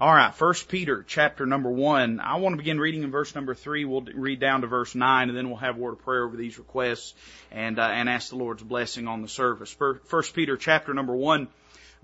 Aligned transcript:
All 0.00 0.14
right, 0.14 0.32
First 0.32 0.68
Peter 0.68 1.04
chapter 1.04 1.44
number 1.44 1.72
one. 1.72 2.20
I 2.20 2.36
want 2.36 2.52
to 2.52 2.56
begin 2.56 2.78
reading 2.78 3.02
in 3.02 3.10
verse 3.10 3.34
number 3.34 3.52
three. 3.52 3.84
We'll 3.84 4.02
read 4.02 4.38
down 4.38 4.60
to 4.60 4.68
verse 4.68 4.94
nine, 4.94 5.28
and 5.28 5.36
then 5.36 5.48
we'll 5.48 5.58
have 5.58 5.76
a 5.76 5.80
word 5.80 5.94
of 5.94 6.04
prayer 6.04 6.24
over 6.24 6.36
these 6.36 6.56
requests 6.56 7.14
and 7.50 7.80
uh, 7.80 7.82
and 7.82 8.08
ask 8.08 8.28
the 8.28 8.36
Lord's 8.36 8.62
blessing 8.62 9.08
on 9.08 9.22
the 9.22 9.28
service. 9.28 9.74
First 10.04 10.34
Peter 10.36 10.56
chapter 10.56 10.94
number 10.94 11.16
one, 11.16 11.48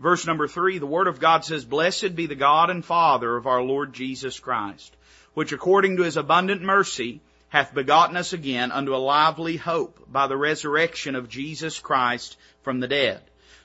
verse 0.00 0.26
number 0.26 0.48
three. 0.48 0.78
The 0.78 0.86
Word 0.86 1.06
of 1.06 1.20
God 1.20 1.44
says, 1.44 1.64
"Blessed 1.64 2.16
be 2.16 2.26
the 2.26 2.34
God 2.34 2.68
and 2.68 2.84
Father 2.84 3.36
of 3.36 3.46
our 3.46 3.62
Lord 3.62 3.92
Jesus 3.92 4.40
Christ, 4.40 4.96
which 5.34 5.52
according 5.52 5.98
to 5.98 6.02
His 6.02 6.16
abundant 6.16 6.62
mercy 6.62 7.20
hath 7.50 7.74
begotten 7.74 8.16
us 8.16 8.32
again 8.32 8.72
unto 8.72 8.92
a 8.92 8.96
lively 8.96 9.56
hope 9.56 10.10
by 10.10 10.26
the 10.26 10.36
resurrection 10.36 11.14
of 11.14 11.28
Jesus 11.28 11.78
Christ 11.78 12.36
from 12.62 12.80
the 12.80 12.88
dead." 12.88 13.22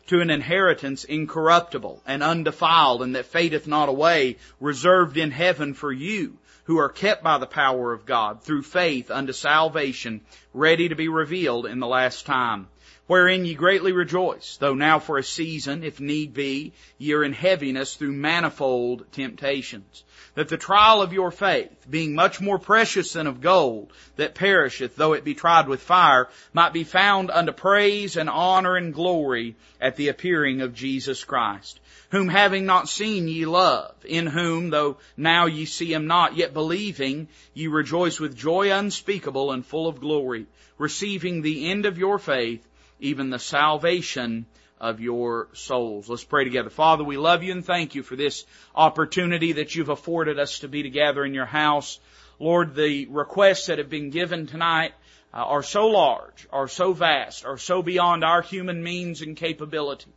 To 0.09 0.21
an 0.21 0.31
inheritance 0.31 1.03
incorruptible 1.03 2.01
and 2.07 2.23
undefiled 2.23 3.03
and 3.03 3.15
that 3.15 3.27
fadeth 3.27 3.67
not 3.67 3.89
away, 3.89 4.37
reserved 4.59 5.17
in 5.17 5.29
heaven 5.29 5.75
for 5.75 5.91
you, 5.91 6.35
who 6.63 6.79
are 6.79 6.89
kept 6.89 7.23
by 7.23 7.37
the 7.37 7.45
power 7.45 7.93
of 7.93 8.07
God 8.07 8.41
through 8.41 8.63
faith 8.63 9.11
unto 9.11 9.33
salvation, 9.33 10.21
ready 10.51 10.89
to 10.89 10.95
be 10.95 11.07
revealed 11.07 11.67
in 11.67 11.79
the 11.79 11.85
last 11.85 12.25
time. 12.25 12.67
Wherein 13.09 13.43
ye 13.43 13.55
greatly 13.55 13.91
rejoice, 13.91 14.57
though 14.57 14.75
now 14.75 14.99
for 14.99 15.17
a 15.17 15.23
season, 15.23 15.83
if 15.83 15.99
need 15.99 16.31
be, 16.31 16.73
ye 16.99 17.13
are 17.13 17.23
in 17.23 17.33
heaviness 17.33 17.95
through 17.95 18.11
manifold 18.11 19.11
temptations. 19.11 20.03
That 20.35 20.47
the 20.47 20.57
trial 20.57 21.01
of 21.01 21.11
your 21.11 21.31
faith, 21.31 21.89
being 21.89 22.13
much 22.13 22.39
more 22.39 22.59
precious 22.59 23.13
than 23.13 23.25
of 23.25 23.41
gold, 23.41 23.91
that 24.17 24.35
perisheth, 24.35 24.95
though 24.95 25.13
it 25.13 25.23
be 25.23 25.33
tried 25.33 25.67
with 25.67 25.81
fire, 25.81 26.29
might 26.53 26.71
be 26.71 26.83
found 26.83 27.31
unto 27.31 27.51
praise 27.51 28.15
and 28.15 28.29
honor 28.29 28.75
and 28.75 28.93
glory 28.93 29.55
at 29.81 29.95
the 29.95 30.09
appearing 30.09 30.61
of 30.61 30.75
Jesus 30.75 31.23
Christ, 31.23 31.79
whom 32.11 32.27
having 32.27 32.67
not 32.67 32.89
seen 32.89 33.27
ye 33.27 33.47
love, 33.47 33.95
in 34.05 34.27
whom, 34.27 34.69
though 34.69 34.97
now 35.17 35.47
ye 35.47 35.65
see 35.65 35.91
him 35.91 36.05
not, 36.05 36.37
yet 36.37 36.53
believing, 36.53 37.27
ye 37.55 37.65
rejoice 37.65 38.19
with 38.19 38.37
joy 38.37 38.71
unspeakable 38.71 39.51
and 39.51 39.65
full 39.65 39.87
of 39.87 39.99
glory, 39.99 40.45
receiving 40.77 41.41
the 41.41 41.71
end 41.71 41.87
of 41.87 41.97
your 41.97 42.19
faith, 42.19 42.63
even 42.99 43.29
the 43.29 43.39
salvation 43.39 44.45
of 44.79 45.01
your 45.01 45.49
souls. 45.53 46.09
Let's 46.09 46.23
pray 46.23 46.43
together. 46.43 46.69
Father, 46.69 47.03
we 47.03 47.17
love 47.17 47.43
you 47.43 47.51
and 47.51 47.65
thank 47.65 47.95
you 47.95 48.03
for 48.03 48.15
this 48.15 48.45
opportunity 48.73 49.53
that 49.53 49.75
you've 49.75 49.89
afforded 49.89 50.39
us 50.39 50.59
to 50.59 50.67
be 50.67 50.83
together 50.83 51.25
in 51.25 51.33
your 51.33 51.45
house. 51.45 51.99
Lord, 52.39 52.75
the 52.75 53.05
requests 53.07 53.65
that 53.65 53.77
have 53.77 53.89
been 53.89 54.09
given 54.09 54.47
tonight 54.47 54.93
uh, 55.33 55.37
are 55.37 55.63
so 55.63 55.87
large, 55.87 56.47
are 56.51 56.67
so 56.67 56.93
vast, 56.93 57.45
are 57.45 57.57
so 57.57 57.81
beyond 57.81 58.23
our 58.23 58.41
human 58.41 58.81
means 58.81 59.21
and 59.21 59.35
capability 59.35 60.13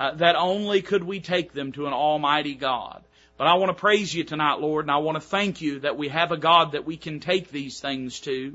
uh, 0.00 0.14
that 0.14 0.34
only 0.34 0.82
could 0.82 1.04
we 1.04 1.20
take 1.20 1.52
them 1.52 1.72
to 1.72 1.86
an 1.86 1.92
almighty 1.92 2.54
God. 2.54 3.04
But 3.40 3.46
I 3.46 3.54
want 3.54 3.70
to 3.70 3.80
praise 3.80 4.14
you 4.14 4.22
tonight, 4.22 4.60
Lord, 4.60 4.84
and 4.84 4.90
I 4.90 4.98
want 4.98 5.16
to 5.16 5.26
thank 5.26 5.62
you 5.62 5.80
that 5.80 5.96
we 5.96 6.08
have 6.08 6.30
a 6.30 6.36
God 6.36 6.72
that 6.72 6.84
we 6.84 6.98
can 6.98 7.20
take 7.20 7.50
these 7.50 7.80
things 7.80 8.20
to 8.20 8.54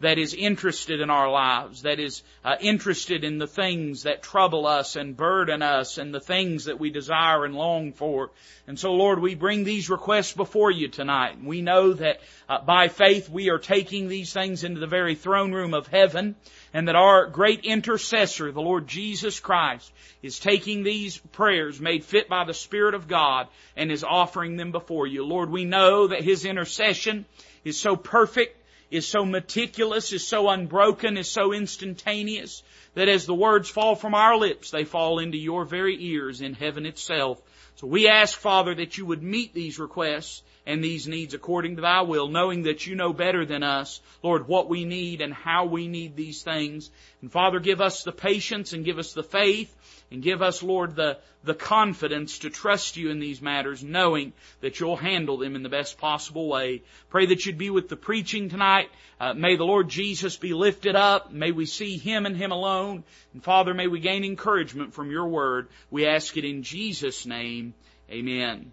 that 0.00 0.18
is 0.18 0.34
interested 0.34 1.00
in 1.00 1.08
our 1.08 1.30
lives, 1.30 1.82
that 1.82 2.00
is 2.00 2.24
uh, 2.44 2.56
interested 2.60 3.22
in 3.22 3.38
the 3.38 3.46
things 3.46 4.02
that 4.02 4.24
trouble 4.24 4.66
us 4.66 4.96
and 4.96 5.16
burden 5.16 5.62
us 5.62 5.98
and 5.98 6.12
the 6.12 6.18
things 6.18 6.64
that 6.64 6.80
we 6.80 6.90
desire 6.90 7.44
and 7.44 7.54
long 7.54 7.92
for. 7.92 8.32
And 8.66 8.76
so, 8.76 8.92
Lord, 8.92 9.20
we 9.20 9.36
bring 9.36 9.62
these 9.62 9.88
requests 9.88 10.32
before 10.32 10.72
you 10.72 10.88
tonight. 10.88 11.36
We 11.40 11.62
know 11.62 11.92
that 11.92 12.20
uh, 12.48 12.60
by 12.60 12.88
faith 12.88 13.30
we 13.30 13.50
are 13.50 13.58
taking 13.58 14.08
these 14.08 14.32
things 14.32 14.64
into 14.64 14.80
the 14.80 14.88
very 14.88 15.14
throne 15.14 15.52
room 15.52 15.74
of 15.74 15.86
heaven 15.86 16.34
and 16.74 16.88
that 16.88 16.96
our 16.96 17.26
great 17.28 17.64
intercessor, 17.64 18.52
the 18.52 18.60
Lord 18.60 18.86
Jesus 18.86 19.40
Christ, 19.40 19.90
is 20.22 20.38
taking 20.38 20.82
these 20.82 21.16
prayers 21.16 21.80
made 21.80 22.04
fit 22.04 22.28
by 22.28 22.44
the 22.44 22.52
Spirit 22.52 22.92
of 22.92 23.08
God 23.08 23.46
and 23.76 23.90
is 23.90 24.04
offering 24.04 24.56
them 24.56 24.72
before 24.72 25.06
you. 25.06 25.24
Lord, 25.24 25.48
we 25.48 25.64
know 25.64 26.08
that 26.08 26.24
His 26.24 26.44
intercession 26.44 27.24
is 27.64 27.80
so 27.80 27.96
perfect 27.96 28.60
is 28.94 29.08
so 29.08 29.24
meticulous, 29.24 30.12
is 30.12 30.26
so 30.26 30.48
unbroken, 30.48 31.16
is 31.16 31.28
so 31.28 31.52
instantaneous, 31.52 32.62
that 32.94 33.08
as 33.08 33.26
the 33.26 33.34
words 33.34 33.68
fall 33.68 33.96
from 33.96 34.14
our 34.14 34.36
lips, 34.36 34.70
they 34.70 34.84
fall 34.84 35.18
into 35.18 35.36
your 35.36 35.64
very 35.64 35.96
ears 35.98 36.40
in 36.40 36.54
heaven 36.54 36.86
itself. 36.86 37.42
So 37.74 37.88
we 37.88 38.06
ask, 38.06 38.38
Father, 38.38 38.72
that 38.76 38.96
you 38.96 39.04
would 39.06 39.22
meet 39.22 39.52
these 39.52 39.80
requests 39.80 40.42
and 40.66 40.82
these 40.82 41.06
needs 41.06 41.34
according 41.34 41.76
to 41.76 41.82
thy 41.82 42.02
will, 42.02 42.28
knowing 42.28 42.62
that 42.62 42.86
you 42.86 42.94
know 42.94 43.12
better 43.12 43.44
than 43.44 43.62
us, 43.62 44.00
Lord, 44.22 44.48
what 44.48 44.68
we 44.68 44.84
need 44.84 45.20
and 45.20 45.32
how 45.32 45.66
we 45.66 45.88
need 45.88 46.16
these 46.16 46.42
things. 46.42 46.90
And 47.20 47.30
Father, 47.30 47.60
give 47.60 47.80
us 47.80 48.02
the 48.02 48.12
patience 48.12 48.72
and 48.72 48.84
give 48.84 48.98
us 48.98 49.12
the 49.12 49.22
faith 49.22 49.74
and 50.10 50.22
give 50.22 50.42
us, 50.42 50.62
Lord, 50.62 50.96
the, 50.96 51.18
the 51.42 51.54
confidence 51.54 52.40
to 52.40 52.50
trust 52.50 52.96
you 52.96 53.10
in 53.10 53.18
these 53.18 53.42
matters, 53.42 53.82
knowing 53.82 54.32
that 54.60 54.80
you'll 54.80 54.96
handle 54.96 55.38
them 55.38 55.56
in 55.56 55.62
the 55.62 55.68
best 55.68 55.98
possible 55.98 56.48
way. 56.48 56.82
Pray 57.10 57.26
that 57.26 57.44
you'd 57.44 57.58
be 57.58 57.70
with 57.70 57.88
the 57.88 57.96
preaching 57.96 58.48
tonight. 58.48 58.90
Uh, 59.20 59.34
may 59.34 59.56
the 59.56 59.64
Lord 59.64 59.88
Jesus 59.88 60.36
be 60.36 60.54
lifted 60.54 60.94
up. 60.94 61.32
May 61.32 61.50
we 61.52 61.66
see 61.66 61.98
Him 61.98 62.26
and 62.26 62.36
Him 62.36 62.52
alone. 62.52 63.04
And 63.32 63.42
Father, 63.42 63.74
may 63.74 63.86
we 63.86 64.00
gain 64.00 64.24
encouragement 64.24 64.94
from 64.94 65.10
your 65.10 65.26
word. 65.26 65.68
We 65.90 66.06
ask 66.06 66.36
it 66.36 66.44
in 66.44 66.62
Jesus' 66.62 67.26
name. 67.26 67.74
Amen. 68.10 68.72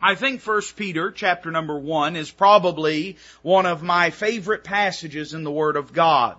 I 0.00 0.14
think 0.14 0.40
First 0.40 0.76
Peter 0.76 1.10
chapter 1.10 1.50
number 1.50 1.78
one 1.78 2.16
is 2.16 2.30
probably 2.30 3.16
one 3.42 3.66
of 3.66 3.82
my 3.82 4.10
favorite 4.10 4.62
passages 4.62 5.32
in 5.32 5.42
the 5.42 5.50
Word 5.50 5.76
of 5.76 5.92
God. 5.92 6.36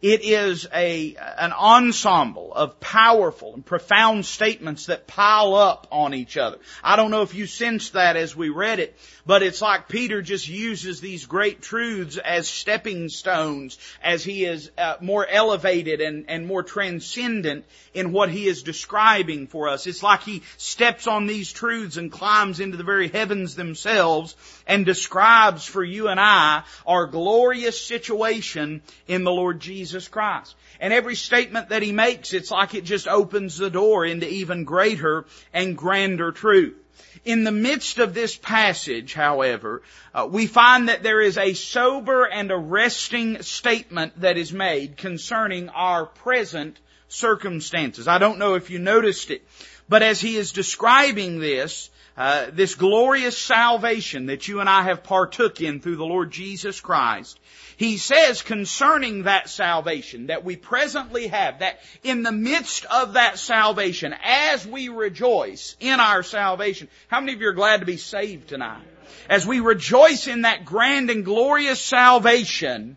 It 0.00 0.22
is 0.22 0.68
a, 0.72 1.16
an 1.16 1.52
ensemble 1.52 2.52
of 2.54 2.78
powerful 2.78 3.54
and 3.54 3.66
profound 3.66 4.26
statements 4.26 4.86
that 4.86 5.08
pile 5.08 5.56
up 5.56 5.88
on 5.90 6.14
each 6.14 6.36
other. 6.36 6.58
I 6.84 6.94
don't 6.94 7.10
know 7.10 7.22
if 7.22 7.34
you 7.34 7.46
sensed 7.46 7.94
that 7.94 8.14
as 8.14 8.36
we 8.36 8.48
read 8.48 8.78
it, 8.78 8.96
but 9.26 9.42
it's 9.42 9.60
like 9.60 9.88
Peter 9.88 10.22
just 10.22 10.48
uses 10.48 11.00
these 11.00 11.26
great 11.26 11.62
truths 11.62 12.16
as 12.16 12.48
stepping 12.48 13.08
stones 13.08 13.76
as 14.00 14.22
he 14.22 14.44
is 14.44 14.70
uh, 14.78 14.94
more 15.00 15.26
elevated 15.26 16.00
and, 16.00 16.26
and 16.28 16.46
more 16.46 16.62
transcendent 16.62 17.64
in 17.92 18.12
what 18.12 18.30
he 18.30 18.46
is 18.46 18.62
describing 18.62 19.48
for 19.48 19.68
us. 19.68 19.88
It's 19.88 20.04
like 20.04 20.22
he 20.22 20.44
steps 20.58 21.08
on 21.08 21.26
these 21.26 21.52
truths 21.52 21.96
and 21.96 22.12
climbs 22.12 22.60
into 22.60 22.76
the 22.76 22.84
very 22.84 23.08
heavens 23.08 23.56
themselves 23.56 24.36
and 24.64 24.86
describes 24.86 25.64
for 25.64 25.82
you 25.82 26.06
and 26.06 26.20
I 26.20 26.62
our 26.86 27.08
glorious 27.08 27.84
situation 27.84 28.80
in 29.08 29.24
the 29.24 29.32
Lord 29.32 29.58
Jesus 29.58 29.87
Christ. 30.08 30.54
And 30.80 30.92
every 30.92 31.14
statement 31.14 31.70
that 31.70 31.82
he 31.82 31.92
makes, 31.92 32.32
it's 32.32 32.50
like 32.50 32.74
it 32.74 32.84
just 32.84 33.08
opens 33.08 33.56
the 33.56 33.70
door 33.70 34.04
into 34.04 34.28
even 34.28 34.64
greater 34.64 35.24
and 35.52 35.76
grander 35.76 36.32
truth. 36.32 36.76
In 37.24 37.44
the 37.44 37.52
midst 37.52 37.98
of 37.98 38.14
this 38.14 38.36
passage, 38.36 39.14
however, 39.14 39.82
uh, 40.14 40.28
we 40.30 40.46
find 40.46 40.88
that 40.88 41.02
there 41.02 41.20
is 41.20 41.38
a 41.38 41.54
sober 41.54 42.24
and 42.24 42.50
arresting 42.50 43.42
statement 43.42 44.20
that 44.20 44.36
is 44.36 44.52
made 44.52 44.96
concerning 44.96 45.68
our 45.70 46.06
present 46.06 46.78
circumstances. 47.08 48.08
I 48.08 48.18
don't 48.18 48.38
know 48.38 48.54
if 48.54 48.70
you 48.70 48.78
noticed 48.78 49.30
it, 49.30 49.46
but 49.88 50.02
as 50.02 50.20
he 50.20 50.36
is 50.36 50.52
describing 50.52 51.40
this, 51.40 51.90
uh, 52.16 52.46
this 52.52 52.74
glorious 52.74 53.38
salvation 53.38 54.26
that 54.26 54.48
you 54.48 54.60
and 54.60 54.68
I 54.68 54.82
have 54.82 55.04
partook 55.04 55.60
in 55.60 55.80
through 55.80 55.96
the 55.96 56.04
Lord 56.04 56.30
Jesus 56.30 56.80
Christ, 56.80 57.38
he 57.78 57.96
says 57.96 58.42
concerning 58.42 59.22
that 59.22 59.48
salvation 59.48 60.26
that 60.26 60.44
we 60.44 60.56
presently 60.56 61.28
have, 61.28 61.60
that 61.60 61.78
in 62.02 62.24
the 62.24 62.32
midst 62.32 62.84
of 62.86 63.12
that 63.12 63.38
salvation, 63.38 64.12
as 64.24 64.66
we 64.66 64.88
rejoice 64.88 65.76
in 65.78 66.00
our 66.00 66.24
salvation, 66.24 66.88
how 67.06 67.20
many 67.20 67.34
of 67.34 67.40
you 67.40 67.46
are 67.46 67.52
glad 67.52 67.78
to 67.78 67.86
be 67.86 67.96
saved 67.96 68.48
tonight? 68.48 68.82
As 69.30 69.46
we 69.46 69.60
rejoice 69.60 70.26
in 70.26 70.42
that 70.42 70.64
grand 70.64 71.08
and 71.08 71.24
glorious 71.24 71.80
salvation, 71.80 72.96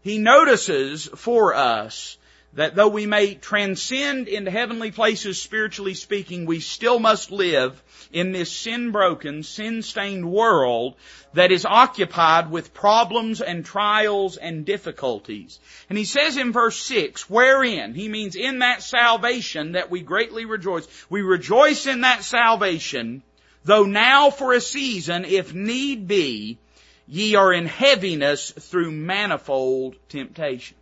he 0.00 0.18
notices 0.18 1.08
for 1.14 1.54
us 1.54 2.18
that 2.58 2.74
though 2.74 2.88
we 2.88 3.06
may 3.06 3.36
transcend 3.36 4.26
into 4.26 4.50
heavenly 4.50 4.90
places 4.90 5.40
spiritually 5.40 5.94
speaking, 5.94 6.44
we 6.44 6.58
still 6.58 6.98
must 6.98 7.30
live 7.30 7.80
in 8.12 8.32
this 8.32 8.50
sin 8.50 8.90
broken, 8.90 9.44
sin 9.44 9.80
stained 9.80 10.28
world 10.28 10.96
that 11.34 11.52
is 11.52 11.64
occupied 11.64 12.50
with 12.50 12.74
problems 12.74 13.40
and 13.40 13.64
trials 13.64 14.36
and 14.36 14.64
difficulties. 14.64 15.60
And 15.88 15.96
he 15.96 16.04
says 16.04 16.36
in 16.36 16.50
verse 16.50 16.76
6, 16.78 17.30
wherein, 17.30 17.94
he 17.94 18.08
means 18.08 18.34
in 18.34 18.58
that 18.58 18.82
salvation 18.82 19.72
that 19.72 19.88
we 19.88 20.00
greatly 20.00 20.44
rejoice. 20.44 20.88
We 21.08 21.22
rejoice 21.22 21.86
in 21.86 22.00
that 22.00 22.24
salvation, 22.24 23.22
though 23.62 23.84
now 23.84 24.30
for 24.30 24.52
a 24.52 24.60
season, 24.60 25.24
if 25.24 25.54
need 25.54 26.08
be, 26.08 26.58
ye 27.06 27.36
are 27.36 27.52
in 27.52 27.66
heaviness 27.66 28.50
through 28.50 28.90
manifold 28.90 29.94
temptation. 30.08 30.76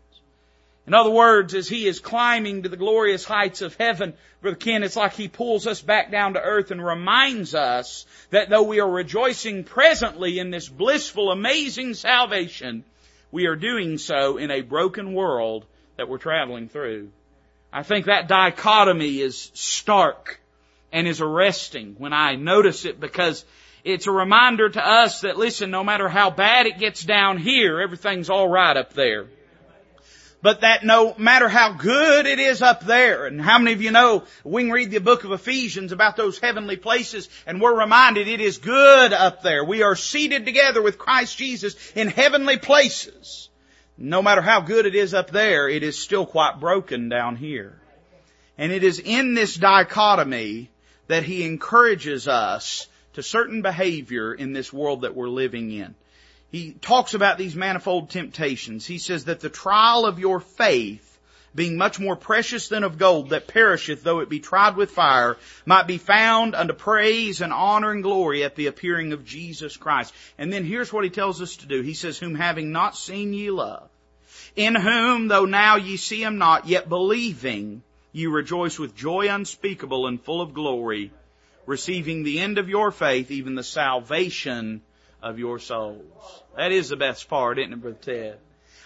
In 0.86 0.94
other 0.94 1.10
words, 1.10 1.54
as 1.54 1.68
he 1.68 1.86
is 1.86 1.98
climbing 1.98 2.62
to 2.62 2.68
the 2.68 2.76
glorious 2.76 3.24
heights 3.24 3.60
of 3.60 3.74
heaven, 3.74 4.14
Brother 4.40 4.56
Ken, 4.56 4.84
it's 4.84 4.94
like 4.94 5.14
he 5.14 5.26
pulls 5.26 5.66
us 5.66 5.82
back 5.82 6.12
down 6.12 6.34
to 6.34 6.40
earth 6.40 6.70
and 6.70 6.84
reminds 6.84 7.56
us 7.56 8.06
that 8.30 8.48
though 8.48 8.62
we 8.62 8.78
are 8.78 8.88
rejoicing 8.88 9.64
presently 9.64 10.38
in 10.38 10.50
this 10.50 10.68
blissful, 10.68 11.32
amazing 11.32 11.94
salvation, 11.94 12.84
we 13.32 13.46
are 13.46 13.56
doing 13.56 13.98
so 13.98 14.36
in 14.36 14.52
a 14.52 14.60
broken 14.60 15.12
world 15.12 15.64
that 15.96 16.08
we're 16.08 16.18
traveling 16.18 16.68
through. 16.68 17.10
I 17.72 17.82
think 17.82 18.06
that 18.06 18.28
dichotomy 18.28 19.20
is 19.20 19.50
stark 19.54 20.38
and 20.92 21.08
is 21.08 21.20
arresting 21.20 21.96
when 21.98 22.12
I 22.12 22.36
notice 22.36 22.84
it 22.84 23.00
because 23.00 23.44
it's 23.82 24.06
a 24.06 24.12
reminder 24.12 24.68
to 24.68 24.86
us 24.86 25.22
that 25.22 25.36
listen, 25.36 25.72
no 25.72 25.82
matter 25.82 26.08
how 26.08 26.30
bad 26.30 26.66
it 26.66 26.78
gets 26.78 27.02
down 27.02 27.38
here, 27.38 27.80
everything's 27.80 28.30
alright 28.30 28.76
up 28.76 28.92
there. 28.92 29.26
But 30.42 30.60
that 30.60 30.84
no 30.84 31.14
matter 31.16 31.48
how 31.48 31.72
good 31.72 32.26
it 32.26 32.38
is 32.38 32.60
up 32.62 32.84
there, 32.84 33.26
and 33.26 33.40
how 33.40 33.58
many 33.58 33.72
of 33.72 33.82
you 33.82 33.90
know, 33.90 34.24
we 34.44 34.62
can 34.62 34.70
read 34.70 34.90
the 34.90 35.00
book 35.00 35.24
of 35.24 35.32
Ephesians 35.32 35.92
about 35.92 36.16
those 36.16 36.38
heavenly 36.38 36.76
places, 36.76 37.28
and 37.46 37.60
we're 37.60 37.78
reminded 37.78 38.28
it 38.28 38.40
is 38.40 38.58
good 38.58 39.12
up 39.12 39.42
there. 39.42 39.64
We 39.64 39.82
are 39.82 39.96
seated 39.96 40.44
together 40.44 40.82
with 40.82 40.98
Christ 40.98 41.38
Jesus 41.38 41.74
in 41.92 42.08
heavenly 42.08 42.58
places. 42.58 43.48
No 43.96 44.20
matter 44.20 44.42
how 44.42 44.60
good 44.60 44.84
it 44.84 44.94
is 44.94 45.14
up 45.14 45.30
there, 45.30 45.68
it 45.68 45.82
is 45.82 45.98
still 45.98 46.26
quite 46.26 46.60
broken 46.60 47.08
down 47.08 47.36
here. 47.36 47.80
And 48.58 48.72
it 48.72 48.84
is 48.84 48.98
in 48.98 49.34
this 49.34 49.54
dichotomy 49.54 50.70
that 51.08 51.22
he 51.22 51.44
encourages 51.44 52.28
us 52.28 52.88
to 53.14 53.22
certain 53.22 53.62
behavior 53.62 54.34
in 54.34 54.52
this 54.52 54.70
world 54.70 55.00
that 55.02 55.14
we're 55.14 55.28
living 55.28 55.72
in 55.72 55.94
he 56.56 56.72
talks 56.72 57.12
about 57.12 57.36
these 57.36 57.54
manifold 57.54 58.08
temptations. 58.08 58.86
He 58.86 58.96
says 58.96 59.26
that 59.26 59.40
the 59.40 59.50
trial 59.50 60.06
of 60.06 60.18
your 60.18 60.40
faith, 60.40 61.18
being 61.54 61.76
much 61.76 62.00
more 62.00 62.16
precious 62.16 62.68
than 62.68 62.82
of 62.82 62.96
gold 62.96 63.30
that 63.30 63.46
perisheth 63.46 64.02
though 64.02 64.20
it 64.20 64.30
be 64.30 64.40
tried 64.40 64.76
with 64.76 64.90
fire, 64.90 65.36
might 65.66 65.86
be 65.86 65.98
found 65.98 66.54
unto 66.54 66.72
praise 66.72 67.42
and 67.42 67.52
honor 67.52 67.90
and 67.90 68.02
glory 68.02 68.42
at 68.42 68.56
the 68.56 68.68
appearing 68.68 69.12
of 69.12 69.26
Jesus 69.26 69.76
Christ. 69.76 70.14
And 70.38 70.50
then 70.50 70.64
here's 70.64 70.90
what 70.90 71.04
he 71.04 71.10
tells 71.10 71.42
us 71.42 71.56
to 71.56 71.66
do. 71.66 71.82
He 71.82 71.92
says, 71.92 72.18
whom 72.18 72.34
having 72.34 72.72
not 72.72 72.96
seen 72.96 73.34
ye 73.34 73.50
love, 73.50 73.90
in 74.54 74.74
whom 74.74 75.28
though 75.28 75.44
now 75.44 75.76
ye 75.76 75.98
see 75.98 76.22
him 76.22 76.38
not, 76.38 76.66
yet 76.66 76.88
believing, 76.88 77.82
ye 78.12 78.26
rejoice 78.26 78.78
with 78.78 78.96
joy 78.96 79.28
unspeakable 79.28 80.06
and 80.06 80.22
full 80.22 80.40
of 80.40 80.54
glory, 80.54 81.10
receiving 81.66 82.22
the 82.22 82.40
end 82.40 82.56
of 82.56 82.70
your 82.70 82.90
faith, 82.90 83.30
even 83.30 83.56
the 83.56 83.62
salvation 83.62 84.80
of 85.26 85.38
your 85.38 85.58
souls. 85.58 86.42
That 86.56 86.72
is 86.72 86.88
the 86.88 86.96
best 86.96 87.28
part, 87.28 87.58
isn't 87.58 87.72
it, 87.72 87.80
Brother 87.80 87.98
Ted? 88.00 88.38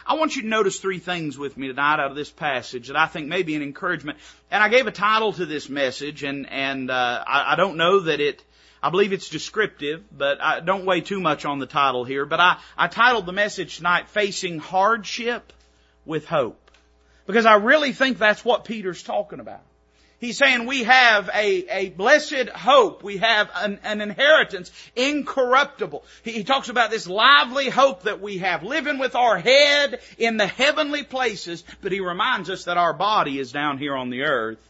I 0.07 0.15
want 0.15 0.35
you 0.35 0.43
to 0.43 0.49
notice 0.49 0.81
three 0.81 0.99
things 0.99 1.39
with 1.39 1.57
me 1.57 1.69
tonight 1.69 2.01
out 2.01 2.11
of 2.11 2.17
this 2.17 2.31
passage 2.31 2.89
that 2.89 2.97
I 2.97 3.07
think 3.07 3.29
may 3.29 3.43
be 3.43 3.55
an 3.55 3.63
encouragement. 3.63 4.19
And 4.51 4.63
I 4.63 4.69
gave 4.69 4.87
a 4.87 4.91
title 4.91 5.33
to 5.35 5.47
this 5.47 5.69
message, 5.69 6.25
and 6.25 6.49
and 6.51 6.91
uh, 6.91 7.25
I, 7.27 7.53
I 7.53 7.57
don't 7.57 7.77
know 7.77 8.01
that 8.01 8.21
it. 8.21 8.43
I 8.83 8.89
believe 8.89 9.13
it's 9.13 9.29
descriptive, 9.29 10.03
but 10.11 10.41
I 10.41 10.61
don't 10.61 10.87
weigh 10.87 11.03
too 11.03 11.21
much 11.21 11.45
on 11.45 11.59
the 11.59 11.67
title 11.67 12.05
here. 12.05 12.25
But 12.25 12.41
I 12.41 12.59
I 12.77 12.89
titled 12.89 13.27
the 13.27 13.33
message 13.33 13.77
tonight 13.77 14.09
"Facing 14.09 14.59
Hardship 14.59 15.53
with 16.07 16.27
Hope," 16.27 16.71
because 17.27 17.47
I 17.47 17.57
really 17.57 17.93
think 17.93 18.19
that's 18.19 18.45
what 18.45 18.65
Peter's 18.65 19.03
talking 19.03 19.39
about. 19.39 19.63
He's 20.21 20.37
saying 20.37 20.67
we 20.67 20.85
have 20.85 21.31
a, 21.33 21.87
a 21.87 21.89
blessed 21.89 22.51
hope. 22.51 23.03
We 23.03 23.17
have 23.17 23.51
an, 23.57 23.81
an 23.83 24.03
inheritance 24.03 24.71
incorruptible. 24.95 26.05
He, 26.23 26.33
he 26.33 26.45
talks 26.45 26.69
about 26.69 26.91
this 26.91 27.07
lively 27.07 27.71
hope 27.71 28.03
that 28.03 28.21
we 28.21 28.39
have, 28.39 28.63
living 28.63 28.99
with 28.99 29.15
our 29.15 29.39
head 29.39 30.01
in 30.19 30.37
the 30.37 30.47
heavenly 30.47 31.05
places, 31.05 31.65
but 31.81 31.91
he 31.91 32.01
reminds 32.01 32.51
us 32.51 32.65
that 32.65 32.77
our 32.77 32.93
body 32.93 33.39
is 33.39 33.51
down 33.51 33.79
here 33.79 33.97
on 33.97 34.11
the 34.11 34.25
earth 34.25 34.61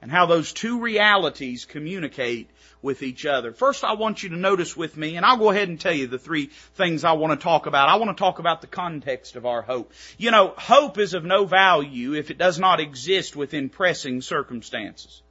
and 0.00 0.12
how 0.12 0.26
those 0.26 0.52
two 0.52 0.78
realities 0.80 1.64
communicate 1.64 2.48
with 2.84 3.02
each 3.02 3.24
other. 3.24 3.50
First, 3.52 3.82
I 3.82 3.94
want 3.94 4.22
you 4.22 4.28
to 4.28 4.36
notice 4.36 4.76
with 4.76 4.94
me, 4.96 5.16
and 5.16 5.24
I'll 5.24 5.38
go 5.38 5.50
ahead 5.50 5.68
and 5.68 5.80
tell 5.80 5.94
you 5.94 6.06
the 6.06 6.18
three 6.18 6.50
things 6.74 7.02
I 7.02 7.12
want 7.12 7.38
to 7.38 7.42
talk 7.42 7.64
about. 7.64 7.88
I 7.88 7.96
want 7.96 8.14
to 8.16 8.20
talk 8.20 8.38
about 8.38 8.60
the 8.60 8.66
context 8.66 9.36
of 9.36 9.46
our 9.46 9.62
hope. 9.62 9.92
You 10.18 10.30
know, 10.30 10.52
hope 10.56 10.98
is 10.98 11.14
of 11.14 11.24
no 11.24 11.46
value 11.46 12.12
if 12.12 12.30
it 12.30 12.36
does 12.36 12.58
not 12.58 12.80
exist 12.80 13.34
within 13.34 13.70
pressing 13.70 14.20
circumstances. 14.20 15.22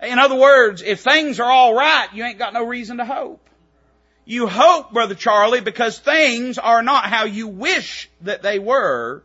In 0.00 0.18
other 0.18 0.36
words, 0.36 0.80
if 0.80 1.00
things 1.00 1.38
are 1.38 1.52
alright, 1.52 2.14
you 2.14 2.24
ain't 2.24 2.38
got 2.38 2.54
no 2.54 2.64
reason 2.64 2.96
to 2.96 3.04
hope. 3.04 3.46
You 4.24 4.46
hope, 4.46 4.92
Brother 4.92 5.14
Charlie, 5.14 5.60
because 5.60 5.98
things 5.98 6.56
are 6.56 6.82
not 6.82 7.04
how 7.04 7.24
you 7.24 7.46
wish 7.46 8.08
that 8.22 8.42
they 8.42 8.58
were, 8.58 9.22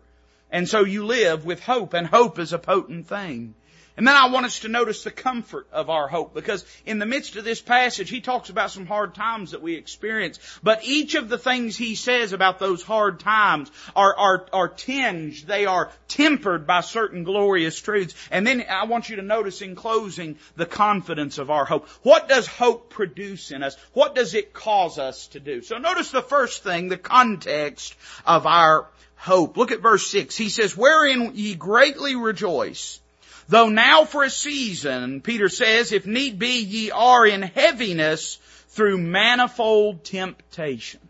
and 0.51 0.67
so 0.67 0.83
you 0.83 1.05
live 1.05 1.45
with 1.45 1.63
hope, 1.63 1.93
and 1.93 2.05
hope 2.05 2.37
is 2.37 2.51
a 2.51 2.59
potent 2.59 3.07
thing. 3.07 3.55
And 3.97 4.07
then 4.07 4.15
I 4.15 4.29
want 4.29 4.45
us 4.45 4.59
to 4.59 4.67
notice 4.67 5.03
the 5.03 5.09
comfort 5.09 5.67
of 5.71 5.89
our 5.89 6.07
hope 6.07 6.35
because 6.35 6.63
in 6.85 6.99
the 6.99 7.07
midst 7.07 7.35
of 7.35 7.43
this 7.43 7.61
passage, 7.61 8.11
he 8.11 8.21
talks 8.21 8.51
about 8.51 8.69
some 8.69 8.85
hard 8.85 9.15
times 9.15 9.51
that 9.51 9.63
we 9.63 9.73
experience. 9.73 10.39
But 10.61 10.83
each 10.83 11.15
of 11.15 11.29
the 11.29 11.39
things 11.39 11.75
he 11.75 11.95
says 11.95 12.31
about 12.31 12.59
those 12.59 12.83
hard 12.83 13.19
times 13.19 13.71
are, 13.95 14.15
are, 14.15 14.45
are 14.53 14.69
tinged, 14.69 15.47
they 15.47 15.65
are 15.65 15.89
tempered 16.07 16.67
by 16.67 16.81
certain 16.81 17.23
glorious 17.23 17.81
truths. 17.81 18.13
And 18.29 18.45
then 18.45 18.63
I 18.69 18.85
want 18.85 19.09
you 19.09 19.15
to 19.15 19.23
notice 19.23 19.63
in 19.63 19.73
closing 19.73 20.37
the 20.55 20.67
confidence 20.67 21.39
of 21.39 21.49
our 21.49 21.65
hope. 21.65 21.87
What 22.03 22.29
does 22.29 22.45
hope 22.45 22.91
produce 22.91 23.49
in 23.49 23.63
us? 23.63 23.75
What 23.93 24.13
does 24.13 24.35
it 24.35 24.53
cause 24.53 24.99
us 24.99 25.25
to 25.29 25.39
do? 25.39 25.63
So 25.63 25.79
notice 25.79 26.11
the 26.11 26.21
first 26.21 26.61
thing, 26.61 26.89
the 26.89 26.97
context 26.97 27.95
of 28.27 28.45
our 28.45 28.89
hope. 29.15 29.57
Look 29.57 29.71
at 29.71 29.81
verse 29.81 30.05
6. 30.05 30.37
He 30.37 30.49
says, 30.49 30.77
Wherein 30.77 31.31
ye 31.33 31.55
greatly 31.55 32.15
rejoice 32.15 32.99
Though 33.49 33.69
now 33.69 34.03
for 34.03 34.23
a 34.23 34.29
season, 34.29 35.21
Peter 35.21 35.47
says, 35.47 35.91
if 35.91 36.05
need 36.05 36.37
be, 36.37 36.61
ye 36.61 36.91
are 36.91 37.25
in 37.25 37.41
heaviness 37.41 38.39
through 38.69 38.97
manifold 38.97 40.03
temptations. 40.03 41.03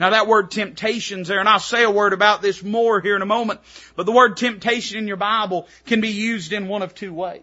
Now 0.00 0.10
that 0.10 0.26
word 0.26 0.50
temptations 0.50 1.28
there, 1.28 1.38
and 1.38 1.48
I'll 1.48 1.58
say 1.58 1.84
a 1.84 1.90
word 1.90 2.12
about 2.12 2.42
this 2.42 2.62
more 2.62 3.00
here 3.00 3.16
in 3.16 3.22
a 3.22 3.26
moment, 3.26 3.60
but 3.94 4.06
the 4.06 4.12
word 4.12 4.36
temptation 4.36 4.98
in 4.98 5.06
your 5.06 5.16
Bible 5.16 5.68
can 5.84 6.00
be 6.00 6.08
used 6.08 6.52
in 6.52 6.68
one 6.68 6.82
of 6.82 6.94
two 6.94 7.12
ways. 7.12 7.42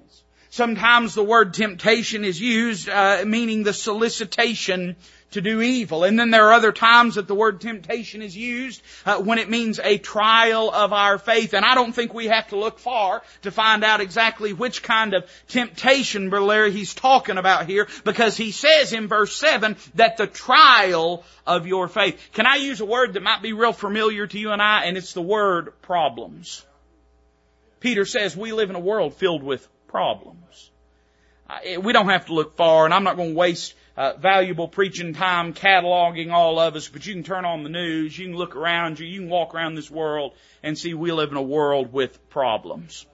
Sometimes 0.50 1.15
the 1.15 1.24
word 1.24 1.53
temptation 1.53 2.24
is 2.24 2.39
used, 2.39 2.88
uh, 2.88 3.24
meaning 3.25 3.63
the 3.63 3.74
solicitation 3.74 4.95
to 5.33 5.41
do 5.41 5.62
evil. 5.62 6.03
And 6.03 6.18
then 6.18 6.31
there 6.31 6.47
are 6.47 6.53
other 6.53 6.71
times 6.71 7.15
that 7.15 7.27
the 7.27 7.35
word 7.35 7.62
temptation 7.62 8.21
is 8.21 8.35
used 8.35 8.81
uh, 9.06 9.19
when 9.19 9.38
it 9.38 9.50
means 9.50 9.80
a 9.80 9.97
trial 9.97 10.71
of 10.71 10.94
our 10.94 11.18
faith. 11.18 11.53
And 11.53 11.65
I 11.65 11.75
don't 11.75 11.94
think 11.94 12.13
we 12.13 12.27
have 12.27 12.47
to 12.50 12.57
look 12.57 12.80
far 12.80 13.21
to 13.44 13.51
find 13.51 13.83
out 13.83 14.01
exactly 14.01 14.53
which 14.53 14.83
kind 14.83 15.13
of 15.13 15.30
temptation, 15.47 16.30
Brother 16.30 16.45
Larry, 16.45 16.71
he's 16.71 16.94
talking 16.94 17.38
about 17.38 17.68
here 17.68 17.88
because 18.03 18.38
he 18.38 18.51
says 18.51 18.94
in 18.94 19.07
verse 19.07 19.35
7 19.35 19.75
that 19.95 20.18
the 20.18 20.27
trial 20.27 21.24
of 21.45 21.68
your 21.68 21.88
faith. 21.88 22.19
Can 22.33 22.45
I 22.45 22.56
use 22.56 22.79
a 22.79 22.86
word 22.86 23.13
that 23.13 23.24
might 23.24 23.41
be 23.41 23.53
real 23.53 23.74
familiar 23.74 24.25
to 24.27 24.39
you 24.39 24.51
and 24.51 24.62
I? 24.62 24.86
And 24.86 24.97
it's 24.97 25.13
the 25.13 25.21
word 25.21 25.81
problems. 25.81 26.65
Peter 27.79 28.06
says 28.06 28.36
we 28.36 28.53
live 28.53 28.69
in 28.69 28.77
a 28.77 28.79
world 28.79 29.15
filled 29.15 29.44
with 29.44 29.68
problems. 29.88 30.71
We 31.79 31.94
don't 31.94 32.09
have 32.09 32.27
to 32.27 32.33
look 32.33 32.56
far, 32.56 32.86
and 32.86 32.94
I'm 32.94 33.03
not 33.03 33.18
going 33.18 33.31
to 33.31 33.36
waste 33.36 33.75
uh, 33.95 34.13
valuable 34.18 34.68
preaching 34.68 35.13
time 35.13 35.54
cataloging 35.54 36.31
all 36.31 36.60
of 36.60 36.75
us, 36.75 36.88
but 36.88 37.06
you 37.06 37.13
can 37.13 37.24
turn 37.24 37.46
on 37.46 37.63
the 37.63 37.70
news, 37.70 38.17
you 38.17 38.27
can 38.27 38.36
look 38.36 38.56
around 38.56 39.00
you, 39.00 39.06
you 39.06 39.20
can 39.20 39.29
walk 39.29 39.53
around 39.53 39.75
this 39.75 39.91
world 39.91 40.34
and 40.63 40.77
see 40.77 40.94
we 40.94 41.12
live 41.12 41.32
in 41.32 41.38
a 41.38 41.41
world 41.41 41.94
with 41.94 42.29
problems. 42.29 43.06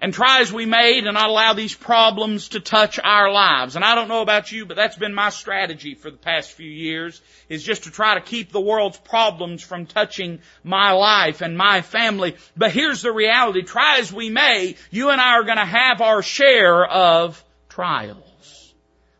And 0.00 0.12
try 0.12 0.40
as 0.40 0.52
we 0.52 0.66
may 0.66 1.00
to 1.00 1.12
not 1.12 1.28
allow 1.28 1.52
these 1.52 1.76
problems 1.76 2.48
to 2.48 2.60
touch 2.60 2.98
our 2.98 3.30
lives. 3.30 3.76
And 3.76 3.84
I 3.84 3.94
don't 3.94 4.08
know 4.08 4.22
about 4.22 4.50
you, 4.50 4.66
but 4.66 4.76
that's 4.76 4.96
been 4.96 5.14
my 5.14 5.30
strategy 5.30 5.94
for 5.94 6.10
the 6.10 6.16
past 6.16 6.50
few 6.50 6.68
years, 6.68 7.22
is 7.48 7.62
just 7.62 7.84
to 7.84 7.92
try 7.92 8.16
to 8.16 8.20
keep 8.20 8.50
the 8.50 8.60
world's 8.60 8.98
problems 8.98 9.62
from 9.62 9.86
touching 9.86 10.40
my 10.64 10.90
life 10.90 11.40
and 11.40 11.56
my 11.56 11.82
family. 11.82 12.34
But 12.56 12.72
here's 12.72 13.02
the 13.02 13.12
reality. 13.12 13.62
Try 13.62 13.98
as 14.00 14.12
we 14.12 14.28
may, 14.28 14.74
you 14.90 15.10
and 15.10 15.20
I 15.20 15.34
are 15.34 15.44
going 15.44 15.58
to 15.58 15.64
have 15.64 16.00
our 16.00 16.20
share 16.20 16.84
of 16.84 17.42
trials. 17.68 18.31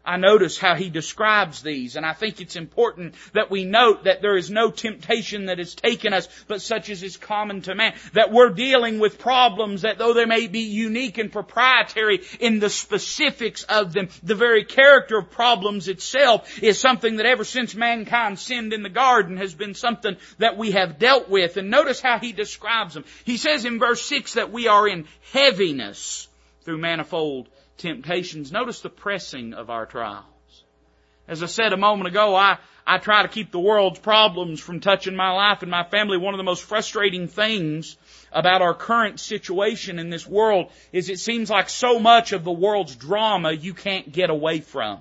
I 0.04 0.16
notice 0.16 0.59
how 0.59 0.75
he 0.75 0.90
describes 0.90 1.62
these, 1.62 1.94
and 1.94 2.04
I 2.04 2.12
think 2.12 2.40
it's 2.40 2.56
important 2.56 3.14
that 3.35 3.52
we 3.52 3.64
note 3.64 4.04
that 4.04 4.21
there 4.21 4.37
is 4.37 4.50
no 4.50 4.71
temptation 4.71 5.47
that 5.47 5.59
has 5.59 5.76
taken 5.76 6.12
us, 6.12 6.28
but 6.49 6.61
such 6.61 6.90
as 6.90 7.04
is 7.04 7.16
common 7.16 7.62
to 7.62 7.75
man. 7.76 7.94
That 8.12 8.32
we're 8.32 8.50
dealing 8.50 8.99
with 8.99 9.21
problems 9.21 9.82
that 9.82 9.99
though 9.99 10.12
they 10.12 10.25
may 10.25 10.49
be 10.49 10.61
unique 10.61 11.18
and 11.18 11.30
proprietary 11.30 12.23
in 12.40 12.59
the 12.59 12.68
specifics 12.68 13.62
of 13.64 13.92
them, 13.92 14.09
the 14.25 14.35
very 14.35 14.64
character 14.64 15.18
of 15.18 15.30
problems 15.30 15.87
itself 15.87 16.61
is 16.61 16.80
something 16.80 17.16
that 17.16 17.26
ever 17.26 17.44
since 17.44 17.76
mankind 17.76 18.40
sinned 18.40 18.73
in 18.73 18.82
the 18.82 18.88
garden 18.88 19.37
has 19.37 19.54
been 19.54 19.75
something 19.75 20.16
that 20.38 20.56
we 20.56 20.73
have 20.73 20.99
dealt 20.99 21.28
with. 21.28 21.56
And 21.56 21.71
notice 21.71 22.00
how 22.00 22.18
he 22.18 22.32
describes 22.32 22.94
them. 22.94 23.04
He 23.25 23.37
says 23.37 23.64
in 23.64 23.78
verse 23.78 24.02
6 24.02 24.35
that 24.35 24.50
we 24.50 24.66
are 24.66 24.88
in 24.88 25.06
heaviness 25.32 26.26
through 26.64 26.78
manifold 26.78 27.49
temptations. 27.76 28.52
Notice 28.52 28.81
the 28.81 28.91
pressing 28.91 29.55
of 29.55 29.71
our 29.71 29.87
trials. 29.87 30.25
As 31.29 31.43
I 31.43 31.47
said 31.47 31.73
a 31.73 31.76
moment 31.76 32.09
ago, 32.09 32.35
I, 32.35 32.59
I 32.87 32.99
try 32.99 33.23
to 33.23 33.29
keep 33.29 33.52
the 33.52 33.61
world's 33.61 34.00
problems 34.00 34.61
from 34.61 34.81
touching 34.81 35.14
my 35.14 35.31
life 35.31 35.62
and 35.62 35.71
my 35.71 35.85
family. 35.85 36.19
One 36.19 36.35
of 36.35 36.38
the 36.38 36.45
most 36.45 36.64
frustrating 36.64 37.29
things 37.29 37.97
about 38.33 38.61
our 38.61 38.75
current 38.75 39.21
situation 39.21 39.99
in 39.99 40.11
this 40.11 40.26
world 40.26 40.71
is 40.93 41.09
it 41.09 41.21
seems 41.21 41.49
like 41.49 41.69
so 41.69 41.99
much 42.00 42.33
of 42.33 42.45
the 42.45 42.52
world's 42.52 42.97
drama 42.97 43.52
you 43.52 43.73
can't 43.73 44.11
get 44.11 44.31
away 44.31 44.61
from. 44.61 45.00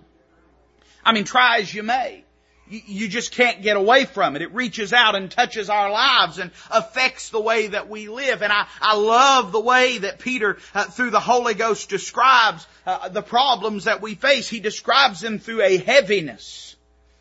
I 1.04 1.14
mean, 1.14 1.24
try 1.24 1.60
as 1.60 1.74
you 1.74 1.82
may. 1.82 2.24
You 2.72 3.08
just 3.10 3.32
can't 3.34 3.62
get 3.62 3.76
away 3.76 4.06
from 4.06 4.36
it. 4.36 4.42
It 4.42 4.54
reaches 4.54 4.94
out 4.94 5.16
and 5.16 5.30
touches 5.30 5.70
our 5.70 5.92
lives 5.92 6.38
and 6.38 6.52
affects 6.70 7.30
the 7.30 7.42
way 7.42 7.68
that 7.68 7.90
we 7.90 8.08
live. 8.08 8.42
And 8.42 8.52
I, 8.52 8.66
I 8.82 8.96
love 8.96 9.52
the 9.52 9.60
way 9.60 9.98
that 10.00 10.20
Peter, 10.20 10.58
uh, 10.74 10.86
through 10.86 11.10
the 11.10 11.20
Holy 11.20 11.54
Ghost, 11.54 11.90
describes 11.90 12.66
uh, 12.86 13.10
the 13.10 13.22
problems 13.22 13.84
that 13.84 14.02
we 14.02 14.16
face. 14.16 14.50
He 14.50 14.60
describes 14.60 15.20
them 15.20 15.40
through 15.40 15.62
a 15.64 15.78
heaviness. 15.78 16.76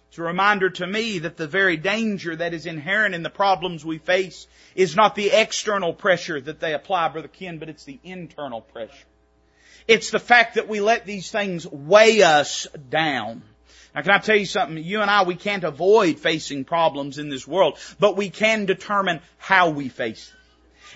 It's 0.09 0.19
a 0.19 0.23
reminder 0.23 0.71
to 0.71 0.87
me 0.87 1.21
that 1.21 1.37
the 1.37 1.47
very 1.47 1.77
danger 1.77 2.35
that 2.35 2.55
is 2.55 2.67
inherent 2.67 3.15
in 3.15 3.23
the 3.23 3.31
problems 3.31 3.85
we 3.85 3.99
face 3.99 4.47
is 4.75 4.97
not 4.97 5.15
the 5.15 5.31
external 5.31 5.93
pressure 5.93 6.41
that 6.41 6.61
they 6.61 6.75
apply, 6.75 7.09
Brother 7.09 7.29
Ken, 7.29 7.59
but 7.59 7.69
it's 7.69 7.85
the 7.85 8.01
internal 8.03 8.61
pressure. 8.61 9.07
It's 9.87 10.11
the 10.11 10.19
fact 10.19 10.55
that 10.55 10.69
we 10.69 10.81
let 10.81 11.07
these 11.07 11.31
things 11.31 11.67
weigh 11.67 12.23
us 12.23 12.67
down. 12.89 13.43
Now 13.95 14.03
can 14.03 14.13
I 14.13 14.19
tell 14.19 14.37
you 14.37 14.47
something? 14.47 14.83
You 14.83 15.01
and 15.03 15.11
I, 15.11 15.25
we 15.25 15.35
can't 15.35 15.65
avoid 15.65 16.19
facing 16.19 16.65
problems 16.65 17.19
in 17.19 17.29
this 17.29 17.47
world, 17.47 17.79
but 17.99 18.17
we 18.17 18.31
can 18.31 18.67
determine 18.67 19.21
how 19.39 19.71
we 19.71 19.89
face 19.89 20.29
them. 20.29 20.40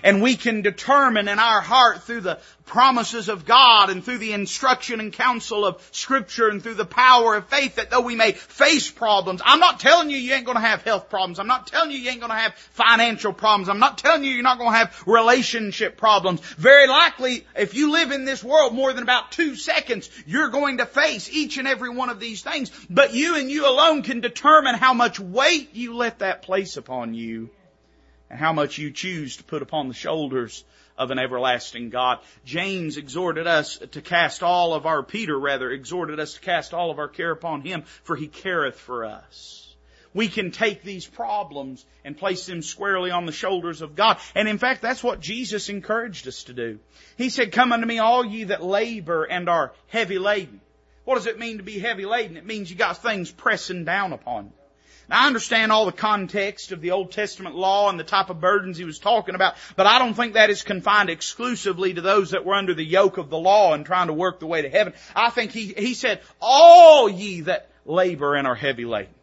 And 0.03 0.21
we 0.21 0.35
can 0.35 0.61
determine 0.61 1.27
in 1.27 1.39
our 1.39 1.61
heart 1.61 2.03
through 2.03 2.21
the 2.21 2.39
promises 2.65 3.29
of 3.29 3.45
God 3.45 3.89
and 3.89 4.03
through 4.03 4.17
the 4.17 4.33
instruction 4.33 4.99
and 4.99 5.13
counsel 5.13 5.65
of 5.65 5.87
scripture 5.91 6.49
and 6.49 6.61
through 6.61 6.73
the 6.75 6.85
power 6.85 7.35
of 7.35 7.47
faith 7.47 7.75
that 7.75 7.89
though 7.89 8.01
we 8.01 8.15
may 8.15 8.31
face 8.31 8.89
problems, 8.89 9.41
I'm 9.45 9.59
not 9.59 9.79
telling 9.79 10.09
you 10.09 10.17
you 10.17 10.33
ain't 10.33 10.45
gonna 10.45 10.59
have 10.59 10.81
health 10.81 11.09
problems. 11.09 11.39
I'm 11.39 11.47
not 11.47 11.67
telling 11.67 11.91
you 11.91 11.97
you 11.97 12.09
ain't 12.09 12.21
gonna 12.21 12.35
have 12.35 12.55
financial 12.55 13.33
problems. 13.33 13.69
I'm 13.69 13.79
not 13.79 13.97
telling 13.97 14.23
you 14.23 14.31
you're 14.31 14.43
not 14.43 14.57
gonna 14.57 14.77
have 14.77 15.03
relationship 15.05 15.97
problems. 15.97 16.39
Very 16.41 16.87
likely, 16.87 17.45
if 17.55 17.75
you 17.75 17.91
live 17.91 18.11
in 18.11 18.25
this 18.25 18.43
world 18.43 18.73
more 18.73 18.93
than 18.93 19.03
about 19.03 19.31
two 19.31 19.55
seconds, 19.55 20.09
you're 20.25 20.49
going 20.49 20.79
to 20.79 20.85
face 20.85 21.29
each 21.31 21.57
and 21.57 21.67
every 21.67 21.89
one 21.89 22.09
of 22.09 22.19
these 22.19 22.41
things. 22.41 22.71
But 22.89 23.13
you 23.13 23.35
and 23.37 23.49
you 23.49 23.69
alone 23.69 24.01
can 24.01 24.21
determine 24.21 24.75
how 24.75 24.93
much 24.93 25.19
weight 25.19 25.73
you 25.73 25.95
let 25.95 26.19
that 26.19 26.41
place 26.41 26.77
upon 26.77 27.13
you 27.13 27.49
and 28.29 28.39
how 28.39 28.53
much 28.53 28.77
you 28.77 28.91
choose 28.91 29.37
to 29.37 29.43
put 29.43 29.61
upon 29.61 29.87
the 29.87 29.93
shoulders 29.93 30.63
of 30.97 31.11
an 31.11 31.19
everlasting 31.19 31.89
God. 31.89 32.19
James 32.45 32.97
exhorted 32.97 33.47
us 33.47 33.77
to 33.91 34.01
cast 34.01 34.43
all 34.43 34.73
of 34.73 34.85
our, 34.85 35.03
Peter 35.03 35.37
rather, 35.37 35.69
exhorted 35.69 36.19
us 36.19 36.35
to 36.35 36.39
cast 36.39 36.73
all 36.73 36.91
of 36.91 36.99
our 36.99 37.09
care 37.09 37.31
upon 37.31 37.61
Him, 37.61 37.83
for 38.03 38.15
He 38.15 38.27
careth 38.27 38.79
for 38.79 39.05
us. 39.05 39.61
We 40.13 40.29
can 40.29 40.51
take 40.51 40.81
these 40.81 41.05
problems 41.05 41.85
and 42.05 42.17
place 42.17 42.45
them 42.45 42.61
squarely 42.61 43.11
on 43.11 43.25
the 43.25 43.33
shoulders 43.33 43.81
of 43.81 43.97
God. 43.97 44.17
And 44.33 44.47
in 44.47 44.57
fact, 44.57 44.81
that's 44.81 45.03
what 45.03 45.19
Jesus 45.19 45.67
encouraged 45.67 46.25
us 46.25 46.43
to 46.43 46.53
do. 46.53 46.79
He 47.17 47.29
said, 47.29 47.51
come 47.51 47.73
unto 47.73 47.85
me 47.85 47.99
all 47.99 48.25
ye 48.25 48.45
that 48.45 48.63
labor 48.63 49.25
and 49.25 49.49
are 49.49 49.73
heavy 49.87 50.17
laden. 50.17 50.61
What 51.03 51.15
does 51.15 51.27
it 51.27 51.37
mean 51.37 51.57
to 51.57 51.63
be 51.63 51.79
heavy 51.79 52.05
laden? 52.05 52.37
It 52.37 52.45
means 52.45 52.71
you 52.71 52.77
got 52.77 53.03
things 53.03 53.29
pressing 53.29 53.83
down 53.83 54.13
upon 54.13 54.45
you. 54.45 54.51
Now 55.09 55.23
I 55.23 55.27
understand 55.27 55.71
all 55.71 55.85
the 55.85 55.91
context 55.91 56.71
of 56.71 56.81
the 56.81 56.91
Old 56.91 57.11
Testament 57.11 57.55
law 57.55 57.89
and 57.89 57.99
the 57.99 58.03
type 58.03 58.29
of 58.29 58.41
burdens 58.41 58.77
he 58.77 58.85
was 58.85 58.99
talking 58.99 59.35
about, 59.35 59.55
but 59.75 59.85
I 59.85 59.99
don't 59.99 60.13
think 60.13 60.33
that 60.33 60.49
is 60.49 60.63
confined 60.63 61.09
exclusively 61.09 61.93
to 61.93 62.01
those 62.01 62.31
that 62.31 62.45
were 62.45 62.55
under 62.55 62.73
the 62.73 62.85
yoke 62.85 63.17
of 63.17 63.29
the 63.29 63.37
law 63.37 63.73
and 63.73 63.85
trying 63.85 64.07
to 64.07 64.13
work 64.13 64.39
the 64.39 64.47
way 64.47 64.61
to 64.61 64.69
heaven. 64.69 64.93
I 65.15 65.29
think 65.29 65.51
he, 65.51 65.73
he 65.77 65.93
said, 65.93 66.21
all 66.41 67.09
ye 67.09 67.41
that 67.41 67.69
labor 67.85 68.35
and 68.35 68.47
are 68.47 68.55
heavy 68.55 68.85
laden. 68.85 69.13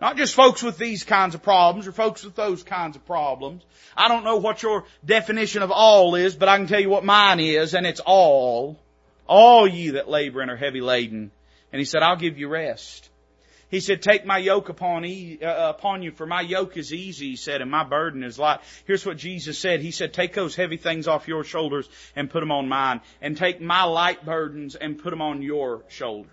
Not 0.00 0.16
just 0.16 0.34
folks 0.34 0.62
with 0.62 0.76
these 0.76 1.04
kinds 1.04 1.34
of 1.34 1.42
problems 1.42 1.86
or 1.86 1.92
folks 1.92 2.22
with 2.22 2.34
those 2.34 2.62
kinds 2.62 2.96
of 2.96 3.06
problems. 3.06 3.62
I 3.96 4.08
don't 4.08 4.24
know 4.24 4.36
what 4.36 4.62
your 4.62 4.84
definition 5.04 5.62
of 5.62 5.70
all 5.70 6.14
is, 6.16 6.36
but 6.36 6.48
I 6.48 6.58
can 6.58 6.66
tell 6.66 6.80
you 6.80 6.90
what 6.90 7.04
mine 7.04 7.40
is, 7.40 7.74
and 7.74 7.86
it's 7.86 8.00
all. 8.00 8.78
All 9.26 9.66
ye 9.66 9.90
that 9.90 10.08
labor 10.08 10.42
and 10.42 10.50
are 10.50 10.56
heavy 10.56 10.82
laden. 10.82 11.30
And 11.72 11.78
he 11.78 11.84
said, 11.84 12.02
I'll 12.02 12.16
give 12.16 12.38
you 12.38 12.48
rest. 12.48 13.08
He 13.68 13.80
said, 13.80 14.00
take 14.00 14.24
my 14.24 14.38
yoke 14.38 14.68
upon, 14.68 15.04
e- 15.04 15.38
uh, 15.42 15.70
upon 15.70 16.02
you, 16.02 16.12
for 16.12 16.24
my 16.26 16.40
yoke 16.40 16.76
is 16.76 16.92
easy, 16.92 17.30
he 17.30 17.36
said, 17.36 17.62
and 17.62 17.70
my 17.70 17.82
burden 17.82 18.22
is 18.22 18.38
light. 18.38 18.60
Here's 18.86 19.04
what 19.04 19.16
Jesus 19.16 19.58
said. 19.58 19.80
He 19.80 19.90
said, 19.90 20.12
take 20.12 20.34
those 20.34 20.54
heavy 20.54 20.76
things 20.76 21.08
off 21.08 21.26
your 21.26 21.42
shoulders 21.42 21.88
and 22.14 22.30
put 22.30 22.40
them 22.40 22.52
on 22.52 22.68
mine, 22.68 23.00
and 23.20 23.36
take 23.36 23.60
my 23.60 23.82
light 23.82 24.24
burdens 24.24 24.76
and 24.76 24.98
put 24.98 25.10
them 25.10 25.20
on 25.20 25.42
your 25.42 25.82
shoulders. 25.88 26.30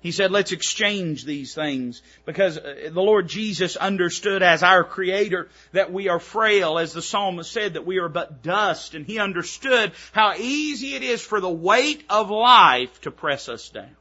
He 0.00 0.12
said, 0.12 0.32
let's 0.32 0.52
exchange 0.52 1.24
these 1.24 1.54
things 1.54 2.02
because 2.26 2.58
uh, 2.58 2.90
the 2.92 3.00
Lord 3.00 3.26
Jesus 3.26 3.76
understood 3.76 4.42
as 4.42 4.62
our 4.62 4.84
creator 4.84 5.48
that 5.72 5.92
we 5.92 6.08
are 6.08 6.18
frail, 6.18 6.78
as 6.78 6.92
the 6.92 7.00
psalmist 7.00 7.50
said, 7.50 7.74
that 7.74 7.86
we 7.86 7.98
are 7.98 8.10
but 8.10 8.42
dust, 8.42 8.94
and 8.94 9.06
he 9.06 9.18
understood 9.18 9.92
how 10.12 10.34
easy 10.34 10.94
it 10.94 11.02
is 11.02 11.22
for 11.22 11.40
the 11.40 11.48
weight 11.48 12.04
of 12.10 12.30
life 12.30 13.00
to 13.02 13.10
press 13.10 13.48
us 13.48 13.70
down. 13.70 13.96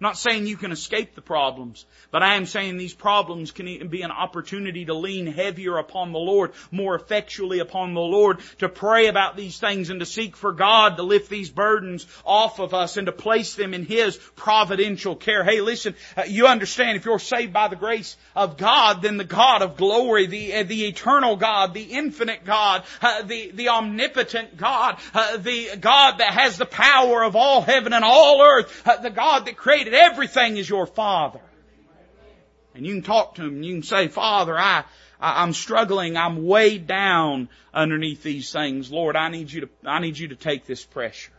I'm 0.00 0.06
not 0.06 0.16
saying 0.16 0.46
you 0.46 0.56
can 0.56 0.72
escape 0.72 1.14
the 1.14 1.20
problems, 1.20 1.84
but 2.10 2.22
I 2.22 2.36
am 2.36 2.46
saying 2.46 2.78
these 2.78 2.94
problems 2.94 3.50
can 3.50 3.88
be 3.88 4.00
an 4.00 4.10
opportunity 4.10 4.86
to 4.86 4.94
lean 4.94 5.26
heavier 5.26 5.76
upon 5.76 6.12
the 6.12 6.18
Lord, 6.18 6.52
more 6.70 6.94
effectually 6.94 7.58
upon 7.58 7.92
the 7.92 8.00
Lord, 8.00 8.38
to 8.60 8.70
pray 8.70 9.08
about 9.08 9.36
these 9.36 9.58
things 9.58 9.90
and 9.90 10.00
to 10.00 10.06
seek 10.06 10.36
for 10.36 10.52
God 10.52 10.96
to 10.96 11.02
lift 11.02 11.28
these 11.28 11.50
burdens 11.50 12.06
off 12.24 12.60
of 12.60 12.72
us 12.72 12.96
and 12.96 13.08
to 13.08 13.12
place 13.12 13.56
them 13.56 13.74
in 13.74 13.84
His 13.84 14.16
providential 14.36 15.16
care. 15.16 15.44
Hey, 15.44 15.60
listen, 15.60 15.94
uh, 16.16 16.22
you 16.26 16.46
understand 16.46 16.96
if 16.96 17.04
you're 17.04 17.18
saved 17.18 17.52
by 17.52 17.68
the 17.68 17.76
grace 17.76 18.16
of 18.34 18.56
God, 18.56 19.02
then 19.02 19.18
the 19.18 19.24
God 19.24 19.60
of 19.60 19.76
glory, 19.76 20.24
the, 20.24 20.54
uh, 20.54 20.62
the 20.62 20.86
eternal 20.86 21.36
God, 21.36 21.74
the 21.74 21.82
infinite 21.82 22.46
God, 22.46 22.84
uh, 23.02 23.20
the, 23.20 23.50
the 23.50 23.68
omnipotent 23.68 24.56
God, 24.56 24.96
uh, 25.12 25.36
the 25.36 25.76
God 25.78 26.20
that 26.20 26.32
has 26.32 26.56
the 26.56 26.64
power 26.64 27.22
of 27.22 27.36
all 27.36 27.60
heaven 27.60 27.92
and 27.92 28.02
all 28.02 28.40
earth, 28.40 28.82
uh, 28.86 28.96
the 28.96 29.10
God 29.10 29.44
that 29.44 29.58
created 29.58 29.89
created 29.90 30.12
everything 30.12 30.56
is 30.56 30.68
your 30.68 30.86
Father. 30.86 31.40
And 32.74 32.86
you 32.86 32.94
can 32.94 33.02
talk 33.02 33.34
to 33.34 33.42
him 33.42 33.56
and 33.56 33.64
you 33.64 33.74
can 33.74 33.82
say, 33.82 34.08
Father, 34.08 34.56
I, 34.56 34.84
I, 35.20 35.42
am 35.42 35.52
struggling. 35.52 36.16
I'm 36.16 36.46
weighed 36.46 36.86
down 36.86 37.48
underneath 37.74 38.22
these 38.22 38.52
things. 38.52 38.92
Lord, 38.92 39.16
I 39.16 39.28
need 39.28 39.50
you 39.50 39.62
to, 39.62 39.68
I 39.84 39.98
need 39.98 40.16
you 40.16 40.28
to 40.28 40.36
take 40.36 40.66
this 40.66 40.84
pressure 40.84 41.32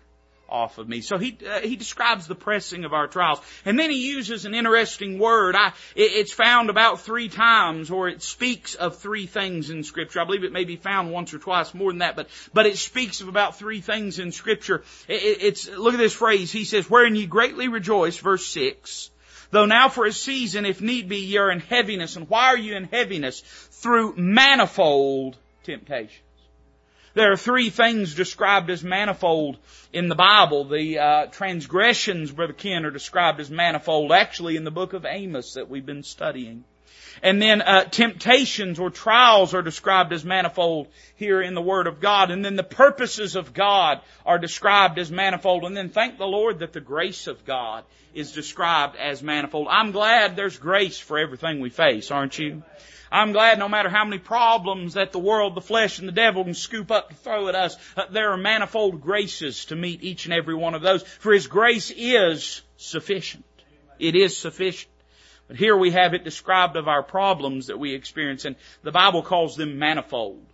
off 0.52 0.78
of 0.78 0.88
me. 0.88 1.02
So 1.02 1.18
he 1.18 1.38
uh, 1.50 1.62
he 1.62 1.76
describes 1.76 2.28
the 2.28 2.36
pressing 2.36 2.86
of 2.86 2.94
our 2.94 3.08
trials, 3.08 3.40
and 3.66 3.80
then 3.80 3.90
he 3.90 4.10
uses 4.10 4.46
an 4.46 4.54
interesting 4.54 5.18
word. 5.18 5.56
I 5.56 5.70
it, 5.96 6.12
it's 6.14 6.34
found 6.34 6.70
about 6.70 7.02
three 7.02 7.30
times, 7.30 7.90
or 7.90 8.10
it 8.10 8.22
speaks 8.22 8.76
of 8.76 8.98
three 8.98 9.26
things 9.26 9.70
in 9.70 9.84
Scripture. 9.84 10.20
I 10.20 10.26
believe 10.26 10.44
it 10.44 10.52
may 10.52 10.66
be 10.66 10.76
found 10.76 11.12
once 11.12 11.34
or 11.34 11.40
twice 11.40 11.74
more 11.74 11.92
than 11.92 12.00
that, 12.00 12.16
but 12.16 12.28
but 12.54 12.66
it 12.66 12.78
speaks 12.78 13.22
of 13.22 13.28
about 13.28 13.58
three 13.58 13.82
things 13.82 14.20
in 14.20 14.32
Scripture. 14.32 14.84
It, 15.08 15.42
it's 15.42 15.70
look 15.70 15.94
at 15.94 16.00
this 16.00 16.14
phrase. 16.14 16.52
He 16.52 16.66
says, 16.66 16.90
"Wherein 16.90 17.16
ye 17.16 17.26
greatly 17.26 17.68
rejoice," 17.68 18.18
verse 18.18 18.46
six. 18.46 19.10
Though 19.52 19.66
now 19.66 19.90
for 19.90 20.06
a 20.06 20.14
season, 20.14 20.66
if 20.66 20.82
need 20.82 21.10
be, 21.10 21.18
ye 21.18 21.38
are 21.38 21.52
in 21.52 21.60
heaviness. 21.60 22.16
And 22.16 22.30
why 22.30 22.48
are 22.48 22.58
you 22.58 22.76
in 22.76 22.86
heaviness? 22.86 23.42
Through 23.42 24.16
manifold 24.16 25.38
temptation. 25.64 26.24
There 27.14 27.32
are 27.32 27.38
three 27.38 27.70
things 27.70 28.16
described 28.16 28.70
as 28.70 28.84
manifold 28.84 29.58
in 29.92 30.08
the 30.08 30.16
Bible. 30.16 30.66
The 30.66 31.00
uh, 31.00 31.26
transgressions, 31.28 32.32
Brother 32.32 32.54
Ken, 32.54 32.86
are 32.86 32.92
described 32.92 33.42
as 33.42 33.50
manifold 33.50 34.12
actually 34.12 34.56
in 34.56 34.64
the 34.64 34.72
book 34.72 34.94
of 34.94 35.06
Amos 35.06 35.54
that 35.56 35.70
we've 35.70 35.86
been 35.86 36.04
studying. 36.04 36.64
And 37.22 37.42
then 37.42 37.62
uh, 37.62 37.84
temptations 37.84 38.80
or 38.80 38.90
trials 38.90 39.54
are 39.54 39.62
described 39.62 40.14
as 40.14 40.24
manifold 40.24 40.88
here 41.16 41.42
in 41.42 41.54
the 41.54 41.62
Word 41.62 41.88
of 41.88 42.00
God. 42.00 42.32
And 42.32 42.44
then 42.44 42.56
the 42.56 42.64
purposes 42.64 43.36
of 43.36 43.54
God 43.54 44.00
are 44.26 44.40
described 44.40 44.98
as 44.98 45.12
manifold. 45.12 45.66
And 45.66 45.76
then 45.76 45.90
thank 45.90 46.18
the 46.18 46.26
Lord 46.26 46.60
that 46.60 46.74
the 46.74 46.80
grace 46.80 47.28
of 47.28 47.46
God 47.46 47.84
is 48.14 48.32
described 48.32 48.96
as 48.96 49.22
manifold. 49.22 49.68
I'm 49.70 49.92
glad 49.92 50.36
there's 50.36 50.58
grace 50.58 50.98
for 50.98 51.20
everything 51.20 51.60
we 51.60 51.70
face, 51.70 52.10
aren't 52.10 52.40
you? 52.40 52.64
I'm 53.12 53.34
glad 53.34 53.60
no 53.60 53.68
matter 53.68 53.90
how 53.90 54.06
many 54.06 54.20
problems 54.20 54.94
that 54.94 55.12
the 55.12 55.20
world, 55.20 55.56
the 55.56 55.62
flesh, 55.62 56.00
and 56.00 56.08
the 56.08 56.14
devil 56.14 56.44
can 56.46 56.54
scoop 56.54 56.92
up 56.92 57.10
to 57.10 57.16
throw 57.16 57.50
at 57.50 57.56
us, 57.56 57.76
uh, 57.98 58.04
there 58.10 58.32
are 58.32 58.38
manifold 58.38 59.02
graces 59.02 59.66
to 59.66 59.76
meet 59.76 60.02
each 60.04 60.26
and 60.26 60.34
every 60.34 60.56
one 60.56 60.76
of 60.76 60.82
those. 60.82 61.04
For 61.04 61.34
His 61.34 61.48
grace 61.48 61.92
is 61.96 62.62
sufficient. 62.78 63.46
It 64.00 64.16
is 64.16 64.38
sufficient. 64.38 64.92
But 65.48 65.58
here 65.58 65.76
we 65.76 65.92
have 65.92 66.14
it 66.14 66.24
described 66.24 66.78
of 66.78 66.88
our 66.88 67.04
problems 67.04 67.68
that 67.68 67.78
we 67.78 67.94
experience, 67.94 68.46
and 68.46 68.56
the 68.84 68.92
Bible 68.92 69.22
calls 69.24 69.58
them 69.58 69.78
manifold. 69.78 70.46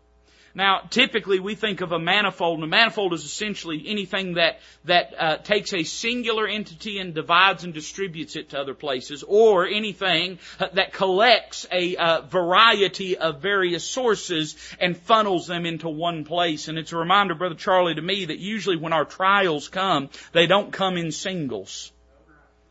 Now, 0.58 0.80
typically 0.90 1.40
we 1.40 1.54
think 1.54 1.82
of 1.82 1.92
a 1.92 2.00
manifold, 2.00 2.56
and 2.56 2.64
a 2.64 2.68
manifold 2.68 3.14
is 3.14 3.24
essentially 3.24 3.84
anything 3.86 4.34
that 4.34 4.60
that 4.86 5.14
uh, 5.16 5.38
takes 5.38 5.72
a 5.72 5.84
singular 5.84 6.48
entity 6.48 6.98
and 6.98 7.14
divides 7.14 7.64
and 7.64 7.76
distributes 7.76 8.36
it 8.36 8.50
to 8.50 8.60
other 8.60 8.74
places, 8.74 9.24
or 9.28 9.68
anything 9.68 10.40
uh, 10.60 10.70
that 10.74 10.94
collects 10.94 11.68
a 11.72 11.96
uh, 11.96 12.22
variety 12.22 13.20
of 13.20 13.40
various 13.40 13.84
sources 13.84 14.56
and 14.80 14.98
funnels 14.98 15.46
them 15.46 15.68
into 15.68 15.90
one 15.90 16.26
place. 16.26 16.70
And 16.70 16.80
it's 16.80 16.92
a 16.92 16.98
reminder, 16.98 17.36
Brother 17.36 17.54
Charlie, 17.54 17.94
to 17.94 18.02
me 18.02 18.26
that 18.26 18.40
usually 18.40 18.78
when 18.78 18.94
our 18.94 19.06
trials 19.06 19.70
come, 19.70 20.10
they 20.32 20.48
don't 20.48 20.74
come 20.74 20.98
in 20.98 21.12
singles. 21.12 21.92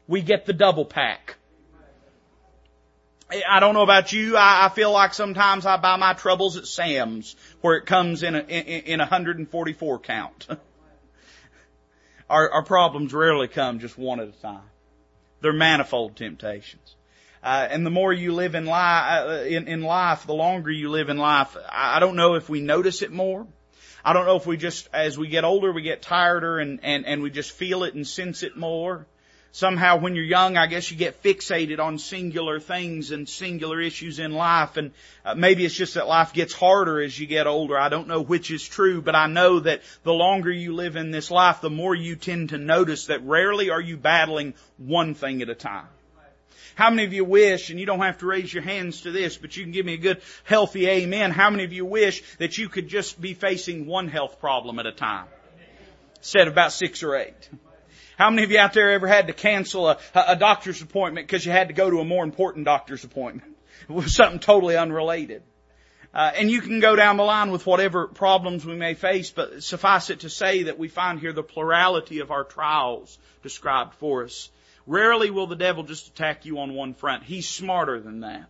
We 0.09 0.23
get 0.23 0.45
the 0.45 0.53
double 0.53 0.87
pack. 0.87 1.37
I 3.29 3.59
don't 3.59 3.75
know 3.75 3.83
about 3.83 4.13
you. 4.13 4.37
I, 4.37 4.67
I 4.67 4.69
feel 4.69 4.93
like 4.93 5.13
sometimes 5.13 5.67
I 5.67 5.77
buy 5.79 5.97
my 5.97 6.13
troubles 6.13 6.57
at 6.57 6.67
Sam's, 6.67 7.35
where 7.67 7.77
it 7.77 7.85
comes 7.85 8.23
in 8.23 8.37
a, 8.37 8.39
in, 8.39 8.85
in 8.85 8.99
144 9.01 9.99
count. 9.99 10.47
our, 12.31 12.49
our 12.49 12.63
problems 12.63 13.13
rarely 13.13 13.49
come 13.49 13.81
just 13.81 13.99
one 13.99 14.21
at 14.21 14.29
a 14.29 14.41
time. 14.41 14.71
They're 15.41 15.53
manifold 15.53 16.15
temptations. 16.15 16.95
Uh, 17.43 17.67
and 17.69 17.85
the 17.85 17.91
more 17.91 18.13
you 18.13 18.33
live 18.33 18.55
in 18.55 18.67
life, 18.67 19.27
uh, 19.27 19.45
in, 19.45 19.67
in 19.67 19.83
life, 19.83 20.29
the 20.29 20.33
longer 20.33 20.71
you 20.71 20.91
live 20.91 21.09
in 21.09 21.19
life, 21.19 21.57
I 21.69 21.99
don't 21.99 22.15
know 22.15 22.35
if 22.35 22.49
we 22.49 22.61
notice 22.61 23.03
it 23.03 23.11
more. 23.11 23.49
I 24.05 24.13
don't 24.13 24.27
know 24.27 24.37
if 24.37 24.47
we 24.47 24.57
just, 24.57 24.89
as 24.93 25.19
we 25.19 25.27
get 25.27 25.43
older, 25.43 25.73
we 25.73 25.83
get 25.83 26.03
tireder 26.03 26.61
and, 26.61 26.79
and, 26.85 27.05
and 27.05 27.21
we 27.21 27.31
just 27.31 27.51
feel 27.51 27.83
it 27.83 27.95
and 27.95 28.07
sense 28.07 28.45
it 28.45 28.57
more. 28.57 29.09
Somehow 29.53 29.99
when 29.99 30.15
you're 30.15 30.25
young, 30.25 30.57
I 30.57 30.67
guess 30.67 30.91
you 30.91 30.97
get 30.97 31.23
fixated 31.23 31.81
on 31.81 31.99
singular 31.99 32.61
things 32.61 33.11
and 33.11 33.27
singular 33.27 33.81
issues 33.81 34.19
in 34.19 34.33
life 34.33 34.77
and 34.77 34.93
uh, 35.25 35.35
maybe 35.35 35.65
it's 35.65 35.75
just 35.75 35.95
that 35.95 36.07
life 36.07 36.35
gets 36.35 36.53
harder 36.53 37.01
as 37.01 37.19
you 37.19 37.27
get 37.27 37.47
older. 37.47 37.79
I 37.79 37.89
don't 37.89 38.09
know 38.09 38.21
which 38.21 38.51
is 38.51 38.67
true, 38.67 39.01
but 39.01 39.15
I 39.15 39.27
know 39.29 39.61
that 39.61 39.81
the 40.03 40.13
longer 40.13 40.51
you 40.51 40.75
live 40.75 40.97
in 40.97 41.11
this 41.11 41.31
life, 41.31 41.63
the 41.63 41.71
more 41.71 41.95
you 41.95 42.17
tend 42.17 42.51
to 42.51 42.59
notice 42.59 43.07
that 43.07 43.25
rarely 43.25 43.71
are 43.71 43.81
you 43.81 43.97
battling 43.97 44.55
one 44.77 45.15
thing 45.15 45.41
at 45.41 45.49
a 45.49 45.55
time. 45.55 45.89
How 46.77 46.91
many 46.91 47.05
of 47.05 47.15
you 47.15 47.25
wish, 47.25 47.71
and 47.71 47.81
you 47.81 47.87
don't 47.87 48.01
have 48.01 48.19
to 48.19 48.27
raise 48.27 48.53
your 48.53 48.63
hands 48.63 49.01
to 49.03 49.11
this, 49.11 49.39
but 49.39 49.57
you 49.57 49.63
can 49.63 49.73
give 49.73 49.87
me 49.87 49.95
a 49.95 49.99
good 49.99 50.21
healthy 50.45 50.87
amen. 50.87 51.31
How 51.31 51.49
many 51.49 51.65
of 51.65 51.73
you 51.73 51.87
wish 51.87 52.23
that 52.37 52.59
you 52.59 52.69
could 52.69 52.87
just 52.87 53.19
be 53.19 53.33
facing 53.33 53.87
one 53.87 54.09
health 54.09 54.41
problem 54.41 54.79
at 54.79 54.85
a 54.85 54.93
time? 54.93 55.25
Said 56.21 56.49
about 56.49 56.73
six 56.73 57.03
or 57.03 57.17
eight. 57.17 57.49
How 58.17 58.31
many 58.31 58.45
of 58.45 58.51
you 58.51 58.59
out 58.59 58.73
there 58.73 58.93
ever 58.93 59.07
had 59.07 59.27
to 59.27 59.35
cancel 59.35 59.91
a, 59.91 59.99
a 60.15 60.37
doctor's 60.37 60.81
appointment 60.81 61.27
because 61.27 61.45
you 61.45 61.53
had 61.53 61.69
to 61.69 61.75
go 61.75 61.91
to 61.91 62.01
a 62.01 62.05
more 62.05 62.25
important 62.25 62.65
doctor's 62.65 63.05
appointment? 63.05 63.53
It 63.89 63.93
was 63.93 64.15
something 64.15 64.41
totally 64.41 64.75
unrelated. 64.75 65.43
Uh, 66.15 66.33
and 66.35 66.51
you 66.51 66.63
can 66.63 66.81
go 66.81 66.97
down 66.97 67.19
the 67.19 67.23
line 67.23 67.51
with 67.51 67.67
whatever 67.67 68.09
problems 68.09 68.65
we 68.65 68.75
may 68.75 68.95
face, 68.95 69.31
but 69.31 69.63
suffice 69.63 70.09
it 70.09 70.21
to 70.21 70.31
say 70.31 70.63
that 70.65 70.79
we 70.79 70.89
find 70.89 71.21
here 71.21 71.35
the 71.35 71.43
plurality 71.43 72.21
of 72.21 72.31
our 72.31 72.43
trials 72.43 73.19
described 73.43 73.95
for 73.97 74.25
us. 74.25 74.51
Rarely 74.87 75.29
will 75.31 75.47
the 75.47 75.57
devil 75.57 75.83
just 75.83 76.09
attack 76.09 76.47
you 76.47 76.59
on 76.61 76.75
one 76.75 76.95
front. 76.95 77.23
He's 77.23 77.47
smarter 77.47 78.01
than 78.01 78.21
that. 78.21 78.49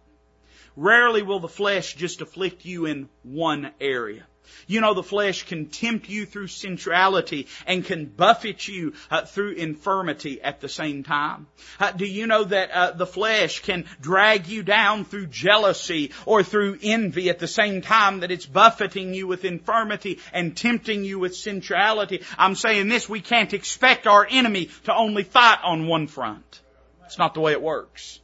Rarely 0.77 1.23
will 1.23 1.41
the 1.41 1.49
flesh 1.49 1.97
just 1.97 2.21
afflict 2.21 2.65
you 2.65 2.87
in 2.87 3.09
one 3.25 3.73
area. 3.81 4.27
You 4.67 4.81
know, 4.81 4.95
the 4.95 5.03
flesh 5.03 5.45
can 5.45 5.67
tempt 5.67 6.09
you 6.09 6.27
through 6.27 6.49
sensuality 6.49 7.47
and 7.67 7.85
can 7.85 8.07
buffet 8.07 8.67
you 8.69 8.95
uh, 9.11 9.23
through 9.23 9.53
infirmity 9.53 10.41
at 10.43 10.61
the 10.61 10.69
same 10.69 11.03
time. 11.03 11.47
Uh, 11.79 11.93
do 11.93 12.05
you 12.05 12.27
know 12.27 12.45
that 12.45 12.71
uh, 12.71 12.91
the 12.93 13.07
flesh 13.07 13.61
can 13.61 13.85
drag 14.01 14.47
you 14.47 14.63
down 14.63 15.05
through 15.05 15.27
jealousy 15.27 16.13
or 16.25 16.43
through 16.43 16.79
envy 16.83 17.31
at 17.31 17.39
the 17.39 17.49
same 17.49 17.83
time 17.83 18.21
that 18.21 18.31
it's 18.31 18.47
buffeting 18.47 19.15
you 19.15 19.27
with 19.27 19.45
infirmity 19.45 20.19
and 20.33 20.57
tempting 20.57 21.05
you 21.05 21.19
with 21.19 21.37
sensuality? 21.37 22.25
I'm 22.39 22.55
saying 22.55 22.89
this, 22.89 23.09
we 23.09 23.21
can't 23.21 23.55
expect 23.55 24.07
our 24.07 24.27
enemy 24.29 24.71
to 24.85 24.95
only 24.95 25.23
fight 25.23 25.59
on 25.63 25.87
one 25.87 26.07
front. 26.07 26.61
It's 27.05 27.19
not 27.19 27.35
the 27.35 27.41
way 27.41 27.53
it 27.53 27.63
works. 27.63 28.21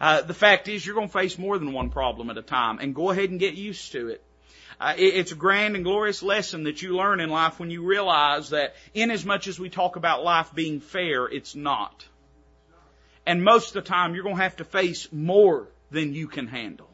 Uh, 0.00 0.22
the 0.22 0.34
fact 0.34 0.68
is, 0.68 0.84
you're 0.84 0.94
going 0.94 1.08
to 1.08 1.12
face 1.12 1.38
more 1.38 1.58
than 1.58 1.72
one 1.74 1.90
problem 1.90 2.30
at 2.30 2.38
a 2.38 2.42
time, 2.42 2.78
and 2.78 2.94
go 2.94 3.10
ahead 3.10 3.28
and 3.28 3.38
get 3.38 3.54
used 3.54 3.92
to 3.92 4.08
it. 4.08 4.24
Uh, 4.80 4.94
it, 4.96 5.14
it's 5.14 5.32
a 5.32 5.36
grand 5.36 5.76
and 5.76 5.84
glorious 5.84 6.22
lesson 6.22 6.64
that 6.64 6.80
you 6.80 6.96
learn 6.96 7.20
in 7.20 7.28
life 7.28 7.60
when 7.60 7.70
you 7.70 7.82
realize 7.82 8.50
that 8.50 8.74
in 8.94 9.10
as 9.10 9.24
much 9.24 9.46
as 9.46 9.60
we 9.60 9.68
talk 9.68 9.96
about 9.96 10.24
life 10.24 10.54
being 10.54 10.80
fair, 10.80 11.26
it's 11.26 11.54
not. 11.54 12.06
And 13.26 13.44
most 13.44 13.68
of 13.68 13.84
the 13.84 13.88
time, 13.88 14.14
you're 14.14 14.24
going 14.24 14.36
to 14.36 14.42
have 14.42 14.56
to 14.56 14.64
face 14.64 15.12
more 15.12 15.68
than 15.90 16.14
you 16.14 16.26
can 16.26 16.46
handle 16.46 16.89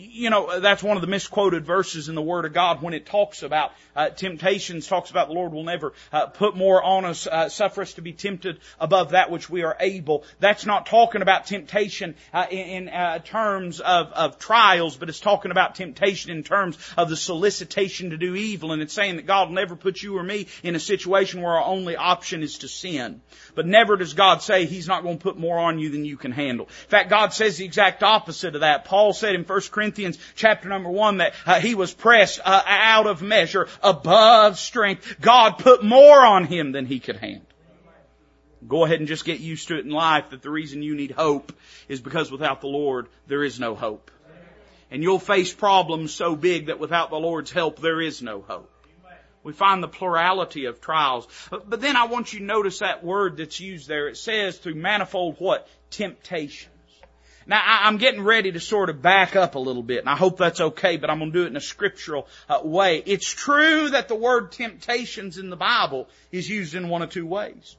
you 0.00 0.30
know, 0.30 0.60
that's 0.60 0.82
one 0.82 0.96
of 0.96 1.02
the 1.02 1.06
misquoted 1.06 1.66
verses 1.66 2.08
in 2.08 2.14
the 2.14 2.22
Word 2.22 2.44
of 2.46 2.52
God 2.52 2.80
when 2.80 2.94
it 2.94 3.06
talks 3.06 3.42
about 3.42 3.72
uh, 3.94 4.08
temptations, 4.08 4.86
talks 4.86 5.10
about 5.10 5.28
the 5.28 5.34
Lord 5.34 5.52
will 5.52 5.64
never 5.64 5.92
uh, 6.12 6.26
put 6.26 6.56
more 6.56 6.82
on 6.82 7.04
us, 7.04 7.26
uh, 7.26 7.48
suffer 7.48 7.82
us 7.82 7.94
to 7.94 8.02
be 8.02 8.12
tempted 8.12 8.60
above 8.78 9.10
that 9.10 9.30
which 9.30 9.50
we 9.50 9.62
are 9.62 9.76
able. 9.78 10.24
That's 10.38 10.64
not 10.64 10.86
talking 10.86 11.22
about 11.22 11.46
temptation 11.46 12.14
uh, 12.32 12.46
in, 12.50 12.86
in 12.86 12.88
uh, 12.88 13.18
terms 13.18 13.80
of, 13.80 14.12
of 14.12 14.38
trials, 14.38 14.96
but 14.96 15.08
it's 15.08 15.20
talking 15.20 15.50
about 15.50 15.74
temptation 15.74 16.30
in 16.30 16.44
terms 16.44 16.78
of 16.96 17.10
the 17.10 17.16
solicitation 17.16 18.10
to 18.10 18.16
do 18.16 18.34
evil. 18.34 18.72
And 18.72 18.80
it's 18.80 18.94
saying 18.94 19.16
that 19.16 19.26
God 19.26 19.48
will 19.48 19.56
never 19.56 19.76
put 19.76 20.02
you 20.02 20.16
or 20.16 20.22
me 20.22 20.46
in 20.62 20.76
a 20.76 20.80
situation 20.80 21.42
where 21.42 21.52
our 21.52 21.64
only 21.64 21.96
option 21.96 22.42
is 22.42 22.58
to 22.58 22.68
sin. 22.68 23.20
But 23.54 23.66
never 23.66 23.96
does 23.96 24.14
God 24.14 24.42
say 24.42 24.64
He's 24.64 24.88
not 24.88 25.02
going 25.02 25.18
to 25.18 25.22
put 25.22 25.38
more 25.38 25.58
on 25.58 25.78
you 25.78 25.90
than 25.90 26.04
you 26.04 26.16
can 26.16 26.32
handle. 26.32 26.66
In 26.66 26.88
fact, 26.88 27.10
God 27.10 27.34
says 27.34 27.58
the 27.58 27.64
exact 27.64 28.02
opposite 28.02 28.54
of 28.54 28.62
that. 28.62 28.86
Paul 28.86 29.12
said 29.12 29.34
in 29.34 29.44
1 29.44 29.60
Corinthians 29.70 29.89
chapter 30.34 30.68
number 30.68 30.90
1 30.90 31.18
that 31.18 31.34
uh, 31.46 31.60
he 31.60 31.74
was 31.74 31.92
pressed 31.92 32.40
uh, 32.44 32.62
out 32.66 33.06
of 33.06 33.22
measure, 33.22 33.68
above 33.82 34.58
strength. 34.58 35.20
God 35.20 35.58
put 35.58 35.84
more 35.84 36.20
on 36.20 36.44
him 36.44 36.72
than 36.72 36.86
he 36.86 37.00
could 37.00 37.16
handle. 37.16 37.46
Go 38.66 38.84
ahead 38.84 38.98
and 38.98 39.08
just 39.08 39.24
get 39.24 39.40
used 39.40 39.68
to 39.68 39.78
it 39.78 39.84
in 39.84 39.90
life 39.90 40.30
that 40.30 40.42
the 40.42 40.50
reason 40.50 40.82
you 40.82 40.94
need 40.94 41.12
hope 41.12 41.52
is 41.88 42.00
because 42.00 42.30
without 42.30 42.60
the 42.60 42.66
Lord, 42.66 43.08
there 43.26 43.42
is 43.42 43.58
no 43.58 43.74
hope. 43.74 44.10
And 44.90 45.02
you'll 45.02 45.20
face 45.20 45.52
problems 45.52 46.12
so 46.12 46.36
big 46.36 46.66
that 46.66 46.78
without 46.78 47.10
the 47.10 47.16
Lord's 47.16 47.50
help, 47.50 47.80
there 47.80 48.00
is 48.00 48.22
no 48.22 48.42
hope. 48.42 48.70
We 49.42 49.52
find 49.54 49.82
the 49.82 49.88
plurality 49.88 50.66
of 50.66 50.80
trials. 50.80 51.26
But 51.50 51.80
then 51.80 51.96
I 51.96 52.04
want 52.06 52.32
you 52.32 52.40
to 52.40 52.44
notice 52.44 52.80
that 52.80 53.02
word 53.02 53.38
that's 53.38 53.58
used 53.58 53.88
there. 53.88 54.08
It 54.08 54.18
says 54.18 54.58
through 54.58 54.74
manifold 54.74 55.36
what? 55.38 55.66
Temptations. 55.90 56.68
Now 57.50 57.60
I'm 57.64 57.96
getting 57.96 58.22
ready 58.22 58.52
to 58.52 58.60
sort 58.60 58.90
of 58.90 59.02
back 59.02 59.34
up 59.34 59.56
a 59.56 59.58
little 59.58 59.82
bit, 59.82 59.98
and 59.98 60.08
I 60.08 60.14
hope 60.14 60.38
that's 60.38 60.60
okay, 60.60 60.96
but 60.96 61.10
I'm 61.10 61.18
going 61.18 61.32
to 61.32 61.38
do 61.40 61.44
it 61.46 61.48
in 61.48 61.56
a 61.56 61.60
scriptural 61.60 62.28
uh, 62.48 62.60
way. 62.62 63.02
It's 63.04 63.28
true 63.28 63.90
that 63.90 64.06
the 64.06 64.14
word 64.14 64.52
temptations 64.52 65.36
in 65.36 65.50
the 65.50 65.56
Bible 65.56 66.08
is 66.30 66.48
used 66.48 66.76
in 66.76 66.88
one 66.88 67.02
of 67.02 67.10
two 67.10 67.26
ways. 67.26 67.76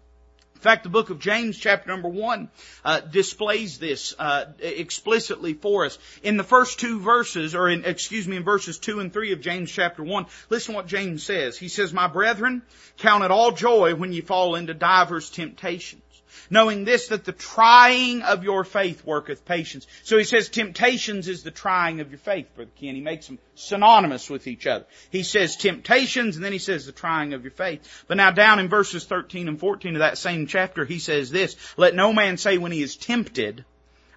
In 0.55 0.61
fact, 0.61 0.83
the 0.83 0.89
book 0.89 1.09
of 1.09 1.19
James, 1.19 1.57
chapter 1.57 1.89
number 1.89 2.09
one, 2.09 2.49
uh, 2.83 2.99
displays 2.99 3.79
this 3.79 4.13
uh, 4.19 4.47
explicitly 4.59 5.53
for 5.53 5.85
us. 5.85 5.97
In 6.21 6.35
the 6.35 6.43
first 6.43 6.81
two 6.81 6.99
verses, 6.99 7.55
or 7.55 7.69
in 7.69 7.85
excuse 7.85 8.27
me, 8.27 8.35
in 8.35 8.43
verses 8.43 8.77
two 8.77 8.99
and 8.99 9.13
three 9.13 9.31
of 9.31 9.39
James 9.39 9.71
chapter 9.71 10.03
one, 10.03 10.25
listen 10.49 10.73
to 10.73 10.79
what 10.79 10.87
James 10.87 11.23
says. 11.23 11.57
He 11.57 11.69
says, 11.69 11.93
"My 11.93 12.07
brethren, 12.07 12.61
count 12.97 13.23
it 13.23 13.31
all 13.31 13.53
joy 13.53 13.95
when 13.95 14.11
you 14.11 14.21
fall 14.21 14.55
into 14.55 14.73
divers 14.73 15.29
temptations." 15.29 16.03
Knowing 16.49 16.85
this, 16.85 17.07
that 17.07 17.25
the 17.25 17.31
trying 17.31 18.21
of 18.21 18.43
your 18.43 18.63
faith 18.63 19.05
worketh 19.05 19.45
patience. 19.45 19.87
So 20.03 20.17
he 20.17 20.23
says 20.23 20.49
temptations 20.49 21.27
is 21.27 21.43
the 21.43 21.51
trying 21.51 21.99
of 21.99 22.09
your 22.09 22.19
faith, 22.19 22.47
Brother 22.55 22.71
Ken. 22.79 22.95
He 22.95 23.01
makes 23.01 23.27
them 23.27 23.39
synonymous 23.55 24.29
with 24.29 24.47
each 24.47 24.67
other. 24.67 24.85
He 25.09 25.23
says 25.23 25.55
temptations, 25.55 26.35
and 26.35 26.45
then 26.45 26.53
he 26.53 26.59
says 26.59 26.85
the 26.85 26.91
trying 26.91 27.33
of 27.33 27.43
your 27.43 27.51
faith. 27.51 28.05
But 28.07 28.17
now 28.17 28.31
down 28.31 28.59
in 28.59 28.69
verses 28.69 29.05
13 29.05 29.47
and 29.47 29.59
14 29.59 29.95
of 29.95 29.99
that 29.99 30.17
same 30.17 30.47
chapter, 30.47 30.85
he 30.85 30.99
says 30.99 31.31
this, 31.31 31.55
let 31.77 31.95
no 31.95 32.13
man 32.13 32.37
say 32.37 32.57
when 32.57 32.71
he 32.71 32.81
is 32.81 32.95
tempted, 32.95 33.65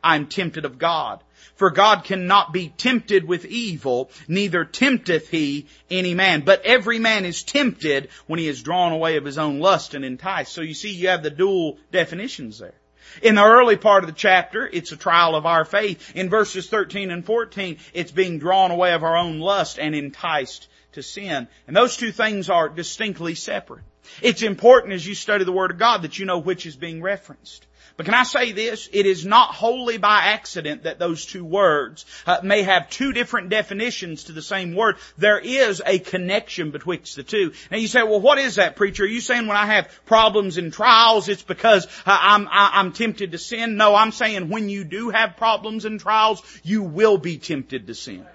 I'm 0.02 0.26
tempted 0.26 0.64
of 0.66 0.78
God. 0.78 1.23
For 1.56 1.70
God 1.70 2.04
cannot 2.04 2.52
be 2.52 2.68
tempted 2.68 3.26
with 3.26 3.44
evil, 3.44 4.10
neither 4.28 4.64
tempteth 4.64 5.28
he 5.28 5.66
any 5.90 6.14
man. 6.14 6.40
But 6.40 6.62
every 6.64 6.98
man 6.98 7.24
is 7.24 7.42
tempted 7.42 8.08
when 8.26 8.38
he 8.38 8.48
is 8.48 8.62
drawn 8.62 8.92
away 8.92 9.16
of 9.16 9.24
his 9.24 9.38
own 9.38 9.60
lust 9.60 9.94
and 9.94 10.04
enticed. 10.04 10.52
So 10.52 10.60
you 10.60 10.74
see, 10.74 10.92
you 10.92 11.08
have 11.08 11.22
the 11.22 11.30
dual 11.30 11.78
definitions 11.92 12.58
there. 12.58 12.74
In 13.22 13.36
the 13.36 13.44
early 13.44 13.76
part 13.76 14.02
of 14.02 14.10
the 14.10 14.16
chapter, 14.16 14.68
it's 14.70 14.92
a 14.92 14.96
trial 14.96 15.36
of 15.36 15.46
our 15.46 15.64
faith. 15.64 16.16
In 16.16 16.30
verses 16.30 16.68
13 16.68 17.10
and 17.10 17.24
14, 17.24 17.78
it's 17.92 18.10
being 18.10 18.38
drawn 18.38 18.70
away 18.70 18.92
of 18.92 19.04
our 19.04 19.16
own 19.16 19.38
lust 19.38 19.78
and 19.78 19.94
enticed 19.94 20.68
to 20.92 21.02
sin. 21.02 21.48
And 21.66 21.76
those 21.76 21.96
two 21.96 22.12
things 22.12 22.50
are 22.50 22.68
distinctly 22.68 23.34
separate. 23.34 23.84
It's 24.20 24.42
important 24.42 24.94
as 24.94 25.06
you 25.06 25.14
study 25.14 25.44
the 25.44 25.52
Word 25.52 25.70
of 25.70 25.78
God 25.78 26.02
that 26.02 26.18
you 26.18 26.26
know 26.26 26.38
which 26.38 26.66
is 26.66 26.76
being 26.76 27.02
referenced. 27.02 27.66
But 27.96 28.06
can 28.06 28.14
I 28.14 28.24
say 28.24 28.50
this? 28.50 28.88
It 28.92 29.06
is 29.06 29.24
not 29.24 29.54
wholly 29.54 29.98
by 29.98 30.22
accident 30.24 30.82
that 30.82 30.98
those 30.98 31.24
two 31.24 31.44
words 31.44 32.04
uh, 32.26 32.40
may 32.42 32.62
have 32.62 32.90
two 32.90 33.12
different 33.12 33.50
definitions 33.50 34.24
to 34.24 34.32
the 34.32 34.42
same 34.42 34.74
word. 34.74 34.96
There 35.16 35.38
is 35.38 35.80
a 35.86 36.00
connection 36.00 36.72
betwixt 36.72 37.14
the 37.14 37.22
two. 37.22 37.52
Now 37.70 37.76
you 37.76 37.86
say, 37.86 38.02
well, 38.02 38.20
what 38.20 38.38
is 38.38 38.56
that, 38.56 38.74
preacher? 38.74 39.04
Are 39.04 39.06
you 39.06 39.20
saying 39.20 39.46
when 39.46 39.56
I 39.56 39.66
have 39.66 39.88
problems 40.06 40.56
and 40.56 40.72
trials, 40.72 41.28
it's 41.28 41.44
because 41.44 41.86
uh, 42.04 42.18
I'm, 42.20 42.48
I'm 42.50 42.92
tempted 42.92 43.30
to 43.30 43.38
sin? 43.38 43.76
No, 43.76 43.94
I'm 43.94 44.10
saying 44.10 44.48
when 44.48 44.68
you 44.68 44.82
do 44.82 45.10
have 45.10 45.36
problems 45.36 45.84
and 45.84 46.00
trials, 46.00 46.42
you 46.64 46.82
will 46.82 47.16
be 47.16 47.38
tempted 47.38 47.86
to 47.86 47.94
sin. 47.94 48.26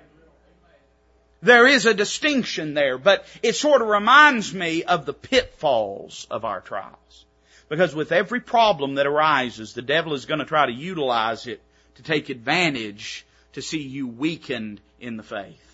There 1.42 1.68
is 1.68 1.86
a 1.86 1.94
distinction 1.94 2.74
there, 2.74 2.98
but 2.98 3.26
it 3.44 3.56
sort 3.56 3.82
of 3.82 3.90
reminds 3.90 4.54
me 4.54 4.84
of 4.84 5.06
the 5.06 5.14
pitfalls 5.14 6.28
of 6.32 6.46
our 6.46 6.62
trials. 6.62 7.26
Because 7.70 7.94
with 7.94 8.12
every 8.12 8.42
problem 8.42 8.96
that 8.96 9.06
arises, 9.06 9.74
the 9.74 9.82
devil 9.82 10.14
is 10.14 10.26
going 10.26 10.40
to 10.40 10.46
try 10.46 10.66
to 10.66 10.72
utilize 10.72 11.48
it 11.48 11.62
to 11.96 12.04
take 12.04 12.30
advantage 12.30 13.26
to 13.54 13.62
see 13.62 13.82
you 13.82 14.08
weakened 14.08 14.82
in 15.00 15.18
the 15.18 15.24
faith. 15.24 15.66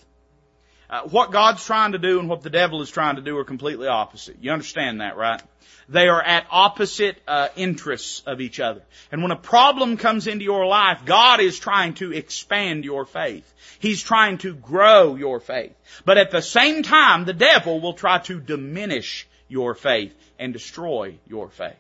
Uh, 0.90 1.02
what 1.04 1.32
God's 1.32 1.66
trying 1.66 1.94
to 1.94 1.98
do 1.98 2.20
and 2.20 2.30
what 2.30 2.44
the 2.44 2.50
devil 2.50 2.82
is 2.82 2.92
trying 2.92 3.16
to 3.16 3.22
do 3.22 3.38
are 3.38 3.44
completely 3.44 3.88
opposite. 3.88 4.38
You 4.42 4.52
understand 4.52 5.02
that, 5.02 5.18
right? 5.18 5.42
They 5.90 6.08
are 6.08 6.22
at 6.22 6.46
opposite 6.52 7.18
uh, 7.28 7.50
interests 7.56 8.22
of 8.26 8.40
each 8.40 8.60
other. 8.60 8.82
And 9.12 9.22
when 9.22 9.32
a 9.32 9.36
problem 9.36 9.98
comes 9.98 10.28
into 10.28 10.44
your 10.44 10.66
life, 10.66 11.02
God 11.06 11.40
is 11.40 11.58
trying 11.60 11.96
to 11.96 12.12
expand 12.14 12.86
your 12.86 13.06
faith. 13.06 13.52
He's 13.80 14.04
trying 14.04 14.38
to 14.40 14.54
grow 14.54 15.16
your 15.16 15.40
faith. 15.40 15.76
But 16.06 16.18
at 16.18 16.32
the 16.32 16.42
same 16.42 16.84
time, 16.84 17.26
the 17.26 17.34
devil 17.34 17.80
will 17.80 17.94
try 17.94 18.20
to 18.20 18.40
diminish 18.40 19.28
your 19.48 19.76
faith 19.76 20.14
and 20.40 20.54
destroy 20.54 21.18
your 21.28 21.50
faith. 21.50 21.76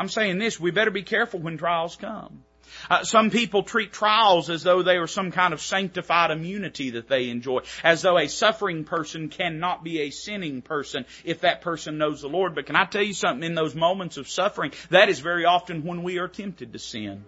I'm 0.00 0.08
saying 0.08 0.38
this, 0.38 0.58
we 0.58 0.70
better 0.70 0.90
be 0.90 1.02
careful 1.02 1.40
when 1.40 1.58
trials 1.58 1.94
come. 1.94 2.42
Uh, 2.88 3.04
some 3.04 3.28
people 3.28 3.62
treat 3.62 3.92
trials 3.92 4.48
as 4.48 4.62
though 4.62 4.82
they 4.82 4.96
are 4.96 5.06
some 5.06 5.30
kind 5.30 5.52
of 5.52 5.60
sanctified 5.60 6.30
immunity 6.30 6.90
that 6.90 7.06
they 7.06 7.28
enjoy, 7.28 7.60
as 7.84 8.00
though 8.00 8.16
a 8.16 8.26
suffering 8.26 8.84
person 8.84 9.28
cannot 9.28 9.84
be 9.84 10.00
a 10.00 10.10
sinning 10.10 10.62
person 10.62 11.04
if 11.22 11.42
that 11.42 11.60
person 11.60 11.98
knows 11.98 12.22
the 12.22 12.28
Lord. 12.28 12.54
But 12.54 12.64
can 12.64 12.76
I 12.76 12.86
tell 12.86 13.02
you 13.02 13.12
something? 13.12 13.46
In 13.46 13.54
those 13.54 13.74
moments 13.74 14.16
of 14.16 14.26
suffering, 14.26 14.72
that 14.88 15.10
is 15.10 15.20
very 15.20 15.44
often 15.44 15.84
when 15.84 16.02
we 16.02 16.16
are 16.16 16.28
tempted 16.28 16.72
to 16.72 16.78
sin. 16.78 17.26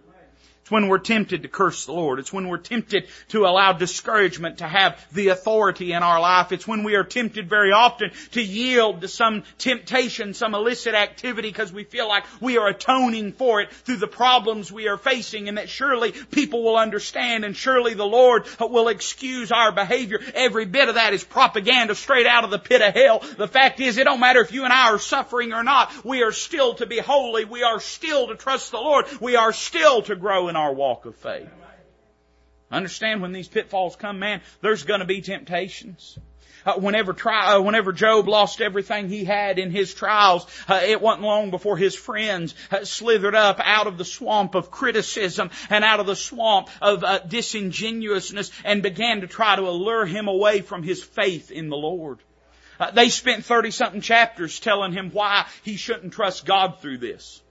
When 0.72 0.88
we're 0.88 1.00
tempted 1.00 1.42
to 1.42 1.48
curse 1.48 1.85
the 1.85 1.92
Lord. 1.92 2.18
It's 2.18 2.32
when 2.32 2.48
we're 2.48 2.56
tempted 2.56 3.06
to 3.28 3.44
allow 3.44 3.74
discouragement 3.74 4.58
to 4.58 4.66
have 4.66 5.06
the 5.12 5.28
authority 5.28 5.92
in 5.92 6.02
our 6.02 6.18
life. 6.18 6.50
It's 6.50 6.66
when 6.66 6.82
we 6.82 6.94
are 6.94 7.04
tempted 7.04 7.46
very 7.46 7.72
often 7.72 8.11
to 8.30 8.42
yield 8.42 9.02
to 9.02 9.08
some 9.08 9.42
temptation, 9.58 10.32
some 10.32 10.54
illicit 10.54 10.94
activity 10.94 11.50
because 11.50 11.70
we 11.70 11.85
feel 11.85 12.08
like 12.08 12.24
we 12.40 12.56
are 12.56 12.68
atoning 12.68 13.32
for 13.32 13.61
it 13.61 13.70
through 13.70 13.98
the 13.98 14.06
problems 14.06 14.72
we 14.72 14.88
are 14.88 14.96
facing 14.96 15.50
and 15.50 15.58
that 15.58 15.68
surely 15.68 16.12
people 16.12 16.62
will 16.62 16.78
understand 16.78 17.44
and 17.44 17.54
surely 17.54 17.92
the 17.92 18.06
Lord 18.06 18.46
will 18.58 18.88
excuse 18.88 19.52
our 19.52 19.72
behavior. 19.72 20.20
Every 20.32 20.64
bit 20.64 20.88
of 20.88 20.94
that 20.94 21.12
is 21.12 21.22
propaganda 21.22 21.94
straight 21.94 22.26
out 22.26 22.44
of 22.44 22.50
the 22.50 22.58
pit 22.58 22.80
of 22.80 22.94
hell. 22.94 23.18
The 23.37 23.46
fact 23.46 23.78
is 23.80 23.98
it 23.98 24.04
don't 24.04 24.20
matter 24.20 24.40
if 24.40 24.52
you 24.52 24.64
and 24.64 24.72
I 24.72 24.90
are 24.92 24.98
suffering 24.98 25.52
or 25.52 25.64
not. 25.64 25.92
We 26.02 26.22
are 26.22 26.32
still 26.32 26.72
to 26.76 26.87
be 26.87 26.96
holy. 26.96 27.44
We 27.44 27.62
are 27.62 27.78
still 27.78 28.28
to 28.28 28.37
trust 28.37 28.70
the 28.70 28.78
Lord. 28.78 29.04
We 29.20 29.37
are 29.37 29.52
still 29.52 30.00
to 30.00 30.16
grow 30.16 30.48
in 30.48 30.56
our 30.56 30.62
walk 30.70 31.07
of 31.07 31.16
faith. 31.16 31.48
Understand 32.70 33.20
when 33.20 33.33
these 33.33 33.48
pitfalls 33.48 33.96
come, 33.96 34.18
man, 34.18 34.40
there's 34.61 34.85
going 34.85 35.01
to 35.01 35.07
be 35.07 35.20
temptations. 35.20 36.18
Uh, 36.64 36.75
whenever 36.75 37.12
try, 37.12 37.55
uh, 37.55 37.61
whenever 37.61 37.92
Job 37.92 38.29
lost 38.29 38.61
everything 38.61 39.09
he 39.09 39.25
had 39.25 39.59
in 39.59 39.70
his 39.70 39.92
trials, 39.92 40.46
uh, 40.68 40.81
it 40.85 41.01
wasn't 41.01 41.22
long 41.22 41.51
before 41.51 41.77
his 41.77 41.96
friends 41.96 42.55
uh, 42.70 42.85
slithered 42.85 43.35
up 43.35 43.61
out 43.62 43.88
of 43.88 43.98
the 43.98 44.05
swamp 44.05 44.55
of 44.55 44.70
criticism 44.70 45.51
and 45.70 45.85
out 45.85 45.98
of 45.98 46.07
the 46.07 46.14
swamp 46.14 46.68
of 46.81 47.03
uh, 47.03 47.18
disingenuousness 47.18 48.53
and 48.64 48.83
began 48.83 49.22
to 49.22 49.27
try 49.27 49.57
to 49.57 49.62
allure 49.62 50.07
him 50.07 50.29
away 50.29 50.61
from 50.61 50.85
his 50.85 51.03
faith 51.03 51.51
in 51.51 51.68
the 51.68 51.77
Lord. 51.77 52.20
Uh, 52.79 52.90
they 52.92 53.09
spent 53.09 53.44
30 53.44 53.70
something 53.72 54.01
chapters 54.01 54.61
telling 54.61 54.92
him 54.92 55.11
why 55.11 55.46
he 55.64 55.77
shouldn't 55.77 56.12
trust 56.12 56.46
God 56.46 56.81
through 56.81 56.98
this. 56.98 57.41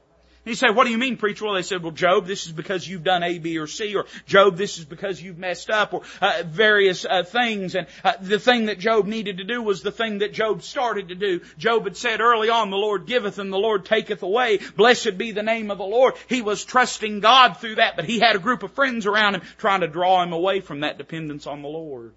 And 0.43 0.49
you 0.49 0.55
say, 0.55 0.71
what 0.71 0.85
do 0.85 0.91
you 0.91 0.97
mean, 0.97 1.17
preacher? 1.17 1.45
Well, 1.45 1.53
they 1.53 1.61
said, 1.61 1.83
well, 1.83 1.91
Job, 1.91 2.25
this 2.25 2.47
is 2.47 2.51
because 2.51 2.87
you've 2.87 3.03
done 3.03 3.21
A, 3.21 3.37
B, 3.37 3.59
or 3.59 3.67
C, 3.67 3.95
or 3.95 4.07
Job, 4.25 4.57
this 4.57 4.79
is 4.79 4.85
because 4.85 5.21
you've 5.21 5.37
messed 5.37 5.69
up, 5.69 5.93
or 5.93 6.01
uh, 6.19 6.41
various 6.47 7.05
uh, 7.05 7.21
things. 7.21 7.75
And 7.75 7.85
uh, 8.03 8.13
the 8.19 8.39
thing 8.39 8.65
that 8.65 8.79
Job 8.79 9.05
needed 9.05 9.37
to 9.37 9.43
do 9.43 9.61
was 9.61 9.83
the 9.83 9.91
thing 9.91 10.19
that 10.19 10.33
Job 10.33 10.63
started 10.63 11.09
to 11.09 11.15
do. 11.15 11.41
Job 11.59 11.83
had 11.83 11.95
said 11.95 12.21
early 12.21 12.49
on, 12.49 12.71
the 12.71 12.77
Lord 12.77 13.05
giveth 13.05 13.37
and 13.37 13.53
the 13.53 13.59
Lord 13.59 13.85
taketh 13.85 14.23
away. 14.23 14.57
Blessed 14.75 15.15
be 15.15 15.31
the 15.31 15.43
name 15.43 15.69
of 15.69 15.77
the 15.77 15.83
Lord. 15.83 16.15
He 16.27 16.41
was 16.41 16.65
trusting 16.65 17.19
God 17.19 17.57
through 17.57 17.75
that, 17.75 17.95
but 17.95 18.05
he 18.05 18.17
had 18.17 18.35
a 18.35 18.39
group 18.39 18.63
of 18.63 18.73
friends 18.73 19.05
around 19.05 19.35
him 19.35 19.41
trying 19.59 19.81
to 19.81 19.87
draw 19.87 20.23
him 20.23 20.33
away 20.33 20.61
from 20.61 20.79
that 20.79 20.97
dependence 20.97 21.45
on 21.45 21.61
the 21.61 21.67
Lord. 21.67 22.13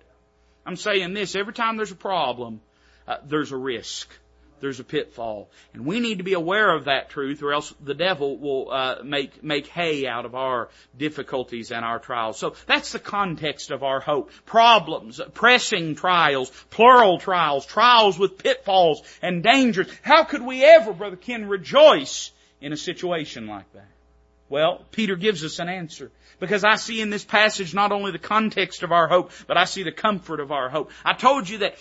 I'm 0.64 0.76
saying 0.76 1.12
this, 1.12 1.36
every 1.36 1.52
time 1.52 1.76
there's 1.76 1.92
a 1.92 1.96
problem, 1.96 2.62
uh, 3.06 3.18
there's 3.26 3.52
a 3.52 3.56
risk 3.58 4.08
there's 4.64 4.80
a 4.80 4.84
pitfall. 4.84 5.50
And 5.74 5.84
we 5.84 6.00
need 6.00 6.18
to 6.18 6.24
be 6.24 6.32
aware 6.32 6.74
of 6.74 6.86
that 6.86 7.10
truth 7.10 7.42
or 7.42 7.52
else 7.52 7.74
the 7.82 7.94
devil 7.94 8.38
will 8.38 8.70
uh, 8.70 8.96
make, 9.04 9.44
make 9.44 9.66
hay 9.66 10.06
out 10.06 10.24
of 10.24 10.34
our 10.34 10.70
difficulties 10.96 11.70
and 11.70 11.84
our 11.84 11.98
trials. 11.98 12.38
So 12.38 12.54
that's 12.66 12.92
the 12.92 12.98
context 12.98 13.70
of 13.70 13.82
our 13.82 14.00
hope. 14.00 14.30
Problems, 14.46 15.20
pressing 15.34 15.94
trials, 15.94 16.50
plural 16.70 17.18
trials, 17.18 17.66
trials 17.66 18.18
with 18.18 18.38
pitfalls 18.38 19.02
and 19.20 19.42
dangers. 19.42 19.86
How 20.02 20.24
could 20.24 20.42
we 20.42 20.64
ever, 20.64 20.94
Brother 20.94 21.16
Ken, 21.16 21.46
rejoice 21.46 22.30
in 22.60 22.72
a 22.72 22.76
situation 22.76 23.46
like 23.46 23.70
that? 23.74 23.93
Well, 24.48 24.84
Peter 24.92 25.16
gives 25.16 25.42
us 25.44 25.58
an 25.58 25.68
answer. 25.68 26.10
Because 26.40 26.64
I 26.64 26.76
see 26.76 27.00
in 27.00 27.10
this 27.10 27.24
passage 27.24 27.74
not 27.74 27.92
only 27.92 28.10
the 28.10 28.18
context 28.18 28.82
of 28.82 28.92
our 28.92 29.08
hope, 29.08 29.30
but 29.46 29.56
I 29.56 29.64
see 29.64 29.82
the 29.82 29.92
comfort 29.92 30.40
of 30.40 30.52
our 30.52 30.68
hope. 30.68 30.90
I 31.04 31.14
told 31.14 31.48
you 31.48 31.58
that 31.58 31.76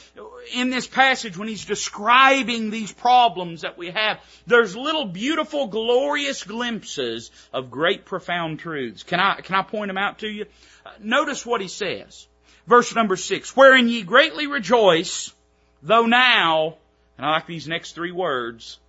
in 0.53 0.69
this 0.69 0.87
passage 0.87 1.37
when 1.37 1.47
he's 1.47 1.65
describing 1.65 2.69
these 2.69 2.91
problems 2.91 3.61
that 3.61 3.77
we 3.77 3.89
have, 3.89 4.19
there's 4.47 4.75
little 4.75 5.05
beautiful, 5.05 5.67
glorious 5.67 6.43
glimpses 6.43 7.31
of 7.51 7.71
great 7.71 8.05
profound 8.05 8.59
truths. 8.59 9.03
Can 9.03 9.19
I, 9.19 9.41
can 9.41 9.55
I 9.55 9.63
point 9.63 9.89
them 9.89 9.97
out 9.97 10.19
to 10.19 10.29
you? 10.29 10.45
Uh, 10.85 10.91
notice 10.99 11.45
what 11.45 11.61
he 11.61 11.67
says. 11.67 12.27
Verse 12.67 12.93
number 12.95 13.17
six, 13.17 13.55
wherein 13.57 13.89
ye 13.89 14.03
greatly 14.03 14.47
rejoice, 14.47 15.33
though 15.81 16.05
now, 16.05 16.77
and 17.17 17.25
I 17.25 17.31
like 17.31 17.47
these 17.47 17.67
next 17.67 17.93
three 17.93 18.13
words, 18.13 18.79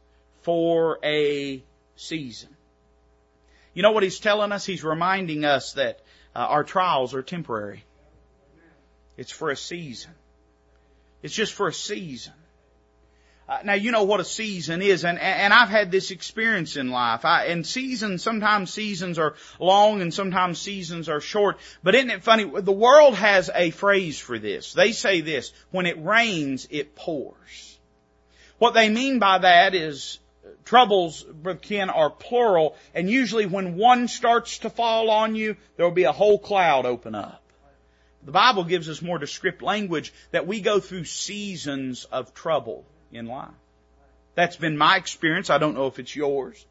for 0.43 0.99
a 1.03 1.63
season. 1.97 2.54
You 3.75 3.83
know 3.83 3.91
what 3.91 4.05
he's 4.05 4.21
telling 4.21 4.53
us? 4.53 4.65
He's 4.65 4.85
reminding 4.85 5.45
us 5.45 5.73
that 5.75 6.01
uh, 6.35 6.39
our 6.39 6.65
trials 6.65 7.13
are 7.13 7.23
temporary. 7.23 7.85
It's 9.17 9.33
for 9.33 9.51
a 9.51 9.57
season. 9.57 10.13
It's 11.23 11.35
just 11.35 11.53
for 11.53 11.69
a 11.69 11.73
season. 11.73 12.33
Uh, 13.47 13.59
now 13.63 13.75
you 13.75 13.91
know 13.91 14.05
what 14.05 14.21
a 14.21 14.25
season 14.25 14.81
is, 14.81 15.05
and 15.05 15.19
and 15.19 15.53
I've 15.53 15.69
had 15.69 15.91
this 15.91 16.11
experience 16.11 16.77
in 16.77 16.91
life. 16.91 17.27
I, 17.27 17.47
and 17.47 17.67
seasons, 17.67 18.23
sometimes 18.23 18.73
seasons 18.73 19.19
are 19.19 19.35
long, 19.59 20.01
and 20.01 20.15
sometimes 20.15 20.59
seasons 20.59 21.11
are 21.11 21.21
short. 21.21 21.59
But 21.83 21.95
isn't 21.95 22.09
it 22.09 22.25
funny? 22.25 22.45
The 22.45 22.73
world 22.73 23.15
has 23.17 23.51
a 23.55 23.69
phrase 23.71 24.19
for 24.19 24.39
this. 24.39 24.73
They 24.73 24.93
say 24.93 25.21
this: 25.21 25.53
when 25.71 25.85
it 25.85 26.03
rains, 26.03 26.67
it 26.71 26.95
pours. 26.97 27.79
What 28.59 28.73
they 28.73 28.89
mean 28.89 29.19
by 29.19 29.39
that 29.39 29.75
is 29.75 30.19
troubles, 30.64 31.22
Brother 31.22 31.59
Ken, 31.59 31.90
are 31.90 32.11
plural, 32.11 32.77
and 32.94 33.09
usually 33.09 33.46
when 33.46 33.77
one 33.77 34.09
starts 34.09 34.59
to 34.59 34.70
fall 34.70 35.11
on 35.11 35.35
you, 35.35 35.57
there 35.77 35.87
will 35.87 35.92
be 35.92 36.05
a 36.05 36.12
whole 36.12 36.38
cloud 36.38 36.87
open 36.87 37.14
up. 37.14 37.42
The 38.24 38.33
Bible 38.33 38.64
gives 38.64 38.88
us 38.88 39.03
more 39.03 39.18
descriptive 39.18 39.62
language 39.62 40.12
that 40.31 40.46
we 40.46 40.61
go 40.61 40.81
through 40.81 41.05
seasons 41.05 42.05
of 42.05 42.33
trouble 42.33 42.87
in 43.12 43.27
life. 43.27 43.50
That's 44.35 44.57
been 44.57 44.79
my 44.79 44.96
experience. 44.96 45.50
I 45.50 45.59
don't 45.59 45.74
know 45.74 45.87
if 45.87 45.98
it's 45.98 46.16
yours. 46.16 46.64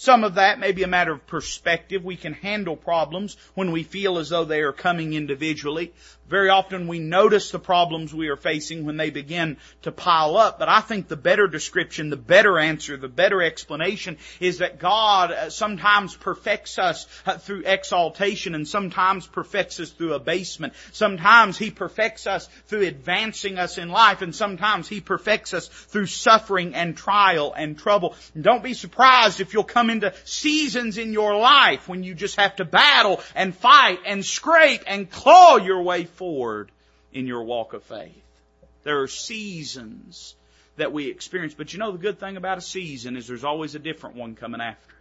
Some 0.00 0.24
of 0.24 0.36
that 0.36 0.58
may 0.58 0.72
be 0.72 0.82
a 0.82 0.86
matter 0.86 1.12
of 1.12 1.26
perspective. 1.26 2.02
We 2.02 2.16
can 2.16 2.32
handle 2.32 2.74
problems 2.74 3.36
when 3.52 3.70
we 3.70 3.82
feel 3.82 4.16
as 4.16 4.30
though 4.30 4.46
they 4.46 4.62
are 4.62 4.72
coming 4.72 5.12
individually. 5.12 5.92
Very 6.30 6.48
often 6.48 6.86
we 6.86 7.00
notice 7.00 7.50
the 7.50 7.58
problems 7.58 8.14
we 8.14 8.28
are 8.28 8.36
facing 8.36 8.86
when 8.86 8.96
they 8.96 9.10
begin 9.10 9.56
to 9.82 9.90
pile 9.90 10.36
up, 10.36 10.60
but 10.60 10.68
I 10.68 10.80
think 10.80 11.08
the 11.08 11.16
better 11.16 11.48
description, 11.48 12.08
the 12.08 12.16
better 12.16 12.56
answer, 12.56 12.96
the 12.96 13.08
better 13.08 13.42
explanation 13.42 14.16
is 14.38 14.58
that 14.58 14.78
God 14.78 15.32
uh, 15.32 15.50
sometimes 15.50 16.16
perfects 16.16 16.78
us 16.78 17.08
uh, 17.26 17.36
through 17.36 17.64
exaltation 17.66 18.54
and 18.54 18.66
sometimes 18.66 19.26
perfects 19.26 19.80
us 19.80 19.90
through 19.90 20.14
abasement. 20.14 20.74
Sometimes 20.92 21.58
He 21.58 21.72
perfects 21.72 22.28
us 22.28 22.48
through 22.68 22.86
advancing 22.86 23.58
us 23.58 23.76
in 23.76 23.88
life 23.88 24.22
and 24.22 24.32
sometimes 24.32 24.88
He 24.88 25.00
perfects 25.00 25.52
us 25.52 25.66
through 25.66 26.06
suffering 26.06 26.76
and 26.76 26.96
trial 26.96 27.52
and 27.56 27.76
trouble. 27.76 28.14
And 28.36 28.44
don't 28.44 28.62
be 28.62 28.74
surprised 28.74 29.40
if 29.40 29.52
you'll 29.52 29.64
come 29.64 29.89
into 29.90 30.14
seasons 30.24 30.98
in 30.98 31.12
your 31.12 31.36
life 31.36 31.88
when 31.88 32.02
you 32.02 32.14
just 32.14 32.36
have 32.36 32.56
to 32.56 32.64
battle 32.64 33.20
and 33.34 33.54
fight 33.54 34.00
and 34.06 34.24
scrape 34.24 34.82
and 34.86 35.10
claw 35.10 35.56
your 35.56 35.82
way 35.82 36.04
forward 36.04 36.70
in 37.12 37.26
your 37.26 37.42
walk 37.42 37.72
of 37.72 37.82
faith. 37.82 38.22
There 38.82 39.02
are 39.02 39.08
seasons 39.08 40.34
that 40.76 40.92
we 40.92 41.08
experience, 41.08 41.54
but 41.54 41.72
you 41.72 41.78
know 41.78 41.92
the 41.92 41.98
good 41.98 42.18
thing 42.18 42.36
about 42.36 42.58
a 42.58 42.62
season 42.62 43.16
is 43.16 43.26
there's 43.26 43.44
always 43.44 43.74
a 43.74 43.78
different 43.78 44.16
one 44.16 44.34
coming 44.34 44.60
after. 44.60 44.94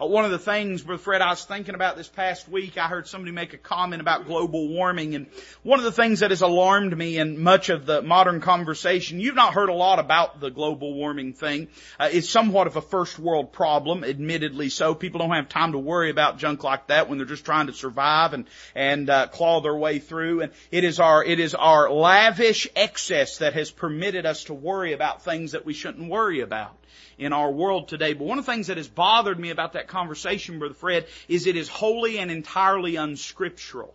Uh, 0.00 0.06
one 0.06 0.24
of 0.24 0.32
the 0.32 0.38
things, 0.38 0.82
Brother 0.82 1.00
Fred, 1.00 1.22
I 1.22 1.30
was 1.30 1.44
thinking 1.44 1.76
about 1.76 1.96
this 1.96 2.08
past 2.08 2.48
week, 2.48 2.76
I 2.76 2.88
heard 2.88 3.06
somebody 3.06 3.30
make 3.30 3.54
a 3.54 3.58
comment 3.58 4.00
about 4.00 4.26
global 4.26 4.68
warming, 4.68 5.14
and 5.14 5.26
one 5.62 5.78
of 5.78 5.84
the 5.84 5.92
things 5.92 6.20
that 6.20 6.30
has 6.30 6.42
alarmed 6.42 6.96
me 6.96 7.18
in 7.18 7.40
much 7.40 7.68
of 7.68 7.86
the 7.86 8.02
modern 8.02 8.40
conversation, 8.40 9.20
you've 9.20 9.36
not 9.36 9.54
heard 9.54 9.68
a 9.68 9.74
lot 9.74 10.00
about 10.00 10.40
the 10.40 10.50
global 10.50 10.94
warming 10.94 11.32
thing. 11.32 11.68
Uh, 12.00 12.08
it's 12.10 12.28
somewhat 12.28 12.66
of 12.66 12.74
a 12.74 12.82
first 12.82 13.20
world 13.20 13.52
problem, 13.52 14.02
admittedly 14.02 14.68
so. 14.68 14.94
People 14.96 15.20
don't 15.20 15.30
have 15.30 15.48
time 15.48 15.72
to 15.72 15.78
worry 15.78 16.10
about 16.10 16.38
junk 16.38 16.64
like 16.64 16.88
that 16.88 17.08
when 17.08 17.18
they're 17.18 17.26
just 17.26 17.44
trying 17.44 17.68
to 17.68 17.72
survive 17.72 18.32
and 18.32 18.46
and 18.74 19.08
uh, 19.08 19.28
claw 19.28 19.60
their 19.60 19.76
way 19.76 20.00
through. 20.00 20.40
And 20.40 20.52
it 20.72 20.82
is 20.82 20.98
our 20.98 21.22
it 21.22 21.38
is 21.38 21.54
our 21.54 21.88
lavish 21.90 22.66
excess 22.74 23.38
that 23.38 23.54
has 23.54 23.70
permitted 23.70 24.26
us 24.26 24.44
to 24.44 24.54
worry 24.54 24.92
about 24.92 25.22
things 25.24 25.52
that 25.52 25.64
we 25.64 25.72
shouldn't 25.72 26.08
worry 26.08 26.40
about 26.40 26.76
in 27.18 27.32
our 27.32 27.50
world 27.50 27.88
today. 27.88 28.12
But 28.12 28.26
one 28.26 28.38
of 28.38 28.46
the 28.46 28.52
things 28.52 28.68
that 28.68 28.76
has 28.76 28.88
bothered 28.88 29.38
me 29.38 29.50
about 29.50 29.74
that 29.74 29.88
conversation, 29.88 30.58
Brother 30.58 30.74
Fred, 30.74 31.06
is 31.28 31.46
it 31.46 31.56
is 31.56 31.68
wholly 31.68 32.18
and 32.18 32.30
entirely 32.30 32.96
unscriptural. 32.96 33.94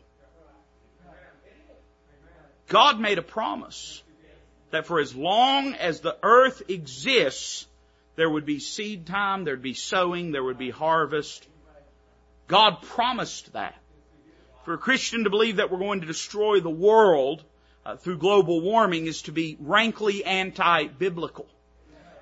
God 2.67 2.99
made 2.99 3.17
a 3.17 3.23
promise 3.23 4.03
that 4.71 4.85
for 4.85 4.99
as 4.99 5.15
long 5.15 5.73
as 5.73 6.01
the 6.01 6.15
earth 6.21 6.61
exists, 6.69 7.67
there 8.15 8.29
would 8.29 8.45
be 8.45 8.59
seed 8.59 9.07
time, 9.07 9.43
there'd 9.43 9.61
be 9.61 9.73
sowing, 9.73 10.31
there 10.31 10.43
would 10.43 10.57
be 10.57 10.69
harvest. 10.69 11.47
God 12.47 12.81
promised 12.81 13.53
that. 13.53 13.75
For 14.65 14.73
a 14.73 14.77
Christian 14.77 15.23
to 15.23 15.29
believe 15.29 15.55
that 15.55 15.71
we're 15.71 15.79
going 15.79 16.01
to 16.01 16.07
destroy 16.07 16.59
the 16.59 16.69
world 16.69 17.43
uh, 17.85 17.95
through 17.95 18.17
global 18.17 18.61
warming 18.61 19.07
is 19.07 19.23
to 19.23 19.31
be 19.31 19.57
rankly 19.59 20.23
anti-biblical. 20.23 21.47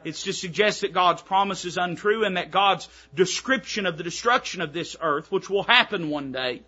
It's 0.07 0.23
to 0.23 0.33
suggest 0.33 0.81
that 0.81 0.93
God's 0.93 1.21
promise 1.21 1.65
is 1.65 1.77
untrue 1.77 2.23
and 2.23 2.37
that 2.37 2.49
God's 2.49 2.87
description 3.13 3.85
of 3.85 3.97
the 3.97 4.03
destruction 4.03 4.61
of 4.61 4.71
this 4.71 4.95
earth, 5.01 5.31
which 5.31 5.49
will 5.49 5.63
happen 5.63 6.09
one 6.09 6.31
day, 6.31 6.61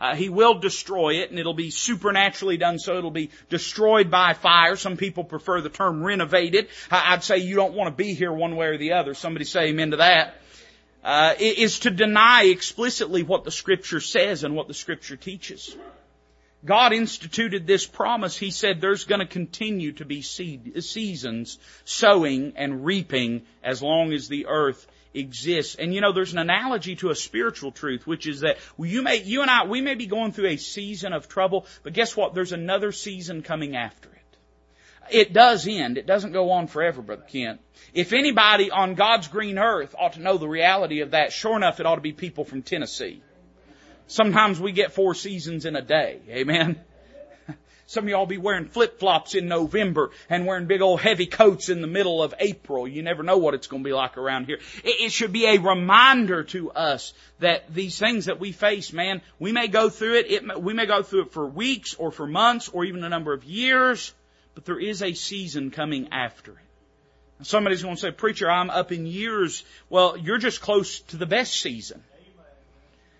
uh, 0.00 0.14
he 0.14 0.28
will 0.28 0.58
destroy 0.58 1.16
it 1.16 1.30
and 1.30 1.38
it'll 1.38 1.54
be 1.54 1.70
supernaturally 1.70 2.56
done 2.56 2.78
so. 2.78 2.96
It'll 2.98 3.10
be 3.10 3.30
destroyed 3.48 4.10
by 4.10 4.34
fire. 4.34 4.76
Some 4.76 4.96
people 4.96 5.24
prefer 5.24 5.60
the 5.60 5.68
term 5.68 6.02
renovated. 6.02 6.68
I'd 6.90 7.22
say 7.22 7.38
you 7.38 7.54
don't 7.54 7.74
want 7.74 7.88
to 7.88 7.96
be 8.02 8.14
here 8.14 8.32
one 8.32 8.56
way 8.56 8.66
or 8.68 8.78
the 8.78 8.92
other. 8.92 9.14
Somebody 9.14 9.44
say 9.44 9.68
amen 9.68 9.92
to 9.92 9.98
that. 9.98 10.40
Uh, 11.04 11.34
is 11.38 11.80
to 11.80 11.90
deny 11.90 12.44
explicitly 12.44 13.22
what 13.22 13.44
the 13.44 13.50
scripture 13.50 14.00
says 14.00 14.42
and 14.42 14.56
what 14.56 14.68
the 14.68 14.74
scripture 14.74 15.16
teaches. 15.16 15.76
God 16.64 16.92
instituted 16.92 17.66
this 17.66 17.86
promise. 17.86 18.36
He 18.36 18.50
said 18.50 18.80
there's 18.80 19.04
going 19.04 19.20
to 19.20 19.26
continue 19.26 19.92
to 19.92 20.04
be 20.04 20.22
seasons 20.22 21.58
sowing 21.84 22.54
and 22.56 22.84
reaping 22.84 23.42
as 23.62 23.82
long 23.82 24.12
as 24.12 24.28
the 24.28 24.46
earth 24.46 24.86
exists. 25.14 25.76
And 25.76 25.94
you 25.94 26.00
know, 26.00 26.12
there's 26.12 26.32
an 26.32 26.38
analogy 26.38 26.96
to 26.96 27.10
a 27.10 27.14
spiritual 27.14 27.72
truth, 27.72 28.06
which 28.06 28.26
is 28.26 28.40
that 28.40 28.58
you 28.78 29.02
may, 29.02 29.22
you 29.22 29.42
and 29.42 29.50
I, 29.50 29.64
we 29.66 29.80
may 29.80 29.94
be 29.94 30.06
going 30.06 30.32
through 30.32 30.48
a 30.48 30.56
season 30.56 31.12
of 31.12 31.28
trouble, 31.28 31.66
but 31.82 31.92
guess 31.92 32.16
what? 32.16 32.34
There's 32.34 32.52
another 32.52 32.92
season 32.92 33.42
coming 33.42 33.76
after 33.76 34.08
it. 34.08 34.16
It 35.08 35.32
does 35.32 35.68
end. 35.68 35.98
It 35.98 36.06
doesn't 36.06 36.32
go 36.32 36.50
on 36.50 36.66
forever, 36.66 37.00
Brother 37.00 37.24
Kent. 37.28 37.60
If 37.94 38.12
anybody 38.12 38.70
on 38.70 38.94
God's 38.94 39.28
green 39.28 39.58
earth 39.58 39.94
ought 39.96 40.14
to 40.14 40.20
know 40.20 40.36
the 40.36 40.48
reality 40.48 41.00
of 41.00 41.12
that, 41.12 41.32
sure 41.32 41.56
enough, 41.56 41.78
it 41.78 41.86
ought 41.86 41.94
to 41.94 42.00
be 42.00 42.12
people 42.12 42.44
from 42.44 42.62
Tennessee. 42.62 43.22
Sometimes 44.08 44.60
we 44.60 44.72
get 44.72 44.92
four 44.92 45.14
seasons 45.14 45.64
in 45.64 45.74
a 45.74 45.82
day. 45.82 46.20
Amen. 46.28 46.80
Some 47.86 48.04
of 48.04 48.10
y'all 48.10 48.26
be 48.26 48.38
wearing 48.38 48.66
flip-flops 48.66 49.34
in 49.34 49.48
November 49.48 50.10
and 50.28 50.46
wearing 50.46 50.66
big 50.66 50.80
old 50.80 51.00
heavy 51.00 51.26
coats 51.26 51.68
in 51.68 51.80
the 51.80 51.86
middle 51.86 52.22
of 52.22 52.34
April. 52.38 52.86
You 52.86 53.02
never 53.02 53.22
know 53.22 53.38
what 53.38 53.54
it's 53.54 53.66
going 53.66 53.82
to 53.82 53.88
be 53.88 53.92
like 53.92 54.16
around 54.16 54.46
here. 54.46 54.58
It, 54.84 55.06
it 55.06 55.12
should 55.12 55.32
be 55.32 55.46
a 55.46 55.58
reminder 55.58 56.44
to 56.44 56.70
us 56.70 57.14
that 57.40 57.72
these 57.72 57.98
things 57.98 58.26
that 58.26 58.38
we 58.38 58.52
face, 58.52 58.92
man, 58.92 59.22
we 59.38 59.52
may 59.52 59.66
go 59.68 59.88
through 59.88 60.18
it, 60.18 60.30
it 60.30 60.62
we 60.62 60.72
may 60.72 60.86
go 60.86 61.02
through 61.02 61.22
it 61.22 61.32
for 61.32 61.46
weeks 61.46 61.94
or 61.94 62.10
for 62.12 62.26
months 62.26 62.68
or 62.68 62.84
even 62.84 63.02
a 63.02 63.08
number 63.08 63.32
of 63.32 63.44
years, 63.44 64.12
but 64.54 64.64
there 64.64 64.80
is 64.80 65.02
a 65.02 65.14
season 65.14 65.70
coming 65.70 66.08
after 66.12 66.52
it. 66.52 66.58
Somebody's 67.42 67.82
going 67.82 67.96
to 67.96 68.00
say, 68.00 68.12
preacher, 68.12 68.50
I'm 68.50 68.70
up 68.70 68.92
in 68.92 69.04
years. 69.04 69.64
Well, 69.90 70.16
you're 70.16 70.38
just 70.38 70.60
close 70.62 71.00
to 71.00 71.16
the 71.16 71.26
best 71.26 71.60
season. 71.60 72.02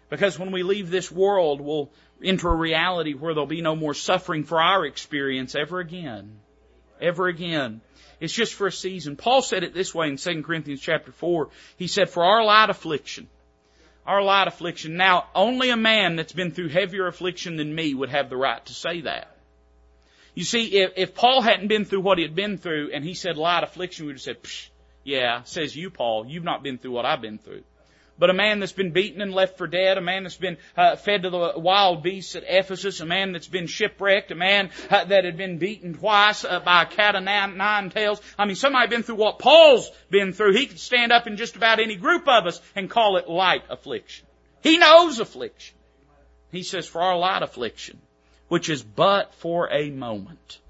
Because 0.08 0.38
when 0.38 0.52
we 0.52 0.62
leave 0.62 0.90
this 0.90 1.10
world, 1.10 1.60
we'll 1.60 1.90
enter 2.22 2.48
a 2.48 2.54
reality 2.54 3.14
where 3.14 3.34
there'll 3.34 3.46
be 3.46 3.62
no 3.62 3.76
more 3.76 3.94
suffering 3.94 4.44
for 4.44 4.60
our 4.60 4.86
experience 4.86 5.54
ever 5.54 5.80
again. 5.80 6.38
Ever 7.00 7.26
again. 7.26 7.80
It's 8.20 8.32
just 8.32 8.54
for 8.54 8.66
a 8.66 8.72
season. 8.72 9.16
Paul 9.16 9.42
said 9.42 9.64
it 9.64 9.74
this 9.74 9.94
way 9.94 10.08
in 10.08 10.16
2 10.16 10.42
Corinthians 10.42 10.80
chapter 10.80 11.12
4. 11.12 11.50
He 11.76 11.86
said, 11.86 12.08
for 12.08 12.24
our 12.24 12.44
light 12.44 12.70
affliction, 12.70 13.28
our 14.06 14.22
light 14.22 14.48
affliction. 14.48 14.96
Now, 14.96 15.26
only 15.34 15.70
a 15.70 15.76
man 15.76 16.16
that's 16.16 16.32
been 16.32 16.52
through 16.52 16.68
heavier 16.68 17.06
affliction 17.06 17.56
than 17.56 17.74
me 17.74 17.92
would 17.92 18.08
have 18.08 18.30
the 18.30 18.36
right 18.36 18.64
to 18.64 18.72
say 18.72 19.02
that. 19.02 19.36
You 20.34 20.44
see, 20.44 20.66
if, 20.78 20.92
if 20.96 21.14
Paul 21.14 21.42
hadn't 21.42 21.68
been 21.68 21.84
through 21.84 22.02
what 22.02 22.18
he 22.18 22.24
had 22.24 22.34
been 22.34 22.58
through 22.58 22.90
and 22.92 23.04
he 23.04 23.14
said 23.14 23.36
light 23.36 23.64
affliction, 23.64 24.04
we 24.04 24.12
would 24.12 24.16
have 24.16 24.22
said, 24.22 24.38
yeah, 25.02 25.42
says 25.44 25.74
you, 25.74 25.90
Paul, 25.90 26.26
you've 26.26 26.44
not 26.44 26.62
been 26.62 26.78
through 26.78 26.92
what 26.92 27.06
I've 27.06 27.22
been 27.22 27.38
through. 27.38 27.64
But 28.18 28.30
a 28.30 28.34
man 28.34 28.60
that's 28.60 28.72
been 28.72 28.92
beaten 28.92 29.20
and 29.20 29.32
left 29.32 29.58
for 29.58 29.66
dead, 29.66 29.98
a 29.98 30.00
man 30.00 30.22
that's 30.22 30.36
been 30.36 30.56
uh, 30.76 30.96
fed 30.96 31.22
to 31.22 31.30
the 31.30 31.52
wild 31.56 32.02
beasts 32.02 32.34
at 32.34 32.44
Ephesus, 32.46 33.00
a 33.00 33.06
man 33.06 33.32
that's 33.32 33.48
been 33.48 33.66
shipwrecked, 33.66 34.30
a 34.30 34.34
man 34.34 34.70
uh, 34.90 35.04
that 35.04 35.24
had 35.24 35.36
been 35.36 35.58
beaten 35.58 35.94
twice 35.94 36.44
uh, 36.44 36.60
by 36.60 36.82
a 36.82 36.86
cat 36.86 37.14
of 37.14 37.24
nine, 37.24 37.56
nine 37.56 37.90
tails. 37.90 38.20
I 38.38 38.46
mean, 38.46 38.56
somebody 38.56 38.88
been 38.88 39.02
through 39.02 39.16
what 39.16 39.38
Paul's 39.38 39.90
been 40.10 40.32
through. 40.32 40.54
He 40.54 40.66
could 40.66 40.80
stand 40.80 41.12
up 41.12 41.26
in 41.26 41.36
just 41.36 41.56
about 41.56 41.78
any 41.78 41.96
group 41.96 42.26
of 42.26 42.46
us 42.46 42.60
and 42.74 42.88
call 42.88 43.18
it 43.18 43.28
light 43.28 43.64
affliction. 43.68 44.26
He 44.62 44.78
knows 44.78 45.20
affliction. 45.20 45.76
He 46.50 46.62
says, 46.62 46.86
for 46.86 47.02
our 47.02 47.18
light 47.18 47.42
affliction, 47.42 48.00
which 48.48 48.70
is 48.70 48.82
but 48.82 49.34
for 49.34 49.70
a 49.70 49.90
moment, 49.90 50.60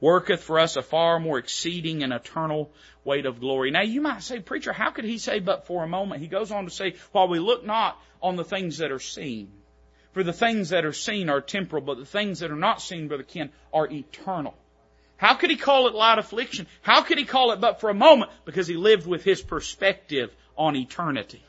worketh 0.00 0.42
for 0.42 0.58
us 0.58 0.76
a 0.76 0.82
far 0.82 1.20
more 1.20 1.38
exceeding 1.38 2.02
and 2.02 2.12
eternal 2.12 2.70
weight 3.04 3.26
of 3.26 3.40
glory. 3.40 3.70
Now 3.70 3.82
you 3.82 4.00
might 4.00 4.22
say, 4.22 4.40
preacher, 4.40 4.72
how 4.72 4.90
could 4.90 5.04
he 5.04 5.18
say 5.18 5.40
but 5.40 5.66
for 5.66 5.84
a 5.84 5.88
moment? 5.88 6.20
He 6.20 6.28
goes 6.28 6.50
on 6.50 6.64
to 6.64 6.70
say, 6.70 6.94
while 7.12 7.28
we 7.28 7.38
look 7.38 7.64
not 7.64 8.00
on 8.22 8.36
the 8.36 8.44
things 8.44 8.78
that 8.78 8.92
are 8.92 8.98
seen, 8.98 9.50
for 10.12 10.22
the 10.22 10.32
things 10.32 10.70
that 10.70 10.84
are 10.84 10.92
seen 10.92 11.28
are 11.28 11.40
temporal, 11.40 11.82
but 11.82 11.98
the 11.98 12.04
things 12.04 12.40
that 12.40 12.50
are 12.50 12.56
not 12.56 12.82
seen, 12.82 13.08
Brother 13.08 13.22
Ken, 13.22 13.50
are 13.72 13.86
eternal. 13.86 14.54
How 15.16 15.34
could 15.34 15.50
he 15.50 15.56
call 15.56 15.86
it 15.86 15.94
light 15.94 16.18
affliction? 16.18 16.66
How 16.82 17.02
could 17.02 17.18
he 17.18 17.24
call 17.24 17.52
it 17.52 17.60
but 17.60 17.80
for 17.80 17.90
a 17.90 17.94
moment? 17.94 18.30
Because 18.44 18.66
he 18.66 18.76
lived 18.76 19.06
with 19.06 19.22
his 19.22 19.42
perspective 19.42 20.34
on 20.56 20.76
eternity. 20.76 21.42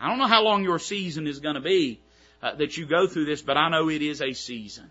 I 0.00 0.08
don't 0.08 0.18
know 0.18 0.28
how 0.28 0.44
long 0.44 0.62
your 0.62 0.78
season 0.78 1.26
is 1.26 1.40
going 1.40 1.56
to 1.56 1.60
be 1.60 2.00
uh, 2.40 2.54
that 2.54 2.76
you 2.76 2.86
go 2.86 3.06
through 3.08 3.24
this, 3.24 3.42
but 3.42 3.56
I 3.56 3.68
know 3.68 3.90
it 3.90 4.00
is 4.00 4.22
a 4.22 4.32
season. 4.32 4.90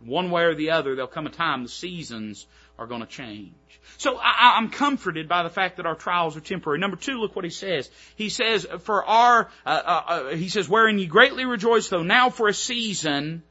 One 0.00 0.30
way 0.30 0.42
or 0.42 0.54
the 0.54 0.70
other, 0.70 0.94
there'll 0.94 1.08
come 1.08 1.26
a 1.26 1.30
time 1.30 1.62
the 1.62 1.68
seasons 1.68 2.46
are 2.78 2.86
going 2.86 3.00
to 3.00 3.06
change. 3.06 3.54
So 3.98 4.18
I, 4.18 4.58
am 4.58 4.70
comforted 4.70 5.28
by 5.28 5.42
the 5.42 5.50
fact 5.50 5.78
that 5.78 5.86
our 5.86 5.94
trials 5.94 6.36
are 6.36 6.40
temporary. 6.40 6.78
Number 6.78 6.96
two, 6.96 7.18
look 7.18 7.34
what 7.34 7.44
he 7.44 7.50
says. 7.50 7.90
He 8.16 8.28
says, 8.28 8.66
for 8.80 9.04
our, 9.04 9.48
uh, 9.64 9.68
uh, 9.68 10.02
uh, 10.06 10.28
he 10.30 10.48
says, 10.48 10.68
wherein 10.68 10.98
ye 10.98 11.06
greatly 11.06 11.44
rejoice, 11.44 11.88
though 11.88 12.02
now 12.02 12.28
for 12.30 12.48
a 12.48 12.54
season, 12.54 13.42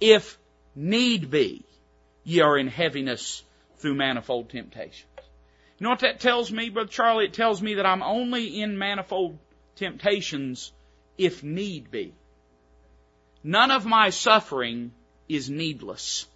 if 0.00 0.38
need 0.74 1.30
be, 1.30 1.64
ye 2.24 2.40
are 2.40 2.58
in 2.58 2.68
heaviness 2.68 3.42
through 3.76 3.94
manifold 3.94 4.50
temptations. 4.50 5.06
You 5.78 5.84
know 5.84 5.90
what 5.90 6.00
that 6.00 6.20
tells 6.20 6.50
me, 6.50 6.70
Brother 6.70 6.88
Charlie? 6.88 7.26
It 7.26 7.34
tells 7.34 7.60
me 7.60 7.74
that 7.74 7.86
I'm 7.86 8.02
only 8.02 8.60
in 8.60 8.78
manifold 8.78 9.38
temptations 9.76 10.72
if 11.18 11.42
need 11.42 11.90
be. 11.90 12.14
None 13.44 13.70
of 13.70 13.84
my 13.84 14.10
suffering 14.10 14.92
is 15.28 15.48
needless. 15.50 16.26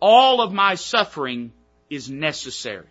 All 0.00 0.40
of 0.40 0.52
my 0.52 0.76
suffering 0.76 1.52
is 1.90 2.08
necessary. 2.10 2.86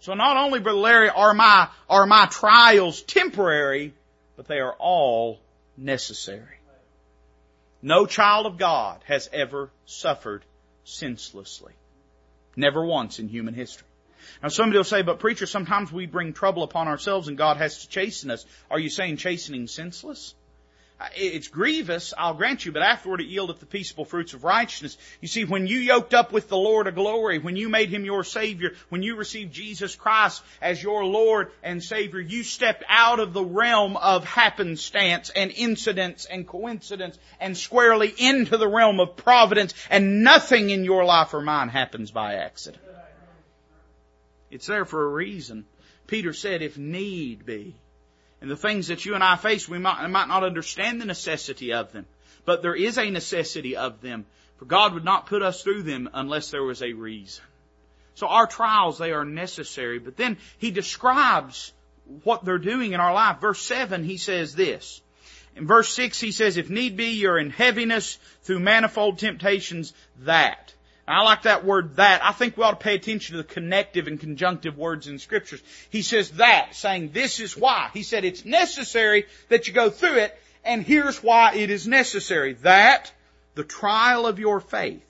So 0.00 0.14
not 0.14 0.36
only, 0.36 0.58
Brother 0.58 0.78
Larry, 0.78 1.08
are 1.10 1.32
my, 1.32 1.68
are 1.88 2.06
my 2.06 2.26
trials 2.26 3.02
temporary, 3.02 3.94
but 4.36 4.48
they 4.48 4.58
are 4.58 4.74
all 4.74 5.38
necessary. 5.76 6.58
No 7.82 8.06
child 8.06 8.46
of 8.46 8.58
God 8.58 9.00
has 9.04 9.28
ever 9.32 9.70
suffered 9.86 10.44
senselessly. 10.84 11.72
Never 12.56 12.84
once 12.84 13.18
in 13.18 13.28
human 13.28 13.54
history. 13.54 13.86
Now 14.42 14.48
somebody 14.48 14.76
will 14.76 14.84
say, 14.84 15.02
but 15.02 15.20
preacher, 15.20 15.46
sometimes 15.46 15.92
we 15.92 16.06
bring 16.06 16.32
trouble 16.32 16.62
upon 16.62 16.88
ourselves 16.88 17.28
and 17.28 17.36
God 17.36 17.56
has 17.56 17.82
to 17.82 17.88
chasten 17.88 18.30
us. 18.30 18.44
Are 18.70 18.78
you 18.78 18.88
saying 18.88 19.16
chastening 19.16 19.66
senseless? 19.66 20.34
Uh, 21.00 21.06
it's 21.16 21.48
grievous, 21.48 22.14
I'll 22.16 22.34
grant 22.34 22.64
you, 22.64 22.70
but 22.70 22.82
afterward 22.82 23.20
it 23.20 23.28
yieldeth 23.28 23.58
the 23.58 23.66
peaceable 23.66 24.04
fruits 24.04 24.34
of 24.34 24.44
righteousness. 24.44 24.96
You 25.20 25.28
see, 25.28 25.44
when 25.44 25.66
you 25.66 25.78
yoked 25.78 26.14
up 26.14 26.32
with 26.32 26.48
the 26.48 26.56
Lord 26.56 26.86
of 26.86 26.94
glory, 26.94 27.38
when 27.38 27.56
you 27.56 27.68
made 27.68 27.88
Him 27.88 28.04
your 28.04 28.22
Savior, 28.22 28.74
when 28.88 29.02
you 29.02 29.16
received 29.16 29.52
Jesus 29.52 29.96
Christ 29.96 30.42
as 30.60 30.82
your 30.82 31.04
Lord 31.04 31.50
and 31.62 31.82
Savior, 31.82 32.20
you 32.20 32.44
stepped 32.44 32.84
out 32.88 33.18
of 33.18 33.32
the 33.32 33.44
realm 33.44 33.96
of 33.96 34.24
happenstance 34.24 35.30
and 35.30 35.50
incidents 35.50 36.24
and 36.24 36.46
coincidence 36.46 37.18
and 37.40 37.56
squarely 37.56 38.14
into 38.16 38.56
the 38.56 38.68
realm 38.68 39.00
of 39.00 39.16
providence 39.16 39.74
and 39.90 40.22
nothing 40.22 40.70
in 40.70 40.84
your 40.84 41.04
life 41.04 41.34
or 41.34 41.40
mine 41.40 41.68
happens 41.68 42.10
by 42.10 42.34
accident. 42.34 42.82
It's 44.52 44.66
there 44.66 44.84
for 44.84 45.04
a 45.04 45.08
reason. 45.08 45.64
Peter 46.06 46.34
said, 46.34 46.60
if 46.60 46.76
need 46.76 47.46
be, 47.46 47.74
and 48.42 48.50
the 48.50 48.56
things 48.56 48.88
that 48.88 49.04
you 49.04 49.14
and 49.14 49.22
I 49.22 49.36
face, 49.36 49.68
we 49.68 49.78
might, 49.78 50.04
might 50.08 50.26
not 50.26 50.42
understand 50.42 51.00
the 51.00 51.06
necessity 51.06 51.72
of 51.72 51.92
them. 51.92 52.06
But 52.44 52.60
there 52.60 52.74
is 52.74 52.98
a 52.98 53.08
necessity 53.08 53.76
of 53.76 54.00
them. 54.00 54.26
For 54.56 54.64
God 54.64 54.94
would 54.94 55.04
not 55.04 55.26
put 55.26 55.42
us 55.42 55.62
through 55.62 55.84
them 55.84 56.10
unless 56.12 56.50
there 56.50 56.64
was 56.64 56.82
a 56.82 56.92
reason. 56.92 57.44
So 58.16 58.26
our 58.26 58.48
trials, 58.48 58.98
they 58.98 59.12
are 59.12 59.24
necessary. 59.24 60.00
But 60.00 60.16
then 60.16 60.38
He 60.58 60.72
describes 60.72 61.72
what 62.24 62.44
they're 62.44 62.58
doing 62.58 62.94
in 62.94 63.00
our 63.00 63.14
life. 63.14 63.40
Verse 63.40 63.62
7, 63.62 64.02
He 64.02 64.16
says 64.16 64.56
this. 64.56 65.00
In 65.54 65.68
verse 65.68 65.94
6, 65.94 66.18
He 66.18 66.32
says, 66.32 66.56
if 66.56 66.68
need 66.68 66.96
be, 66.96 67.10
you're 67.10 67.38
in 67.38 67.50
heaviness 67.50 68.18
through 68.42 68.58
manifold 68.58 69.20
temptations, 69.20 69.94
that. 70.22 70.74
I 71.06 71.22
like 71.22 71.42
that 71.42 71.64
word 71.64 71.96
that. 71.96 72.24
I 72.24 72.32
think 72.32 72.56
we 72.56 72.62
ought 72.62 72.78
to 72.78 72.84
pay 72.84 72.94
attention 72.94 73.36
to 73.36 73.42
the 73.42 73.48
connective 73.48 74.06
and 74.06 74.20
conjunctive 74.20 74.78
words 74.78 75.08
in 75.08 75.18
scriptures. 75.18 75.62
He 75.90 76.02
says 76.02 76.30
that, 76.32 76.74
saying 76.74 77.10
this 77.12 77.40
is 77.40 77.56
why. 77.56 77.90
He 77.92 78.02
said 78.02 78.24
it's 78.24 78.44
necessary 78.44 79.26
that 79.48 79.66
you 79.66 79.72
go 79.72 79.90
through 79.90 80.18
it, 80.18 80.38
and 80.64 80.82
here's 80.82 81.22
why 81.22 81.54
it 81.54 81.70
is 81.70 81.88
necessary. 81.88 82.54
That 82.54 83.12
the 83.54 83.64
trial 83.64 84.26
of 84.26 84.38
your 84.38 84.60
faith, 84.60 85.04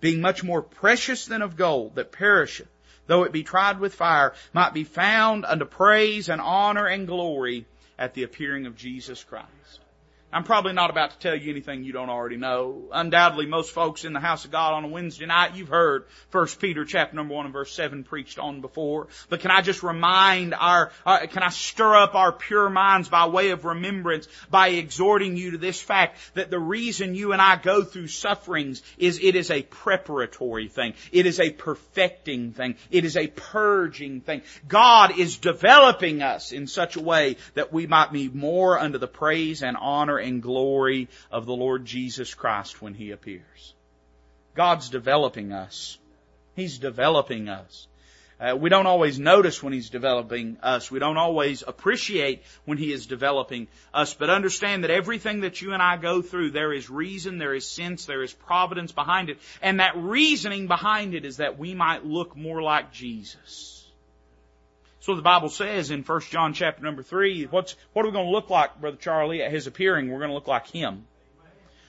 being 0.00 0.20
much 0.20 0.44
more 0.44 0.62
precious 0.62 1.26
than 1.26 1.42
of 1.42 1.56
gold 1.56 1.96
that 1.96 2.12
perisheth, 2.12 2.68
though 3.06 3.24
it 3.24 3.32
be 3.32 3.42
tried 3.42 3.80
with 3.80 3.94
fire, 3.94 4.34
might 4.52 4.72
be 4.72 4.84
found 4.84 5.44
unto 5.44 5.64
praise 5.64 6.28
and 6.28 6.40
honor 6.40 6.86
and 6.86 7.08
glory 7.08 7.66
at 7.98 8.14
the 8.14 8.22
appearing 8.22 8.66
of 8.66 8.76
Jesus 8.76 9.24
Christ. 9.24 9.48
I'm 10.34 10.42
probably 10.42 10.72
not 10.72 10.90
about 10.90 11.12
to 11.12 11.18
tell 11.18 11.36
you 11.36 11.48
anything 11.48 11.84
you 11.84 11.92
don't 11.92 12.10
already 12.10 12.36
know. 12.36 12.88
Undoubtedly, 12.92 13.46
most 13.46 13.70
folks 13.70 14.04
in 14.04 14.12
the 14.12 14.18
house 14.18 14.44
of 14.44 14.50
God 14.50 14.72
on 14.74 14.84
a 14.84 14.88
Wednesday 14.88 15.26
night, 15.26 15.54
you've 15.54 15.68
heard 15.68 16.06
1 16.32 16.46
Peter 16.58 16.84
chapter 16.84 17.14
number 17.14 17.32
1 17.32 17.46
and 17.46 17.52
verse 17.52 17.72
7 17.72 18.02
preached 18.02 18.40
on 18.40 18.60
before. 18.60 19.06
But 19.28 19.38
can 19.38 19.52
I 19.52 19.60
just 19.60 19.84
remind 19.84 20.52
our, 20.52 20.90
uh, 21.06 21.28
can 21.28 21.44
I 21.44 21.50
stir 21.50 21.94
up 21.94 22.16
our 22.16 22.32
pure 22.32 22.68
minds 22.68 23.08
by 23.08 23.26
way 23.26 23.50
of 23.50 23.64
remembrance 23.64 24.26
by 24.50 24.70
exhorting 24.70 25.36
you 25.36 25.52
to 25.52 25.58
this 25.58 25.80
fact 25.80 26.18
that 26.34 26.50
the 26.50 26.58
reason 26.58 27.14
you 27.14 27.32
and 27.32 27.40
I 27.40 27.54
go 27.54 27.84
through 27.84 28.08
sufferings 28.08 28.82
is 28.98 29.20
it 29.22 29.36
is 29.36 29.52
a 29.52 29.62
preparatory 29.62 30.66
thing. 30.66 30.94
It 31.12 31.26
is 31.26 31.38
a 31.38 31.50
perfecting 31.52 32.50
thing. 32.50 32.74
It 32.90 33.04
is 33.04 33.16
a 33.16 33.28
purging 33.28 34.20
thing. 34.20 34.42
God 34.66 35.16
is 35.16 35.38
developing 35.38 36.22
us 36.22 36.50
in 36.50 36.66
such 36.66 36.96
a 36.96 37.00
way 37.00 37.36
that 37.54 37.72
we 37.72 37.86
might 37.86 38.10
be 38.10 38.28
more 38.28 38.80
under 38.80 38.98
the 38.98 39.06
praise 39.06 39.62
and 39.62 39.76
honor 39.76 40.23
and 40.24 40.42
glory 40.42 41.08
of 41.30 41.46
the 41.46 41.54
Lord 41.54 41.84
Jesus 41.84 42.34
Christ 42.34 42.82
when 42.82 42.94
He 42.94 43.10
appears. 43.12 43.74
God's 44.54 44.90
developing 44.90 45.52
us. 45.52 45.98
He's 46.54 46.78
developing 46.78 47.48
us. 47.48 47.88
Uh, 48.40 48.56
we 48.56 48.68
don't 48.68 48.86
always 48.86 49.18
notice 49.18 49.62
when 49.62 49.72
He's 49.72 49.90
developing 49.90 50.58
us. 50.62 50.90
We 50.90 50.98
don't 50.98 51.16
always 51.16 51.62
appreciate 51.66 52.42
when 52.64 52.78
He 52.78 52.92
is 52.92 53.06
developing 53.06 53.68
us. 53.92 54.14
But 54.14 54.30
understand 54.30 54.82
that 54.82 54.90
everything 54.90 55.40
that 55.40 55.62
you 55.62 55.72
and 55.72 55.82
I 55.82 55.96
go 55.96 56.20
through, 56.20 56.50
there 56.50 56.72
is 56.72 56.90
reason, 56.90 57.38
there 57.38 57.54
is 57.54 57.66
sense, 57.66 58.06
there 58.06 58.22
is 58.22 58.32
providence 58.32 58.92
behind 58.92 59.30
it. 59.30 59.38
And 59.62 59.80
that 59.80 59.96
reasoning 59.96 60.66
behind 60.66 61.14
it 61.14 61.24
is 61.24 61.36
that 61.36 61.58
we 61.58 61.74
might 61.74 62.04
look 62.04 62.36
more 62.36 62.60
like 62.60 62.92
Jesus. 62.92 63.83
So 65.04 65.14
the 65.14 65.20
Bible 65.20 65.50
says 65.50 65.90
in 65.90 66.02
1 66.02 66.20
John 66.30 66.54
chapter 66.54 66.82
number 66.82 67.02
3, 67.02 67.48
what's, 67.50 67.76
what 67.92 68.06
are 68.06 68.08
we 68.08 68.14
going 68.14 68.24
to 68.24 68.32
look 68.32 68.48
like, 68.48 68.80
Brother 68.80 68.96
Charlie, 68.96 69.42
at 69.42 69.52
His 69.52 69.66
appearing? 69.66 70.08
We're 70.08 70.20
going 70.20 70.30
to 70.30 70.34
look 70.34 70.48
like 70.48 70.66
Him. 70.68 71.04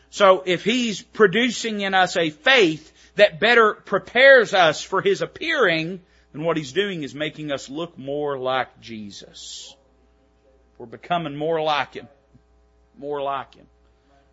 So 0.10 0.44
if 0.46 0.66
He's 0.66 1.02
producing 1.02 1.80
in 1.80 1.94
us 1.94 2.18
a 2.18 2.30
faith 2.30 2.92
that 3.16 3.40
better 3.40 3.74
prepares 3.74 4.54
us 4.54 4.82
for 4.82 5.02
His 5.02 5.22
appearing, 5.22 6.02
then 6.34 6.44
what 6.44 6.58
He's 6.58 6.74
doing 6.74 7.04
is 7.04 7.16
making 7.16 7.54
us 7.54 7.70
look 7.70 7.98
more 7.98 8.38
like 8.38 8.82
Jesus. 8.82 9.74
We're 10.78 10.86
becoming 10.86 11.38
more 11.38 11.62
like 11.62 11.94
Him. 11.94 12.10
More 12.98 13.22
like 13.22 13.56
Him. 13.56 13.68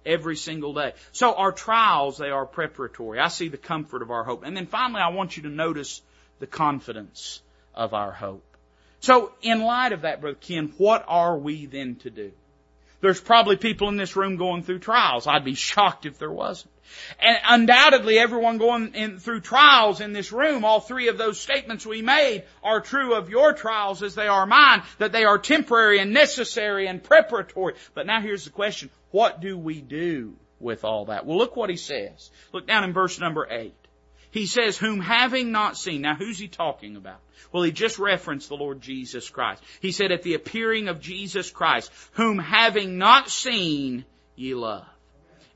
Every 0.04 0.34
single 0.34 0.74
day. 0.74 0.94
So 1.12 1.34
our 1.34 1.52
trials, 1.52 2.18
they 2.18 2.30
are 2.30 2.46
preparatory. 2.46 3.20
I 3.20 3.28
see 3.28 3.46
the 3.46 3.58
comfort 3.58 4.02
of 4.02 4.10
our 4.10 4.24
hope. 4.24 4.42
And 4.44 4.56
then 4.56 4.66
finally, 4.66 5.02
I 5.02 5.10
want 5.10 5.36
you 5.36 5.44
to 5.44 5.50
notice 5.50 6.02
the 6.40 6.48
confidence 6.48 7.40
of 7.76 7.94
our 7.94 8.10
hope. 8.10 8.42
So, 9.02 9.32
in 9.42 9.62
light 9.62 9.90
of 9.90 10.02
that, 10.02 10.20
Brother 10.20 10.38
Ken, 10.40 10.72
what 10.78 11.04
are 11.08 11.36
we 11.36 11.66
then 11.66 11.96
to 11.96 12.10
do? 12.10 12.30
There's 13.00 13.20
probably 13.20 13.56
people 13.56 13.88
in 13.88 13.96
this 13.96 14.14
room 14.14 14.36
going 14.36 14.62
through 14.62 14.78
trials. 14.78 15.26
I'd 15.26 15.44
be 15.44 15.54
shocked 15.54 16.06
if 16.06 16.18
there 16.18 16.30
wasn't. 16.30 16.70
And 17.18 17.36
undoubtedly 17.44 18.20
everyone 18.20 18.58
going 18.58 18.94
in, 18.94 19.18
through 19.18 19.40
trials 19.40 20.00
in 20.00 20.12
this 20.12 20.30
room, 20.30 20.64
all 20.64 20.78
three 20.78 21.08
of 21.08 21.18
those 21.18 21.40
statements 21.40 21.84
we 21.84 22.00
made 22.00 22.44
are 22.62 22.80
true 22.80 23.14
of 23.14 23.28
your 23.28 23.54
trials 23.54 24.04
as 24.04 24.14
they 24.14 24.28
are 24.28 24.46
mine, 24.46 24.84
that 24.98 25.10
they 25.10 25.24
are 25.24 25.38
temporary 25.38 25.98
and 25.98 26.12
necessary 26.12 26.86
and 26.86 27.02
preparatory. 27.02 27.74
But 27.94 28.06
now 28.06 28.20
here's 28.20 28.44
the 28.44 28.50
question. 28.50 28.88
What 29.10 29.40
do 29.40 29.58
we 29.58 29.80
do 29.80 30.36
with 30.60 30.84
all 30.84 31.06
that? 31.06 31.26
Well, 31.26 31.38
look 31.38 31.56
what 31.56 31.70
he 31.70 31.76
says. 31.76 32.30
Look 32.52 32.68
down 32.68 32.84
in 32.84 32.92
verse 32.92 33.18
number 33.18 33.48
eight. 33.50 33.74
He 34.32 34.46
says, 34.46 34.78
whom 34.78 34.98
having 34.98 35.52
not 35.52 35.76
seen. 35.76 36.00
Now 36.00 36.14
who's 36.14 36.38
he 36.38 36.48
talking 36.48 36.96
about? 36.96 37.20
Well, 37.52 37.62
he 37.62 37.70
just 37.70 37.98
referenced 37.98 38.48
the 38.48 38.56
Lord 38.56 38.80
Jesus 38.80 39.28
Christ. 39.28 39.62
He 39.80 39.92
said, 39.92 40.10
at 40.10 40.22
the 40.22 40.34
appearing 40.34 40.88
of 40.88 41.02
Jesus 41.02 41.50
Christ, 41.50 41.92
whom 42.12 42.38
having 42.38 42.96
not 42.96 43.28
seen, 43.28 44.06
ye 44.34 44.54
love. 44.54 44.86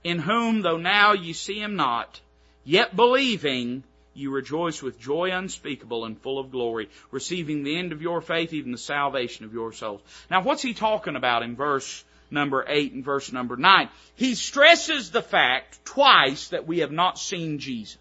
In 0.04 0.18
whom, 0.18 0.60
though 0.60 0.76
now 0.76 1.14
ye 1.14 1.32
see 1.32 1.58
him 1.58 1.76
not, 1.76 2.20
yet 2.64 2.94
believing, 2.94 3.82
you 4.12 4.30
rejoice 4.30 4.82
with 4.82 5.00
joy 5.00 5.30
unspeakable 5.30 6.04
and 6.04 6.20
full 6.20 6.38
of 6.38 6.50
glory, 6.50 6.90
receiving 7.10 7.62
the 7.62 7.78
end 7.78 7.92
of 7.92 8.02
your 8.02 8.20
faith, 8.20 8.52
even 8.52 8.72
the 8.72 8.78
salvation 8.78 9.46
of 9.46 9.54
your 9.54 9.72
souls. 9.72 10.02
Now, 10.30 10.42
what's 10.42 10.62
he 10.62 10.74
talking 10.74 11.16
about 11.16 11.42
in 11.42 11.56
verse 11.56 12.04
number 12.30 12.62
8 12.68 12.92
and 12.92 13.04
verse 13.04 13.32
number 13.32 13.56
9? 13.56 13.88
He 14.16 14.34
stresses 14.34 15.10
the 15.10 15.22
fact 15.22 15.82
twice 15.86 16.48
that 16.48 16.66
we 16.66 16.80
have 16.80 16.92
not 16.92 17.18
seen 17.18 17.58
Jesus. 17.58 17.98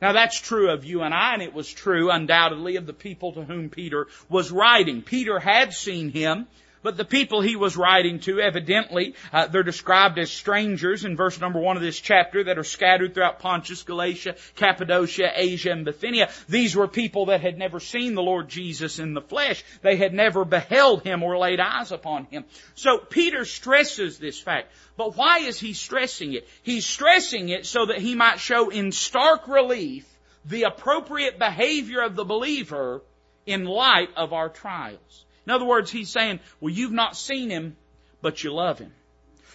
Now 0.00 0.12
that's 0.12 0.40
true 0.40 0.70
of 0.70 0.84
you 0.84 1.02
and 1.02 1.12
I, 1.12 1.34
and 1.34 1.42
it 1.42 1.52
was 1.52 1.72
true 1.72 2.10
undoubtedly 2.10 2.76
of 2.76 2.86
the 2.86 2.92
people 2.92 3.32
to 3.32 3.44
whom 3.44 3.68
Peter 3.68 4.06
was 4.28 4.50
writing. 4.50 5.02
Peter 5.02 5.38
had 5.38 5.72
seen 5.74 6.10
him, 6.10 6.46
but 6.82 6.96
the 6.96 7.04
people 7.04 7.40
he 7.40 7.56
was 7.56 7.76
writing 7.76 8.20
to, 8.20 8.40
evidently, 8.40 9.14
uh, 9.32 9.46
they're 9.46 9.62
described 9.62 10.18
as 10.18 10.30
strangers 10.30 11.04
in 11.04 11.16
verse 11.16 11.40
number 11.40 11.60
one 11.60 11.76
of 11.76 11.82
this 11.82 11.98
chapter 11.98 12.44
that 12.44 12.58
are 12.58 12.64
scattered 12.64 13.14
throughout 13.14 13.40
Pontus, 13.40 13.82
Galatia, 13.82 14.36
Cappadocia, 14.56 15.32
Asia, 15.34 15.70
and 15.70 15.84
Bithynia. 15.84 16.30
These 16.48 16.76
were 16.76 16.88
people 16.88 17.26
that 17.26 17.40
had 17.40 17.58
never 17.58 17.80
seen 17.80 18.14
the 18.14 18.22
Lord 18.22 18.48
Jesus 18.48 18.98
in 18.98 19.14
the 19.14 19.20
flesh. 19.20 19.64
They 19.82 19.96
had 19.96 20.14
never 20.14 20.44
beheld 20.44 21.02
him 21.02 21.22
or 21.22 21.38
laid 21.38 21.60
eyes 21.60 21.92
upon 21.92 22.26
him. 22.26 22.44
So 22.74 22.98
Peter 22.98 23.44
stresses 23.44 24.18
this 24.18 24.38
fact. 24.38 24.72
But 24.96 25.16
why 25.16 25.38
is 25.38 25.60
he 25.60 25.72
stressing 25.74 26.34
it? 26.34 26.48
He's 26.62 26.86
stressing 26.86 27.48
it 27.48 27.66
so 27.66 27.86
that 27.86 27.98
he 27.98 28.14
might 28.14 28.40
show 28.40 28.70
in 28.70 28.92
stark 28.92 29.46
relief 29.48 30.06
the 30.44 30.64
appropriate 30.64 31.38
behavior 31.38 32.00
of 32.00 32.16
the 32.16 32.24
believer 32.24 33.02
in 33.46 33.64
light 33.64 34.10
of 34.16 34.32
our 34.32 34.48
trials. 34.48 35.24
In 35.48 35.54
other 35.54 35.64
words, 35.64 35.90
he's 35.90 36.10
saying, 36.10 36.40
well, 36.60 36.68
you've 36.68 36.92
not 36.92 37.16
seen 37.16 37.48
him, 37.48 37.74
but 38.20 38.44
you 38.44 38.52
love 38.52 38.78
him. 38.78 38.92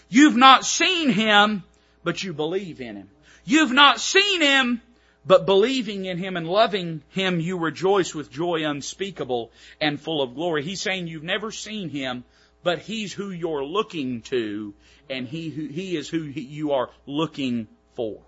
You've 0.09 0.35
not 0.35 0.65
seen 0.65 1.11
him, 1.11 1.63
but 2.03 2.23
you 2.23 2.33
believe 2.33 2.81
in 2.81 2.95
him. 2.95 3.11
You've 3.45 3.71
not 3.71 3.99
seen 3.99 4.41
him, 4.41 4.81
but 5.23 5.45
believing 5.45 6.05
in 6.05 6.17
him 6.17 6.35
and 6.35 6.47
loving 6.47 7.03
him, 7.09 7.39
you 7.39 7.59
rejoice 7.59 8.15
with 8.15 8.31
joy 8.31 8.67
unspeakable 8.67 9.51
and 9.79 10.01
full 10.01 10.23
of 10.23 10.33
glory. 10.33 10.63
He's 10.63 10.81
saying 10.81 11.05
you've 11.05 11.21
never 11.21 11.51
seen 11.51 11.89
him, 11.89 12.23
but 12.63 12.79
he's 12.79 13.13
who 13.13 13.29
you're 13.29 13.63
looking 13.63 14.23
to 14.23 14.73
and 15.11 15.27
he, 15.27 15.49
who, 15.49 15.67
he 15.67 15.95
is 15.95 16.09
who 16.09 16.23
you 16.23 16.71
are 16.71 16.89
looking 17.05 17.67
for. 17.93 18.19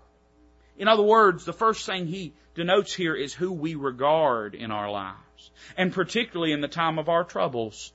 In 0.78 0.86
other 0.86 1.02
words, 1.02 1.44
the 1.44 1.52
first 1.52 1.84
thing 1.84 2.06
he 2.06 2.32
denotes 2.54 2.94
here 2.94 3.16
is 3.16 3.34
who 3.34 3.52
we 3.52 3.74
regard 3.74 4.54
in 4.54 4.70
our 4.70 4.88
lives, 4.88 5.18
and 5.76 5.92
particularly 5.92 6.52
in 6.52 6.60
the 6.60 6.68
time 6.68 6.98
of 6.98 7.08
our 7.08 7.24
troubles. 7.24 7.92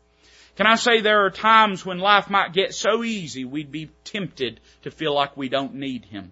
Can 0.55 0.67
I 0.67 0.75
say 0.75 0.99
there 0.99 1.25
are 1.25 1.31
times 1.31 1.85
when 1.85 1.99
life 1.99 2.29
might 2.29 2.53
get 2.53 2.73
so 2.73 3.03
easy 3.03 3.45
we'd 3.45 3.71
be 3.71 3.89
tempted 4.03 4.59
to 4.83 4.91
feel 4.91 5.13
like 5.13 5.37
we 5.37 5.49
don't 5.49 5.75
need 5.75 6.05
Him. 6.05 6.31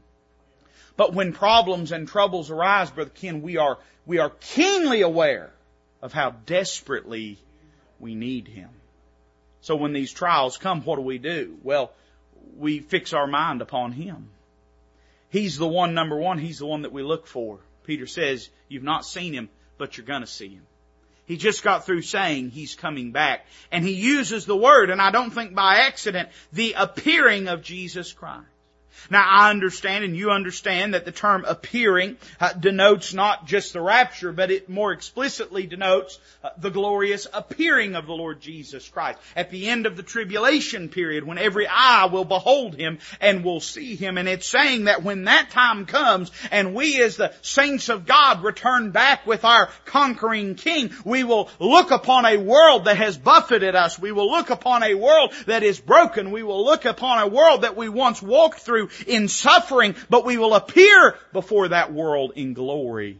But 0.98 1.13
when 1.13 1.32
problems 1.32 1.91
and 1.93 2.08
troubles 2.08 2.52
arise, 2.52 2.91
Brother 2.91 3.12
Ken, 3.12 3.41
we 3.41 3.56
are, 3.58 3.78
we 4.06 4.17
are 4.17 4.32
keenly 4.41 5.02
aware 5.02 5.54
of 6.02 6.12
how 6.12 6.32
desperately 6.45 7.38
we 8.00 8.15
need 8.15 8.48
Him. 8.48 8.69
So 9.62 9.76
when 9.76 9.93
these 9.93 10.12
trials 10.12 10.58
come, 10.58 10.82
what 10.84 10.98
do 10.98 11.02
we 11.02 11.17
do? 11.17 11.58
Well, 11.63 11.91
we 12.58 12.80
fix 12.80 13.13
our 13.13 13.28
mind 13.28 13.62
upon 13.62 13.93
Him. 13.93 14.30
He's 15.30 15.58
the 15.58 15.67
one, 15.67 15.93
number 15.93 16.17
one, 16.17 16.38
He's 16.38 16.60
the 16.60 16.65
one 16.65 16.82
that 16.82 16.91
we 16.91 17.04
look 17.04 17.28
for. 17.28 17.60
Peter 17.84 18.06
says, 18.06 18.50
you've 18.67 18.84
not 18.84 19.06
seen 19.06 19.34
Him, 19.34 19.50
but 19.78 19.98
you're 19.98 20.06
gonna 20.06 20.28
see 20.28 20.50
Him. 20.50 20.65
He 21.29 21.37
just 21.37 21.61
got 21.61 21.85
through 21.85 22.01
saying 22.01 22.49
He's 22.49 22.73
coming 22.73 23.11
back. 23.11 23.45
And 23.71 23.85
He 23.85 23.93
uses 23.93 24.47
the 24.47 24.57
word, 24.57 24.89
and 24.89 24.99
I 24.99 25.11
don't 25.11 25.29
think 25.29 25.53
by 25.53 25.75
accident, 25.81 26.29
the 26.51 26.73
appearing 26.75 27.47
of 27.47 27.61
Jesus 27.61 28.11
Christ. 28.11 28.47
Now 29.10 29.28
I 29.28 29.49
understand 29.49 30.04
and 30.04 30.15
you 30.15 30.32
understand 30.32 30.93
that 30.93 31.06
the 31.06 31.12
term 31.12 31.45
appearing 31.45 32.17
uh, 32.39 32.54
denotes 32.54 33.13
not 33.13 33.47
just 33.47 33.73
the 33.73 33.82
rapture, 33.82 34.32
but 34.32 34.52
it 34.52 34.69
more 34.69 34.91
explicitly 34.91 35.65
denotes 35.65 36.19
uh, 36.43 36.49
the 36.58 36.69
glorious 36.69 37.28
appearing 37.34 37.95
of 37.95 38.06
the 38.06 38.13
Lord 38.13 38.41
Jesus 38.41 38.88
Christ. 38.88 39.19
At 39.36 39.52
the 39.52 39.67
end 39.67 39.86
of 39.86 39.97
the 39.97 40.04
tribulation 40.04 40.89
period 40.89 41.23
when 41.25 41.38
every 41.38 41.67
eye 41.67 42.08
will 42.12 42.25
behold 42.25 42.75
Him 42.75 42.99
and 43.19 43.43
will 43.43 43.60
see 43.60 43.95
Him. 43.95 44.17
And 44.17 44.28
it's 44.28 44.47
saying 44.47 44.86
that 44.86 45.04
when 45.04 45.25
that 45.25 45.49
time 45.52 45.86
comes 45.86 46.32
and 46.52 46.75
we 46.75 47.02
as 47.02 47.17
the 47.17 47.34
saints 47.41 47.89
of 47.89 48.06
God 48.06 48.43
return 48.43 48.91
back 48.91 49.25
with 49.25 49.45
our 49.45 49.69
conquering 49.86 50.56
King, 50.56 50.91
we 51.04 51.23
will 51.23 51.49
look 51.60 51.91
upon 51.91 52.25
a 52.25 52.38
world 52.38 52.86
that 52.86 52.97
has 52.97 53.17
buffeted 53.17 53.75
us. 53.75 53.97
We 53.97 54.12
will 54.12 54.30
look 54.30 54.49
upon 54.49 54.84
a 54.84 54.95
world 54.95 55.34
that 55.45 55.63
is 55.63 55.80
broken. 55.80 56.32
We 56.32 56.43
will 56.43 56.63
look 56.63 56.86
upon 56.86 57.19
a 57.19 57.28
world 57.28 57.63
that 57.63 57.75
we 57.75 57.89
once 57.89 58.21
walked 58.21 58.60
through 58.60 58.88
in 59.08 59.28
suffering, 59.28 59.95
but 60.10 60.25
we 60.25 60.38
will 60.38 60.54
appear 60.54 61.17
before 61.34 61.69
that 61.69 61.93
world 61.93 62.34
in 62.36 62.54
glory. 62.54 63.19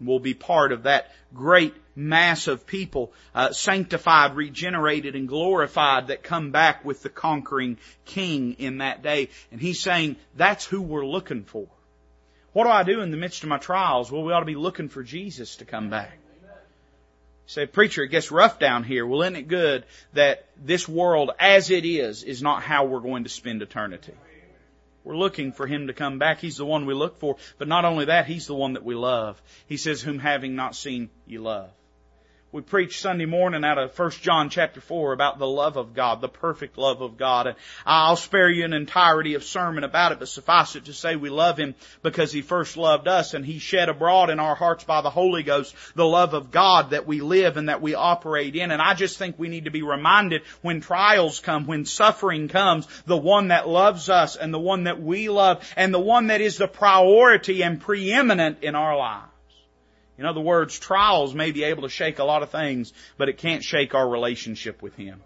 We'll 0.00 0.18
be 0.18 0.34
part 0.34 0.72
of 0.72 0.84
that 0.84 1.12
great 1.34 1.74
mass 1.94 2.46
of 2.46 2.66
people, 2.66 3.12
uh, 3.34 3.52
sanctified, 3.52 4.34
regenerated, 4.34 5.14
and 5.14 5.28
glorified 5.28 6.08
that 6.08 6.22
come 6.22 6.50
back 6.50 6.84
with 6.84 7.02
the 7.02 7.10
conquering 7.10 7.78
King 8.06 8.54
in 8.58 8.78
that 8.78 9.02
day. 9.02 9.28
And 9.52 9.60
he's 9.60 9.80
saying 9.80 10.16
that's 10.36 10.64
who 10.64 10.80
we're 10.80 11.06
looking 11.06 11.44
for. 11.44 11.66
What 12.52 12.64
do 12.64 12.70
I 12.70 12.82
do 12.82 13.00
in 13.00 13.10
the 13.10 13.16
midst 13.16 13.42
of 13.42 13.48
my 13.48 13.58
trials? 13.58 14.10
Well, 14.10 14.22
we 14.22 14.32
ought 14.32 14.40
to 14.40 14.46
be 14.46 14.56
looking 14.56 14.88
for 14.88 15.02
Jesus 15.02 15.56
to 15.56 15.64
come 15.64 15.90
back. 15.90 16.18
say, 17.46 17.66
preacher, 17.66 18.02
it 18.02 18.08
gets 18.08 18.30
rough 18.30 18.58
down 18.58 18.84
here. 18.84 19.06
Well, 19.06 19.22
isn't 19.22 19.36
it 19.36 19.48
good 19.48 19.84
that 20.14 20.46
this 20.56 20.88
world 20.88 21.30
as 21.38 21.70
it 21.70 21.84
is 21.84 22.22
is 22.22 22.42
not 22.42 22.62
how 22.62 22.86
we're 22.86 23.00
going 23.00 23.24
to 23.24 23.30
spend 23.30 23.62
eternity? 23.62 24.14
We're 25.04 25.16
looking 25.16 25.52
for 25.52 25.66
Him 25.66 25.86
to 25.86 25.92
come 25.92 26.18
back. 26.18 26.40
He's 26.40 26.56
the 26.56 26.66
one 26.66 26.86
we 26.86 26.94
look 26.94 27.18
for. 27.18 27.36
But 27.58 27.68
not 27.68 27.84
only 27.84 28.06
that, 28.06 28.26
He's 28.26 28.46
the 28.46 28.54
one 28.54 28.74
that 28.74 28.84
we 28.84 28.94
love. 28.94 29.40
He 29.66 29.76
says, 29.76 30.00
whom 30.00 30.18
having 30.18 30.56
not 30.56 30.74
seen, 30.74 31.10
you 31.26 31.40
love 31.40 31.70
we 32.52 32.62
preached 32.62 33.00
Sunday 33.00 33.26
morning 33.26 33.64
out 33.64 33.78
of 33.78 33.96
1 33.96 34.10
John 34.22 34.50
chapter 34.50 34.80
4 34.80 35.12
about 35.12 35.38
the 35.38 35.46
love 35.46 35.76
of 35.76 35.94
God, 35.94 36.20
the 36.20 36.28
perfect 36.28 36.78
love 36.78 37.00
of 37.00 37.16
God. 37.16 37.46
And 37.46 37.56
I'll 37.86 38.16
spare 38.16 38.50
you 38.50 38.64
an 38.64 38.72
entirety 38.72 39.34
of 39.34 39.44
sermon 39.44 39.84
about 39.84 40.10
it, 40.10 40.18
but 40.18 40.26
suffice 40.26 40.74
it 40.74 40.86
to 40.86 40.92
say 40.92 41.14
we 41.14 41.30
love 41.30 41.58
Him 41.58 41.76
because 42.02 42.32
He 42.32 42.42
first 42.42 42.76
loved 42.76 43.06
us 43.06 43.34
and 43.34 43.46
He 43.46 43.60
shed 43.60 43.88
abroad 43.88 44.30
in 44.30 44.40
our 44.40 44.56
hearts 44.56 44.82
by 44.82 45.00
the 45.00 45.10
Holy 45.10 45.44
Ghost 45.44 45.76
the 45.94 46.04
love 46.04 46.34
of 46.34 46.50
God 46.50 46.90
that 46.90 47.06
we 47.06 47.20
live 47.20 47.56
and 47.56 47.68
that 47.68 47.82
we 47.82 47.94
operate 47.94 48.56
in. 48.56 48.72
And 48.72 48.82
I 48.82 48.94
just 48.94 49.16
think 49.16 49.38
we 49.38 49.48
need 49.48 49.66
to 49.66 49.70
be 49.70 49.82
reminded 49.82 50.42
when 50.60 50.80
trials 50.80 51.38
come, 51.38 51.68
when 51.68 51.84
suffering 51.84 52.48
comes, 52.48 52.88
the 53.06 53.16
one 53.16 53.48
that 53.48 53.68
loves 53.68 54.08
us 54.08 54.34
and 54.34 54.52
the 54.52 54.58
one 54.58 54.84
that 54.84 55.00
we 55.00 55.28
love 55.28 55.64
and 55.76 55.94
the 55.94 56.00
one 56.00 56.26
that 56.28 56.40
is 56.40 56.56
the 56.56 56.66
priority 56.66 57.62
and 57.62 57.80
preeminent 57.80 58.64
in 58.64 58.74
our 58.74 58.96
lives. 58.96 59.29
In 60.20 60.26
other 60.26 60.40
words, 60.42 60.78
trials 60.78 61.34
may 61.34 61.50
be 61.50 61.64
able 61.64 61.84
to 61.84 61.88
shake 61.88 62.18
a 62.18 62.24
lot 62.24 62.42
of 62.42 62.50
things, 62.50 62.92
but 63.16 63.30
it 63.30 63.38
can't 63.38 63.64
shake 63.64 63.94
our 63.94 64.06
relationship 64.06 64.82
with 64.82 64.94
Him. 64.94 65.22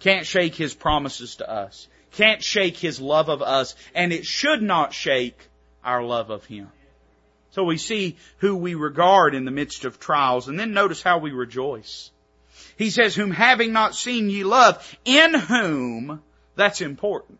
Can't 0.00 0.24
shake 0.24 0.54
His 0.54 0.72
promises 0.72 1.36
to 1.36 1.50
us. 1.50 1.86
Can't 2.12 2.42
shake 2.42 2.78
His 2.78 2.98
love 2.98 3.28
of 3.28 3.42
us, 3.42 3.74
and 3.94 4.10
it 4.10 4.24
should 4.24 4.62
not 4.62 4.94
shake 4.94 5.38
our 5.84 6.02
love 6.02 6.30
of 6.30 6.46
Him. 6.46 6.72
So 7.50 7.62
we 7.62 7.76
see 7.76 8.16
who 8.38 8.56
we 8.56 8.74
regard 8.74 9.34
in 9.34 9.44
the 9.44 9.50
midst 9.50 9.84
of 9.84 10.00
trials, 10.00 10.48
and 10.48 10.58
then 10.58 10.72
notice 10.72 11.02
how 11.02 11.18
we 11.18 11.32
rejoice. 11.32 12.10
He 12.78 12.88
says, 12.88 13.14
whom 13.14 13.32
having 13.32 13.74
not 13.74 13.94
seen 13.94 14.30
ye 14.30 14.44
love, 14.44 14.96
in 15.04 15.34
whom, 15.34 16.22
that's 16.56 16.80
important, 16.80 17.38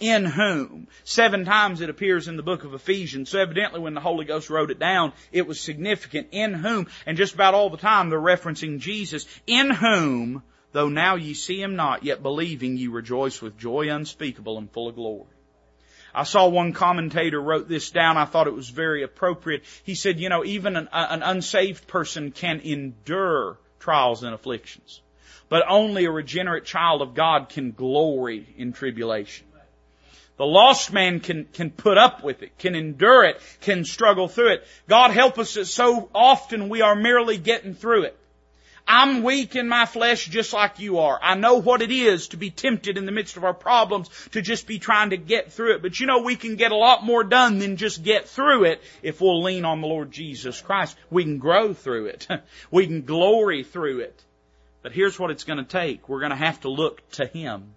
in 0.00 0.24
whom. 0.24 0.88
Seven 1.04 1.44
times 1.44 1.80
it 1.80 1.90
appears 1.90 2.28
in 2.28 2.36
the 2.36 2.42
book 2.42 2.64
of 2.64 2.74
Ephesians. 2.74 3.30
So 3.30 3.38
evidently 3.38 3.80
when 3.80 3.94
the 3.94 4.00
Holy 4.00 4.24
Ghost 4.24 4.50
wrote 4.50 4.70
it 4.70 4.78
down, 4.78 5.12
it 5.32 5.46
was 5.46 5.60
significant. 5.60 6.28
In 6.32 6.54
whom, 6.54 6.86
and 7.06 7.16
just 7.16 7.34
about 7.34 7.54
all 7.54 7.70
the 7.70 7.76
time 7.76 8.10
they're 8.10 8.20
referencing 8.20 8.78
Jesus. 8.78 9.26
In 9.46 9.70
whom, 9.70 10.42
though 10.72 10.88
now 10.88 11.16
ye 11.16 11.34
see 11.34 11.60
him 11.60 11.76
not, 11.76 12.04
yet 12.04 12.22
believing 12.22 12.76
ye 12.76 12.86
rejoice 12.86 13.42
with 13.42 13.58
joy 13.58 13.90
unspeakable 13.90 14.58
and 14.58 14.70
full 14.70 14.88
of 14.88 14.94
glory. 14.94 15.26
I 16.14 16.24
saw 16.24 16.48
one 16.48 16.72
commentator 16.72 17.40
wrote 17.40 17.68
this 17.68 17.90
down. 17.90 18.16
I 18.16 18.24
thought 18.24 18.46
it 18.46 18.54
was 18.54 18.70
very 18.70 19.02
appropriate. 19.02 19.64
He 19.84 19.94
said, 19.94 20.18
you 20.18 20.28
know, 20.28 20.44
even 20.44 20.76
an, 20.76 20.88
an 20.92 21.22
unsaved 21.22 21.86
person 21.86 22.32
can 22.32 22.60
endure 22.60 23.58
trials 23.78 24.22
and 24.22 24.34
afflictions. 24.34 25.00
But 25.48 25.64
only 25.68 26.04
a 26.04 26.10
regenerate 26.10 26.64
child 26.64 27.02
of 27.02 27.14
God 27.14 27.48
can 27.48 27.72
glory 27.72 28.46
in 28.56 28.72
tribulation. 28.72 29.46
The 30.38 30.46
lost 30.46 30.92
man 30.92 31.18
can, 31.18 31.46
can 31.52 31.70
put 31.70 31.98
up 31.98 32.22
with 32.22 32.42
it, 32.42 32.56
can 32.58 32.76
endure 32.76 33.24
it, 33.24 33.40
can 33.60 33.84
struggle 33.84 34.28
through 34.28 34.52
it. 34.52 34.66
God 34.88 35.10
help 35.10 35.36
us 35.38 35.54
that 35.54 35.66
so 35.66 36.08
often 36.14 36.68
we 36.68 36.80
are 36.80 36.94
merely 36.94 37.38
getting 37.38 37.74
through 37.74 38.04
it. 38.04 38.16
I'm 38.86 39.22
weak 39.22 39.54
in 39.54 39.68
my 39.68 39.84
flesh 39.84 40.26
just 40.26 40.54
like 40.54 40.78
you 40.78 41.00
are. 41.00 41.18
I 41.22 41.34
know 41.34 41.56
what 41.56 41.82
it 41.82 41.90
is 41.90 42.28
to 42.28 42.38
be 42.38 42.50
tempted 42.50 42.96
in 42.96 43.04
the 43.04 43.12
midst 43.12 43.36
of 43.36 43.44
our 43.44 43.52
problems 43.52 44.08
to 44.30 44.40
just 44.40 44.66
be 44.66 44.78
trying 44.78 45.10
to 45.10 45.18
get 45.18 45.52
through 45.52 45.74
it. 45.74 45.82
But 45.82 46.00
you 46.00 46.06
know, 46.06 46.22
we 46.22 46.36
can 46.36 46.56
get 46.56 46.72
a 46.72 46.76
lot 46.76 47.04
more 47.04 47.22
done 47.22 47.58
than 47.58 47.76
just 47.76 48.02
get 48.02 48.28
through 48.28 48.64
it 48.64 48.80
if 49.02 49.20
we'll 49.20 49.42
lean 49.42 49.66
on 49.66 49.82
the 49.82 49.88
Lord 49.88 50.10
Jesus 50.10 50.62
Christ. 50.62 50.96
We 51.10 51.24
can 51.24 51.38
grow 51.38 51.74
through 51.74 52.06
it. 52.06 52.28
we 52.70 52.86
can 52.86 53.02
glory 53.02 53.62
through 53.62 54.00
it. 54.00 54.24
But 54.82 54.92
here's 54.92 55.18
what 55.18 55.32
it's 55.32 55.44
going 55.44 55.58
to 55.58 55.64
take. 55.64 56.08
We're 56.08 56.20
going 56.20 56.30
to 56.30 56.36
have 56.36 56.60
to 56.60 56.70
look 56.70 57.06
to 57.10 57.26
Him. 57.26 57.74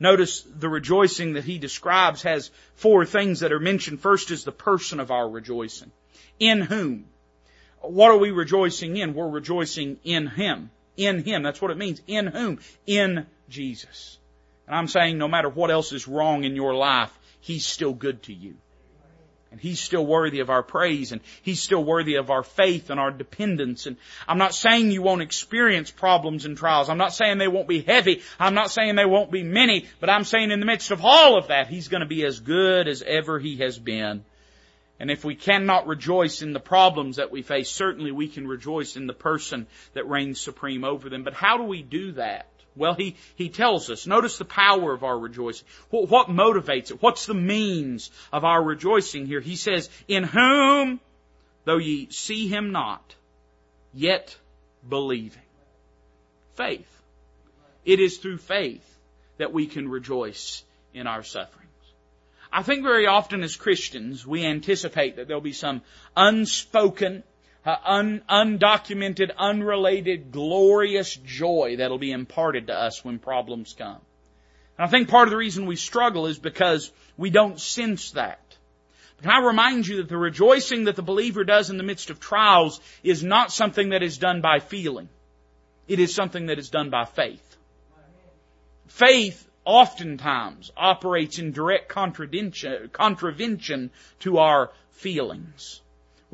Notice 0.00 0.42
the 0.42 0.68
rejoicing 0.68 1.34
that 1.34 1.44
he 1.44 1.58
describes 1.58 2.22
has 2.22 2.50
four 2.74 3.04
things 3.04 3.40
that 3.40 3.52
are 3.52 3.60
mentioned. 3.60 4.00
First 4.00 4.30
is 4.30 4.44
the 4.44 4.52
person 4.52 5.00
of 5.00 5.10
our 5.10 5.28
rejoicing. 5.28 5.92
In 6.40 6.60
whom? 6.60 7.06
What 7.80 8.10
are 8.10 8.18
we 8.18 8.30
rejoicing 8.30 8.96
in? 8.96 9.14
We're 9.14 9.28
rejoicing 9.28 9.98
in 10.04 10.26
him. 10.26 10.70
In 10.96 11.22
him. 11.22 11.42
That's 11.42 11.60
what 11.60 11.70
it 11.70 11.76
means. 11.76 12.00
In 12.06 12.26
whom? 12.26 12.58
In 12.86 13.26
Jesus. 13.48 14.18
And 14.66 14.74
I'm 14.74 14.88
saying 14.88 15.18
no 15.18 15.28
matter 15.28 15.48
what 15.48 15.70
else 15.70 15.92
is 15.92 16.08
wrong 16.08 16.44
in 16.44 16.56
your 16.56 16.74
life, 16.74 17.16
he's 17.40 17.66
still 17.66 17.92
good 17.92 18.22
to 18.24 18.32
you. 18.32 18.56
And 19.54 19.60
He's 19.60 19.78
still 19.78 20.04
worthy 20.04 20.40
of 20.40 20.50
our 20.50 20.64
praise 20.64 21.12
and 21.12 21.20
He's 21.42 21.62
still 21.62 21.84
worthy 21.84 22.16
of 22.16 22.28
our 22.28 22.42
faith 22.42 22.90
and 22.90 22.98
our 22.98 23.12
dependence. 23.12 23.86
And 23.86 23.96
I'm 24.26 24.36
not 24.36 24.52
saying 24.52 24.90
you 24.90 25.00
won't 25.00 25.22
experience 25.22 25.92
problems 25.92 26.44
and 26.44 26.56
trials. 26.56 26.88
I'm 26.88 26.98
not 26.98 27.14
saying 27.14 27.38
they 27.38 27.46
won't 27.46 27.68
be 27.68 27.80
heavy. 27.80 28.22
I'm 28.40 28.54
not 28.54 28.72
saying 28.72 28.96
they 28.96 29.04
won't 29.04 29.30
be 29.30 29.44
many. 29.44 29.86
But 30.00 30.10
I'm 30.10 30.24
saying 30.24 30.50
in 30.50 30.58
the 30.58 30.66
midst 30.66 30.90
of 30.90 31.04
all 31.04 31.38
of 31.38 31.46
that, 31.48 31.68
He's 31.68 31.86
going 31.86 32.00
to 32.00 32.08
be 32.08 32.24
as 32.24 32.40
good 32.40 32.88
as 32.88 33.00
ever 33.02 33.38
He 33.38 33.58
has 33.58 33.78
been. 33.78 34.24
And 35.00 35.10
if 35.10 35.24
we 35.24 35.34
cannot 35.34 35.86
rejoice 35.86 36.40
in 36.42 36.52
the 36.52 36.60
problems 36.60 37.16
that 37.16 37.30
we 37.30 37.42
face, 37.42 37.68
certainly 37.68 38.12
we 38.12 38.28
can 38.28 38.46
rejoice 38.46 38.96
in 38.96 39.06
the 39.06 39.12
person 39.12 39.66
that 39.94 40.08
reigns 40.08 40.40
supreme 40.40 40.84
over 40.84 41.08
them. 41.08 41.24
But 41.24 41.34
how 41.34 41.56
do 41.56 41.64
we 41.64 41.82
do 41.82 42.12
that? 42.12 42.46
Well, 42.76 42.94
he, 42.94 43.16
he 43.36 43.48
tells 43.48 43.90
us. 43.90 44.06
Notice 44.06 44.38
the 44.38 44.44
power 44.44 44.92
of 44.92 45.04
our 45.04 45.18
rejoicing. 45.18 45.66
What, 45.90 46.08
what 46.08 46.28
motivates 46.28 46.90
it? 46.90 47.02
What's 47.02 47.26
the 47.26 47.34
means 47.34 48.10
of 48.32 48.44
our 48.44 48.62
rejoicing 48.62 49.26
here? 49.26 49.40
He 49.40 49.56
says, 49.56 49.90
in 50.08 50.24
whom, 50.24 51.00
though 51.64 51.78
ye 51.78 52.08
see 52.10 52.48
him 52.48 52.72
not, 52.72 53.14
yet 53.92 54.36
believing. 54.88 55.42
Faith. 56.54 56.90
It 57.84 58.00
is 58.00 58.18
through 58.18 58.38
faith 58.38 58.88
that 59.38 59.52
we 59.52 59.66
can 59.66 59.88
rejoice 59.88 60.64
in 60.92 61.06
our 61.06 61.22
sufferings. 61.22 61.63
I 62.56 62.62
think 62.62 62.84
very 62.84 63.08
often 63.08 63.42
as 63.42 63.56
Christians, 63.56 64.24
we 64.24 64.46
anticipate 64.46 65.16
that 65.16 65.26
there'll 65.26 65.42
be 65.42 65.52
some 65.52 65.82
unspoken, 66.16 67.24
uh, 67.66 67.76
un, 67.84 68.22
undocumented, 68.30 69.32
unrelated, 69.36 70.30
glorious 70.30 71.16
joy 71.16 71.78
that'll 71.78 71.98
be 71.98 72.12
imparted 72.12 72.68
to 72.68 72.72
us 72.72 73.04
when 73.04 73.18
problems 73.18 73.74
come. 73.76 73.98
And 74.78 74.86
I 74.86 74.88
think 74.88 75.08
part 75.08 75.26
of 75.26 75.32
the 75.32 75.36
reason 75.36 75.66
we 75.66 75.74
struggle 75.74 76.26
is 76.26 76.38
because 76.38 76.92
we 77.16 77.30
don't 77.30 77.58
sense 77.58 78.12
that. 78.12 78.38
Can 79.20 79.32
I 79.32 79.44
remind 79.44 79.88
you 79.88 79.96
that 79.96 80.08
the 80.08 80.16
rejoicing 80.16 80.84
that 80.84 80.94
the 80.94 81.02
believer 81.02 81.42
does 81.42 81.70
in 81.70 81.76
the 81.76 81.82
midst 81.82 82.10
of 82.10 82.20
trials 82.20 82.80
is 83.02 83.24
not 83.24 83.50
something 83.50 83.88
that 83.88 84.04
is 84.04 84.18
done 84.18 84.42
by 84.42 84.60
feeling. 84.60 85.08
It 85.88 85.98
is 85.98 86.14
something 86.14 86.46
that 86.46 86.60
is 86.60 86.70
done 86.70 86.90
by 86.90 87.04
faith. 87.04 87.56
Faith 88.86 89.44
oftentimes 89.64 90.70
operates 90.76 91.38
in 91.38 91.52
direct 91.52 91.88
contravention 91.88 93.90
to 94.20 94.38
our 94.38 94.70
feelings 94.90 95.80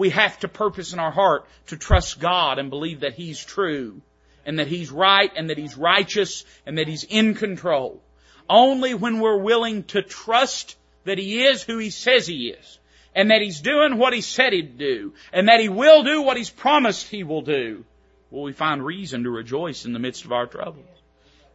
we 0.01 0.09
have 0.09 0.39
to 0.39 0.49
purpose 0.49 0.95
in 0.95 0.99
our 0.99 1.11
heart 1.11 1.45
to 1.67 1.77
trust 1.77 2.21
God 2.21 2.59
and 2.59 2.71
believe 2.71 3.01
that 3.01 3.13
He's 3.13 3.45
true 3.45 4.01
and 4.47 4.59
that 4.59 4.67
He's 4.67 4.91
right 4.91 5.31
and 5.37 5.51
that 5.51 5.59
He's 5.59 5.77
righteous 5.77 6.47
and 6.65 6.79
that 6.79 6.89
He's 6.89 7.05
in 7.05 7.35
control. 7.35 8.01
Only 8.49 8.95
when 8.95 9.21
we're 9.21 9.37
willing 9.37 9.85
to 9.89 10.01
trust 10.01 10.79
that 11.05 11.19
He 11.19 11.43
is 11.43 11.63
who 11.63 11.77
He 11.77 11.91
says 11.91 12.27
He 12.27 12.49
is 12.49 12.79
and 13.15 13.31
that 13.31 13.43
He's 13.43 13.61
doing 13.61 13.99
what 13.99 14.15
He 14.15 14.23
said 14.23 14.55
He'd 14.55 14.79
do 14.79 15.13
and 15.35 15.49
that 15.49 15.61
He 15.61 15.69
will 15.69 16.03
do 16.03 16.23
what 16.23 16.39
He's 16.39 16.49
promised 16.49 17.09
He 17.09 17.23
will 17.23 17.43
do 17.43 17.85
will 18.31 18.45
we 18.45 18.53
find 18.53 18.83
reason 18.83 19.25
to 19.25 19.31
rejoice 19.31 19.85
in 19.85 19.93
the 19.93 19.99
midst 19.99 20.25
of 20.25 20.33
our 20.33 20.47
troubles. 20.47 20.87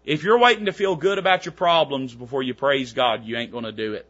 If 0.06 0.24
you're 0.24 0.40
waiting 0.40 0.66
to 0.66 0.74
feel 0.74 0.96
good 0.96 1.18
about 1.18 1.46
your 1.46 1.54
problems 1.54 2.14
before 2.14 2.44
you 2.44 2.54
praise 2.54 2.94
God, 2.94 3.26
you 3.26 3.38
ain't 3.38 3.52
gonna 3.52 3.72
do 3.72 3.94
it. 3.94 4.08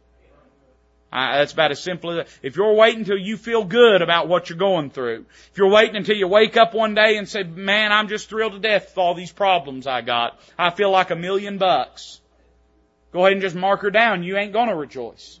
Uh, 1.12 1.38
that's 1.38 1.52
about 1.52 1.70
as 1.70 1.80
simple 1.80 2.10
as 2.10 2.28
If 2.42 2.56
you're 2.56 2.74
waiting 2.74 3.00
until 3.00 3.16
you 3.16 3.36
feel 3.36 3.64
good 3.64 4.02
about 4.02 4.28
what 4.28 4.50
you're 4.50 4.58
going 4.58 4.90
through, 4.90 5.24
if 5.50 5.56
you're 5.56 5.70
waiting 5.70 5.96
until 5.96 6.16
you 6.16 6.28
wake 6.28 6.56
up 6.56 6.74
one 6.74 6.94
day 6.94 7.16
and 7.16 7.28
say, 7.28 7.42
man, 7.44 7.92
I'm 7.92 8.08
just 8.08 8.28
thrilled 8.28 8.52
to 8.52 8.58
death 8.58 8.88
with 8.90 8.98
all 8.98 9.14
these 9.14 9.32
problems 9.32 9.86
I 9.86 10.02
got. 10.02 10.38
I 10.58 10.70
feel 10.70 10.90
like 10.90 11.10
a 11.10 11.16
million 11.16 11.58
bucks. 11.58 12.20
Go 13.12 13.20
ahead 13.20 13.32
and 13.32 13.40
just 13.40 13.56
mark 13.56 13.80
her 13.80 13.90
down. 13.90 14.24
You 14.24 14.36
ain't 14.36 14.52
gonna 14.52 14.76
rejoice. 14.76 15.40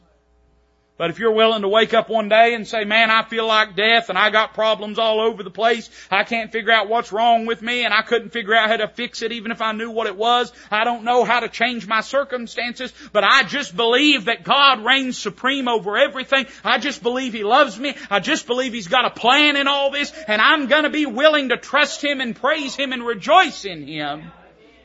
But 0.98 1.10
if 1.10 1.18
you're 1.18 1.32
willing 1.32 1.60
to 1.60 1.68
wake 1.68 1.92
up 1.92 2.08
one 2.08 2.30
day 2.30 2.54
and 2.54 2.66
say, 2.66 2.84
man, 2.84 3.10
I 3.10 3.22
feel 3.22 3.46
like 3.46 3.76
death 3.76 4.08
and 4.08 4.16
I 4.16 4.30
got 4.30 4.54
problems 4.54 4.98
all 4.98 5.20
over 5.20 5.42
the 5.42 5.50
place. 5.50 5.90
I 6.10 6.24
can't 6.24 6.50
figure 6.50 6.72
out 6.72 6.88
what's 6.88 7.12
wrong 7.12 7.44
with 7.44 7.60
me 7.60 7.84
and 7.84 7.92
I 7.92 8.00
couldn't 8.00 8.30
figure 8.30 8.54
out 8.54 8.70
how 8.70 8.78
to 8.78 8.88
fix 8.88 9.20
it 9.20 9.30
even 9.30 9.50
if 9.52 9.60
I 9.60 9.72
knew 9.72 9.90
what 9.90 10.06
it 10.06 10.16
was. 10.16 10.50
I 10.70 10.84
don't 10.84 11.04
know 11.04 11.24
how 11.24 11.40
to 11.40 11.50
change 11.50 11.86
my 11.86 12.00
circumstances, 12.00 12.94
but 13.12 13.24
I 13.24 13.42
just 13.42 13.76
believe 13.76 14.24
that 14.24 14.42
God 14.42 14.86
reigns 14.86 15.18
supreme 15.18 15.68
over 15.68 15.98
everything. 15.98 16.46
I 16.64 16.78
just 16.78 17.02
believe 17.02 17.34
He 17.34 17.44
loves 17.44 17.78
me. 17.78 17.94
I 18.10 18.20
just 18.20 18.46
believe 18.46 18.72
He's 18.72 18.88
got 18.88 19.04
a 19.04 19.10
plan 19.10 19.56
in 19.56 19.68
all 19.68 19.90
this 19.90 20.12
and 20.26 20.40
I'm 20.40 20.66
gonna 20.66 20.88
be 20.88 21.04
willing 21.04 21.50
to 21.50 21.58
trust 21.58 22.02
Him 22.02 22.22
and 22.22 22.34
praise 22.34 22.74
Him 22.74 22.94
and 22.94 23.04
rejoice 23.04 23.66
in 23.66 23.86
Him. 23.86 24.32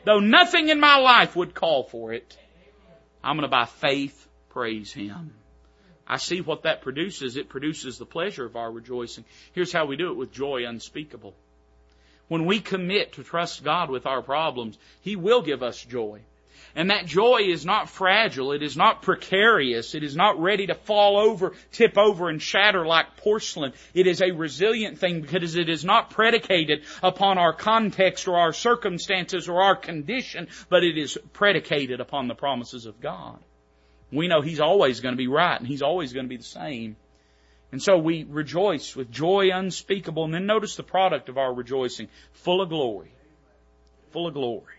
Though 0.03 0.19
nothing 0.19 0.67
in 0.67 0.81
my 0.81 0.97
life 0.97 1.37
would 1.37 1.53
call 1.53 1.83
for 1.83 2.11
it, 2.11 2.37
I'm 3.23 3.37
gonna 3.37 3.47
by 3.47 3.65
faith 3.65 4.27
praise 4.49 4.91
Him. 4.91 5.35
I 6.11 6.17
see 6.17 6.41
what 6.41 6.63
that 6.63 6.81
produces. 6.81 7.37
It 7.37 7.47
produces 7.47 7.97
the 7.97 8.05
pleasure 8.05 8.45
of 8.45 8.57
our 8.57 8.69
rejoicing. 8.69 9.23
Here's 9.53 9.71
how 9.71 9.85
we 9.85 9.95
do 9.95 10.11
it 10.11 10.17
with 10.17 10.33
joy 10.33 10.65
unspeakable. 10.67 11.33
When 12.27 12.45
we 12.45 12.59
commit 12.59 13.13
to 13.13 13.23
trust 13.23 13.63
God 13.63 13.89
with 13.89 14.05
our 14.05 14.21
problems, 14.21 14.77
He 15.03 15.15
will 15.15 15.41
give 15.41 15.63
us 15.63 15.81
joy. 15.81 16.19
And 16.75 16.89
that 16.89 17.05
joy 17.05 17.43
is 17.45 17.65
not 17.65 17.89
fragile. 17.89 18.51
It 18.51 18.61
is 18.61 18.75
not 18.75 19.03
precarious. 19.03 19.95
It 19.95 20.03
is 20.03 20.13
not 20.13 20.37
ready 20.37 20.67
to 20.67 20.75
fall 20.75 21.17
over, 21.17 21.53
tip 21.71 21.97
over, 21.97 22.27
and 22.27 22.41
shatter 22.41 22.85
like 22.85 23.15
porcelain. 23.15 23.71
It 23.93 24.05
is 24.05 24.21
a 24.21 24.31
resilient 24.31 24.99
thing 24.99 25.21
because 25.21 25.55
it 25.55 25.69
is 25.69 25.85
not 25.85 26.09
predicated 26.09 26.83
upon 27.01 27.37
our 27.37 27.53
context 27.53 28.27
or 28.27 28.37
our 28.37 28.51
circumstances 28.51 29.47
or 29.47 29.61
our 29.61 29.77
condition, 29.77 30.49
but 30.67 30.83
it 30.83 30.97
is 30.97 31.17
predicated 31.31 32.01
upon 32.01 32.27
the 32.27 32.35
promises 32.35 32.85
of 32.85 32.99
God. 32.99 33.39
We 34.11 34.27
know 34.27 34.41
He's 34.41 34.59
always 34.59 34.99
going 34.99 35.13
to 35.13 35.17
be 35.17 35.27
right 35.27 35.59
and 35.59 35.67
He's 35.67 35.81
always 35.81 36.13
going 36.13 36.25
to 36.25 36.29
be 36.29 36.37
the 36.37 36.43
same. 36.43 36.95
And 37.71 37.81
so 37.81 37.97
we 37.97 38.25
rejoice 38.25 38.95
with 38.95 39.11
joy 39.11 39.49
unspeakable. 39.53 40.25
And 40.25 40.33
then 40.33 40.45
notice 40.45 40.75
the 40.75 40.83
product 40.83 41.29
of 41.29 41.37
our 41.37 41.53
rejoicing. 41.53 42.09
Full 42.33 42.61
of 42.61 42.69
glory. 42.69 43.11
Full 44.11 44.27
of 44.27 44.33
glory. 44.33 44.75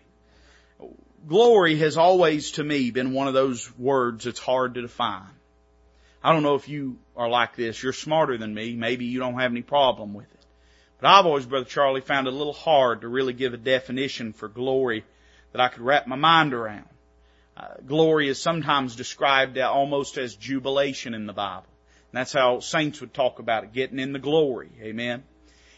Glory 1.27 1.77
has 1.77 1.97
always 1.97 2.51
to 2.51 2.63
me 2.63 2.91
been 2.91 3.13
one 3.13 3.27
of 3.27 3.33
those 3.33 3.71
words 3.77 4.25
that's 4.25 4.39
hard 4.39 4.75
to 4.75 4.81
define. 4.81 5.29
I 6.23 6.31
don't 6.31 6.43
know 6.43 6.55
if 6.55 6.69
you 6.69 6.99
are 7.17 7.29
like 7.29 7.55
this. 7.55 7.81
You're 7.81 7.93
smarter 7.93 8.37
than 8.37 8.53
me. 8.53 8.75
Maybe 8.75 9.05
you 9.05 9.19
don't 9.19 9.39
have 9.39 9.51
any 9.51 9.61
problem 9.61 10.13
with 10.13 10.31
it. 10.31 10.45
But 10.99 11.09
I've 11.09 11.25
always, 11.25 11.45
Brother 11.45 11.65
Charlie, 11.65 12.01
found 12.01 12.27
it 12.27 12.33
a 12.33 12.35
little 12.35 12.53
hard 12.53 13.01
to 13.01 13.07
really 13.07 13.33
give 13.33 13.53
a 13.53 13.57
definition 13.57 14.33
for 14.33 14.47
glory 14.47 15.03
that 15.51 15.61
I 15.61 15.67
could 15.67 15.81
wrap 15.81 16.07
my 16.07 16.15
mind 16.15 16.53
around. 16.53 16.85
Uh, 17.55 17.67
glory 17.85 18.29
is 18.29 18.41
sometimes 18.41 18.95
described 18.95 19.57
almost 19.57 20.17
as 20.17 20.35
jubilation 20.35 21.13
in 21.13 21.27
the 21.27 21.33
Bible. 21.33 21.67
And 22.11 22.19
that's 22.19 22.33
how 22.33 22.59
saints 22.59 23.01
would 23.01 23.13
talk 23.13 23.39
about 23.39 23.63
it, 23.63 23.73
getting 23.73 23.99
in 23.99 24.13
the 24.13 24.19
glory. 24.19 24.71
Amen. 24.81 25.23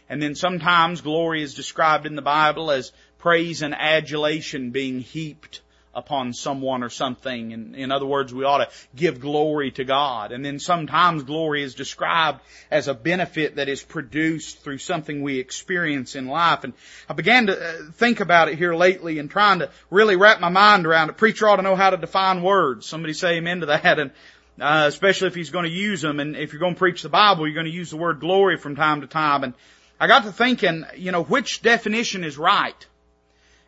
And 0.07 0.21
then 0.21 0.35
sometimes 0.35 1.01
glory 1.01 1.41
is 1.41 1.53
described 1.53 2.05
in 2.05 2.15
the 2.15 2.21
Bible 2.21 2.71
as 2.71 2.91
praise 3.17 3.61
and 3.61 3.73
adulation 3.73 4.71
being 4.71 4.99
heaped 4.99 5.61
upon 5.95 6.33
someone 6.33 6.83
or 6.83 6.89
something. 6.89 7.53
And 7.53 7.75
in 7.75 7.91
other 7.91 8.05
words, 8.05 8.33
we 8.33 8.43
ought 8.43 8.57
to 8.59 8.69
give 8.95 9.19
glory 9.19 9.71
to 9.71 9.83
God. 9.83 10.31
And 10.31 10.43
then 10.43 10.59
sometimes 10.59 11.23
glory 11.23 11.63
is 11.63 11.73
described 11.73 12.41
as 12.69 12.87
a 12.87 12.93
benefit 12.93 13.55
that 13.55 13.69
is 13.69 13.81
produced 13.81 14.59
through 14.59 14.79
something 14.79 15.21
we 15.21 15.39
experience 15.39 16.15
in 16.15 16.27
life. 16.27 16.63
And 16.63 16.73
I 17.09 17.13
began 17.13 17.47
to 17.47 17.57
uh, 17.57 17.91
think 17.93 18.19
about 18.19 18.49
it 18.49 18.57
here 18.57 18.75
lately 18.75 19.19
and 19.19 19.29
trying 19.29 19.59
to 19.59 19.71
really 19.89 20.15
wrap 20.15 20.39
my 20.39 20.49
mind 20.49 20.85
around 20.85 21.09
it. 21.09 21.17
Preacher 21.17 21.47
ought 21.47 21.57
to 21.57 21.61
know 21.61 21.75
how 21.75 21.89
to 21.89 21.97
define 21.97 22.43
words. 22.43 22.85
Somebody 22.85 23.13
say 23.13 23.37
amen 23.37 23.61
to 23.61 23.65
that. 23.67 23.99
And 24.05 24.11
uh, 24.59 24.85
especially 24.87 25.27
if 25.27 25.35
he's 25.35 25.49
going 25.49 25.65
to 25.65 25.71
use 25.71 26.01
them. 26.01 26.19
And 26.19 26.35
if 26.35 26.53
you're 26.53 26.59
going 26.59 26.75
to 26.75 26.79
preach 26.79 27.01
the 27.01 27.09
Bible, 27.09 27.47
you're 27.47 27.55
going 27.55 27.65
to 27.65 27.71
use 27.71 27.89
the 27.89 27.97
word 27.97 28.19
glory 28.19 28.57
from 28.57 28.75
time 28.75 29.01
to 29.01 29.07
time. 29.07 29.43
And 29.43 29.53
I 29.99 30.07
got 30.07 30.23
to 30.23 30.31
thinking, 30.31 30.85
you 30.95 31.11
know, 31.11 31.23
which 31.23 31.61
definition 31.61 32.23
is 32.23 32.37
right? 32.37 32.85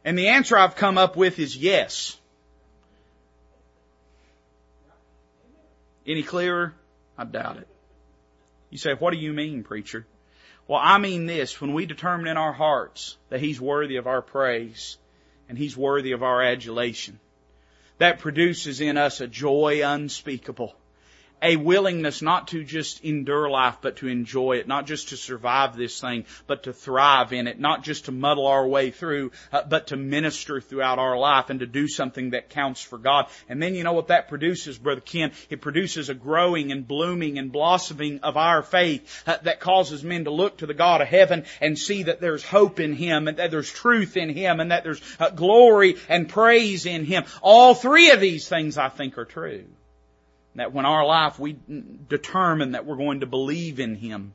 And 0.08 0.18
the 0.18 0.30
answer 0.30 0.58
I've 0.58 0.78
come 0.78 0.97
up 0.97 1.18
with 1.18 1.38
is 1.38 1.58
yes. 1.58 2.18
Any 6.08 6.24
clearer? 6.24 6.74
I 7.18 7.26
doubt 7.26 7.58
it. 7.58 7.68
You 8.70 8.78
say, 8.78 8.93
what 8.93 9.12
do 9.12 9.18
you 9.18 9.34
mean, 9.34 9.66
preacher? 9.66 10.08
Well, 10.66 10.80
I 10.82 10.97
mean 10.97 11.26
this. 11.26 11.60
When 11.60 11.74
we 11.74 11.86
determine 11.86 12.28
in 12.28 12.38
our 12.38 12.53
hearts 12.53 13.18
that 13.28 13.41
He's 13.41 13.60
worthy 13.60 13.97
of 13.97 14.08
our 14.08 14.22
praise 14.22 14.97
and 15.49 15.58
He's 15.58 15.76
worthy 15.76 16.14
of 16.14 16.24
our 16.24 16.41
adulation, 16.41 17.20
that 17.97 18.20
produces 18.20 18.80
in 18.80 18.95
us 18.95 19.20
a 19.20 19.28
joy 19.28 19.82
unspeakable. 19.84 20.74
A 21.41 21.55
willingness 21.55 22.21
not 22.21 22.47
to 22.49 22.63
just 22.63 23.03
endure 23.03 23.49
life, 23.49 23.77
but 23.81 23.97
to 23.97 24.07
enjoy 24.07 24.57
it, 24.57 24.67
not 24.67 24.88
just 24.88 25.09
to 25.09 25.17
survive 25.17 25.75
this 25.75 26.01
thing, 26.01 26.25
but 26.47 26.63
to 26.63 26.73
thrive 26.73 27.31
in 27.31 27.47
it, 27.47 27.59
not 27.59 27.83
just 27.83 28.05
to 28.05 28.11
muddle 28.11 28.47
our 28.47 28.67
way 28.67 28.89
through, 28.89 29.31
uh, 29.51 29.61
but 29.69 29.88
to 29.88 29.97
minister 29.97 30.59
throughout 30.59 30.97
our 30.97 31.17
life 31.17 31.49
and 31.49 31.59
to 31.59 31.67
do 31.67 31.88
something 31.88 32.31
that 32.31 32.49
counts 32.49 32.81
for 32.81 32.97
God. 32.97 33.27
And 33.47 33.61
then 33.61 33.75
you 33.75 33.83
know 33.83 33.93
what 33.93 34.07
that 34.07 34.29
produces, 34.29 34.77
Brother 34.77 35.01
Ken? 35.01 35.31
It 35.49 35.61
produces 35.61 36.09
a 36.09 36.15
growing 36.15 36.71
and 36.71 36.88
blooming 36.88 37.38
and 37.38 37.51
blossoming 37.51 38.19
of 38.21 38.35
our 38.35 38.63
faith 38.63 39.23
uh, 39.27 39.38
that 39.43 39.59
causes 39.59 40.03
men 40.03 40.25
to 40.25 40.31
look 40.31 40.57
to 40.57 40.65
the 40.65 40.73
God 40.73 41.01
of 41.01 41.07
heaven 41.07 41.45
and 41.61 41.77
see 41.77 42.03
that 42.03 42.19
there's 42.19 42.43
hope 42.43 42.79
in 42.79 42.93
Him 42.93 43.27
and 43.27 43.38
that 43.38 43.51
there's 43.51 43.71
truth 43.71 44.17
in 44.17 44.29
Him 44.29 44.59
and 44.59 44.71
that 44.71 44.83
there's 44.83 45.01
uh, 45.19 45.29
glory 45.29 45.97
and 46.09 46.27
praise 46.27 46.85
in 46.85 47.05
Him. 47.05 47.25
All 47.41 47.75
three 47.75 48.09
of 48.11 48.19
these 48.19 48.47
things 48.47 48.77
I 48.77 48.89
think 48.89 49.17
are 49.17 49.25
true. 49.25 49.65
That 50.58 50.74
when 50.74 50.86
our 50.86 51.05
life 51.05 51.39
we 51.39 51.55
determine 52.10 52.72
that 52.72 52.86
we're 52.86 52.97
going 52.97 53.22
to 53.22 53.28
believe 53.28 53.80
in 53.80 53.95
Him. 53.95 54.34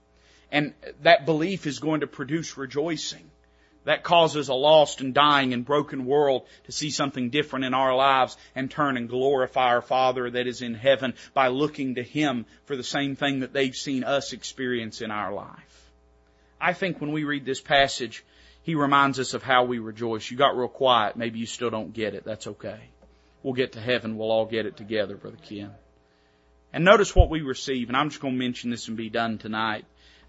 And 0.53 0.73
that 1.03 1.27
belief 1.27 1.67
is 1.67 1.79
going 1.81 2.01
to 2.01 2.07
produce 2.07 2.57
rejoicing. 2.57 3.31
That 3.85 4.05
causes 4.05 4.49
a 4.49 4.55
lost 4.55 5.01
and 5.01 5.13
dying 5.13 5.53
and 5.53 5.65
broken 5.65 6.07
world 6.07 6.47
to 6.65 6.73
see 6.73 6.91
something 6.91 7.31
different 7.31 7.65
in 7.65 7.75
our 7.75 7.97
lives 7.97 8.37
and 8.55 8.71
turn 8.71 8.97
and 8.97 9.09
glorify 9.09 9.71
our 9.71 9.83
Father 9.83 10.31
that 10.31 10.47
is 10.47 10.63
in 10.63 10.75
heaven 10.75 11.15
by 11.35 11.49
looking 11.49 11.97
to 11.97 12.03
Him 12.05 12.47
for 12.67 12.77
the 12.77 12.85
same 12.85 13.17
thing 13.17 13.41
that 13.41 13.53
they've 13.53 13.75
seen 13.75 14.05
us 14.05 14.33
experience 14.33 15.01
in 15.01 15.11
our 15.11 15.33
life. 15.33 15.91
I 16.61 16.73
think 16.75 17.01
when 17.01 17.11
we 17.11 17.25
read 17.25 17.45
this 17.45 17.61
passage, 17.61 18.25
He 18.63 18.77
reminds 18.77 19.19
us 19.19 19.35
of 19.35 19.43
how 19.43 19.65
we 19.65 19.81
rejoice. 19.81 20.31
You 20.31 20.37
got 20.37 20.57
real 20.57 20.69
quiet. 20.69 21.17
Maybe 21.17 21.41
you 21.41 21.47
still 21.47 21.71
don't 21.71 21.93
get 21.93 22.15
it. 22.15 22.25
That's 22.25 22.47
okay. 22.47 22.79
We'll 23.43 23.55
get 23.55 23.73
to 23.73 23.81
heaven. 23.81 24.17
We'll 24.17 24.31
all 24.31 24.47
get 24.47 24.67
it 24.67 24.77
together, 24.77 25.17
Brother 25.17 25.39
Ken. 25.43 25.73
And 26.73 26.85
notice 26.85 27.15
what 27.15 27.29
we 27.29 27.43
receive, 27.43 27.89
and 27.89 27.97
I'm 27.97 28.09
just 28.09 28.21
going 28.21 28.35
to 28.35 28.39
mention 28.39 28.71
this 28.71 28.89
and 28.89 28.97
be 28.97 29.11
done 29.11 29.39
tonight. 29.39 29.85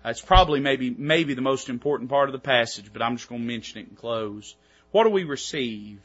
Uh, 0.05 0.09
it's 0.09 0.21
probably 0.21 0.59
maybe, 0.59 0.89
maybe 0.89 1.33
the 1.33 1.41
most 1.41 1.69
important 1.69 2.09
part 2.09 2.27
of 2.27 2.33
the 2.33 2.39
passage, 2.39 2.91
but 2.91 3.01
I'm 3.01 3.15
just 3.15 3.29
going 3.29 3.41
to 3.41 3.47
mention 3.47 3.79
it 3.79 3.87
and 3.87 3.97
close. 3.97 4.55
What 4.91 5.05
do 5.05 5.09
we 5.09 5.23
receive? 5.23 5.99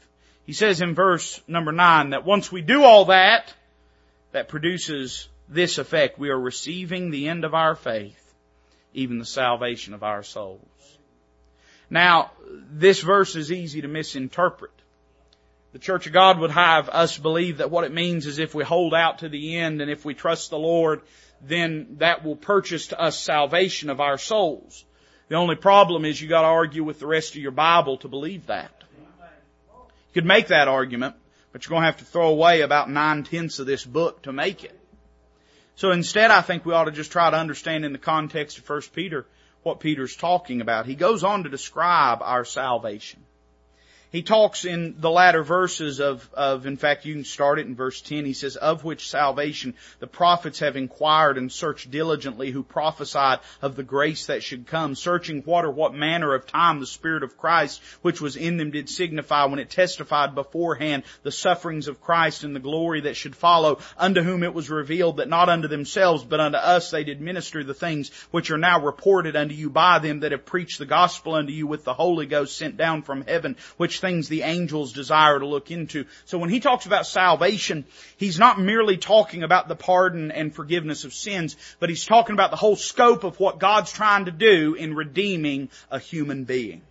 He 0.45 0.53
says 0.53 0.81
in 0.81 0.95
verse 0.95 1.41
number 1.47 1.71
nine 1.71 2.11
that 2.11 2.25
once 2.25 2.51
we 2.51 2.61
do 2.61 2.83
all 2.83 3.05
that, 3.05 3.53
that 4.31 4.47
produces 4.47 5.27
this 5.49 5.77
effect. 5.77 6.19
We 6.19 6.29
are 6.29 6.39
receiving 6.39 7.11
the 7.11 7.27
end 7.27 7.43
of 7.43 7.53
our 7.53 7.75
faith, 7.75 8.33
even 8.93 9.19
the 9.19 9.25
salvation 9.25 9.93
of 9.93 10.03
our 10.03 10.23
souls. 10.23 10.61
Now, 11.89 12.31
this 12.71 13.01
verse 13.01 13.35
is 13.35 13.51
easy 13.51 13.81
to 13.81 13.87
misinterpret 13.87 14.71
the 15.71 15.79
Church 15.79 16.07
of 16.07 16.13
God 16.13 16.39
would 16.39 16.51
have 16.51 16.89
us 16.89 17.17
believe 17.17 17.57
that 17.57 17.69
what 17.69 17.83
it 17.83 17.93
means 17.93 18.25
is 18.25 18.39
if 18.39 18.55
we 18.55 18.63
hold 18.63 18.93
out 18.93 19.19
to 19.19 19.29
the 19.29 19.57
end 19.57 19.81
and 19.81 19.91
if 19.91 20.03
we 20.03 20.13
trust 20.13 20.49
the 20.49 20.57
Lord, 20.57 21.01
then 21.41 21.97
that 21.99 22.23
will 22.23 22.35
purchase 22.35 22.87
to 22.87 22.99
us 22.99 23.19
salvation 23.19 23.89
of 23.89 24.01
our 24.01 24.17
souls. 24.17 24.83
The 25.27 25.35
only 25.35 25.55
problem 25.55 26.05
is 26.05 26.19
you 26.19 26.27
gotta 26.27 26.47
argue 26.47 26.83
with 26.83 26.99
the 26.99 27.05
rest 27.05 27.35
of 27.35 27.41
your 27.41 27.51
Bible 27.51 27.97
to 27.97 28.07
believe 28.07 28.47
that. 28.47 28.71
You 29.69 30.13
could 30.15 30.25
make 30.25 30.47
that 30.47 30.67
argument, 30.67 31.15
but 31.51 31.63
you're 31.63 31.75
gonna 31.75 31.85
have 31.85 31.97
to 31.97 32.05
throw 32.05 32.29
away 32.29 32.61
about 32.61 32.89
nine 32.89 33.23
tenths 33.23 33.59
of 33.59 33.67
this 33.67 33.85
book 33.85 34.23
to 34.23 34.33
make 34.33 34.63
it. 34.63 34.77
So 35.75 35.91
instead 35.91 36.31
I 36.31 36.41
think 36.41 36.65
we 36.65 36.73
ought 36.73 36.85
to 36.85 36.91
just 36.91 37.11
try 37.11 37.29
to 37.29 37.37
understand 37.37 37.85
in 37.85 37.91
the 37.91 37.99
context 37.99 38.57
of 38.57 38.67
1 38.67 38.81
Peter 38.93 39.27
what 39.61 39.79
Peter's 39.79 40.15
talking 40.15 40.61
about. 40.61 40.87
He 40.87 40.95
goes 40.95 41.23
on 41.23 41.43
to 41.43 41.49
describe 41.49 42.23
our 42.23 42.43
salvation. 42.43 43.23
He 44.11 44.23
talks 44.23 44.65
in 44.65 44.95
the 44.97 45.11
latter 45.11 45.43
verses 45.43 45.99
of, 45.99 46.27
of, 46.33 46.65
in 46.65 46.77
fact, 46.77 47.05
you 47.05 47.13
can 47.13 47.25
start 47.25 47.59
it 47.59 47.67
in 47.67 47.75
verse 47.75 48.01
10. 48.01 48.25
He 48.25 48.33
says, 48.33 48.55
of 48.55 48.83
which 48.83 49.07
salvation 49.07 49.75
the 49.99 50.07
prophets 50.07 50.59
have 50.59 50.75
inquired 50.75 51.37
and 51.37 51.51
searched 51.51 51.91
diligently 51.91 52.49
who 52.49 52.63
prophesied 52.63 53.39
of 53.61 53.75
the 53.75 53.83
grace 53.83 54.25
that 54.25 54.41
should 54.41 54.65
come, 54.65 54.95
searching 54.95 55.43
what 55.43 55.63
or 55.63 55.69
what 55.69 55.93
manner 55.93 56.33
of 56.33 56.47
time 56.47 56.79
the 56.79 56.87
Spirit 56.87 57.21
of 57.21 57.37
Christ 57.37 57.81
which 58.01 58.19
was 58.19 58.35
in 58.35 58.57
them 58.57 58.71
did 58.71 58.89
signify 58.89 59.45
when 59.45 59.59
it 59.59 59.69
testified 59.69 60.33
beforehand 60.33 61.03
the 61.21 61.31
sufferings 61.31 61.87
of 61.87 62.01
Christ 62.01 62.43
and 62.43 62.55
the 62.55 62.59
glory 62.59 63.01
that 63.01 63.15
should 63.15 63.35
follow, 63.35 63.79
unto 63.95 64.23
whom 64.23 64.41
it 64.41 64.55
was 64.55 64.71
revealed 64.71 65.17
that 65.17 65.29
not 65.29 65.49
unto 65.49 65.67
themselves, 65.67 66.23
but 66.23 66.39
unto 66.39 66.57
us 66.57 66.89
they 66.89 67.03
did 67.03 67.21
minister 67.21 67.63
the 67.63 67.75
things 67.75 68.09
which 68.31 68.49
are 68.49 68.57
now 68.57 68.83
reported 68.83 69.35
unto 69.35 69.53
you 69.53 69.69
by 69.69 69.99
them 69.99 70.21
that 70.21 70.31
have 70.31 70.45
preached 70.45 70.79
the 70.79 70.85
gospel 70.85 71.35
unto 71.35 71.53
you 71.53 71.67
with 71.67 71.83
the 71.83 71.93
Holy 71.93 72.25
Ghost 72.25 72.57
sent 72.57 72.75
down 72.75 73.03
from 73.03 73.23
heaven, 73.27 73.55
which 73.77 73.98
things 73.99 74.27
the 74.27 74.43
angels 74.43 74.93
desire 74.93 75.39
to 75.39 75.45
look 75.45 75.71
into. 75.71 76.05
So 76.25 76.37
when 76.37 76.49
he 76.49 76.59
talks 76.59 76.85
about 76.85 77.05
salvation, 77.05 77.85
he's 78.17 78.39
not 78.39 78.59
merely 78.59 78.97
talking 78.97 79.43
about 79.43 79.67
the 79.67 79.75
pardon 79.75 80.31
and 80.31 80.53
forgiveness 80.53 81.03
of 81.03 81.13
sins, 81.13 81.55
but 81.79 81.89
he's 81.89 82.05
talking 82.05 82.33
about 82.33 82.51
the 82.51 82.57
whole 82.57 82.75
scope 82.75 83.23
of 83.23 83.39
what 83.39 83.59
God's 83.59 83.91
trying 83.91 84.25
to 84.25 84.31
do 84.31 84.73
in 84.73 84.95
redeeming 84.95 85.69
a 85.91 85.99
human 85.99 86.43
being. 86.43 86.81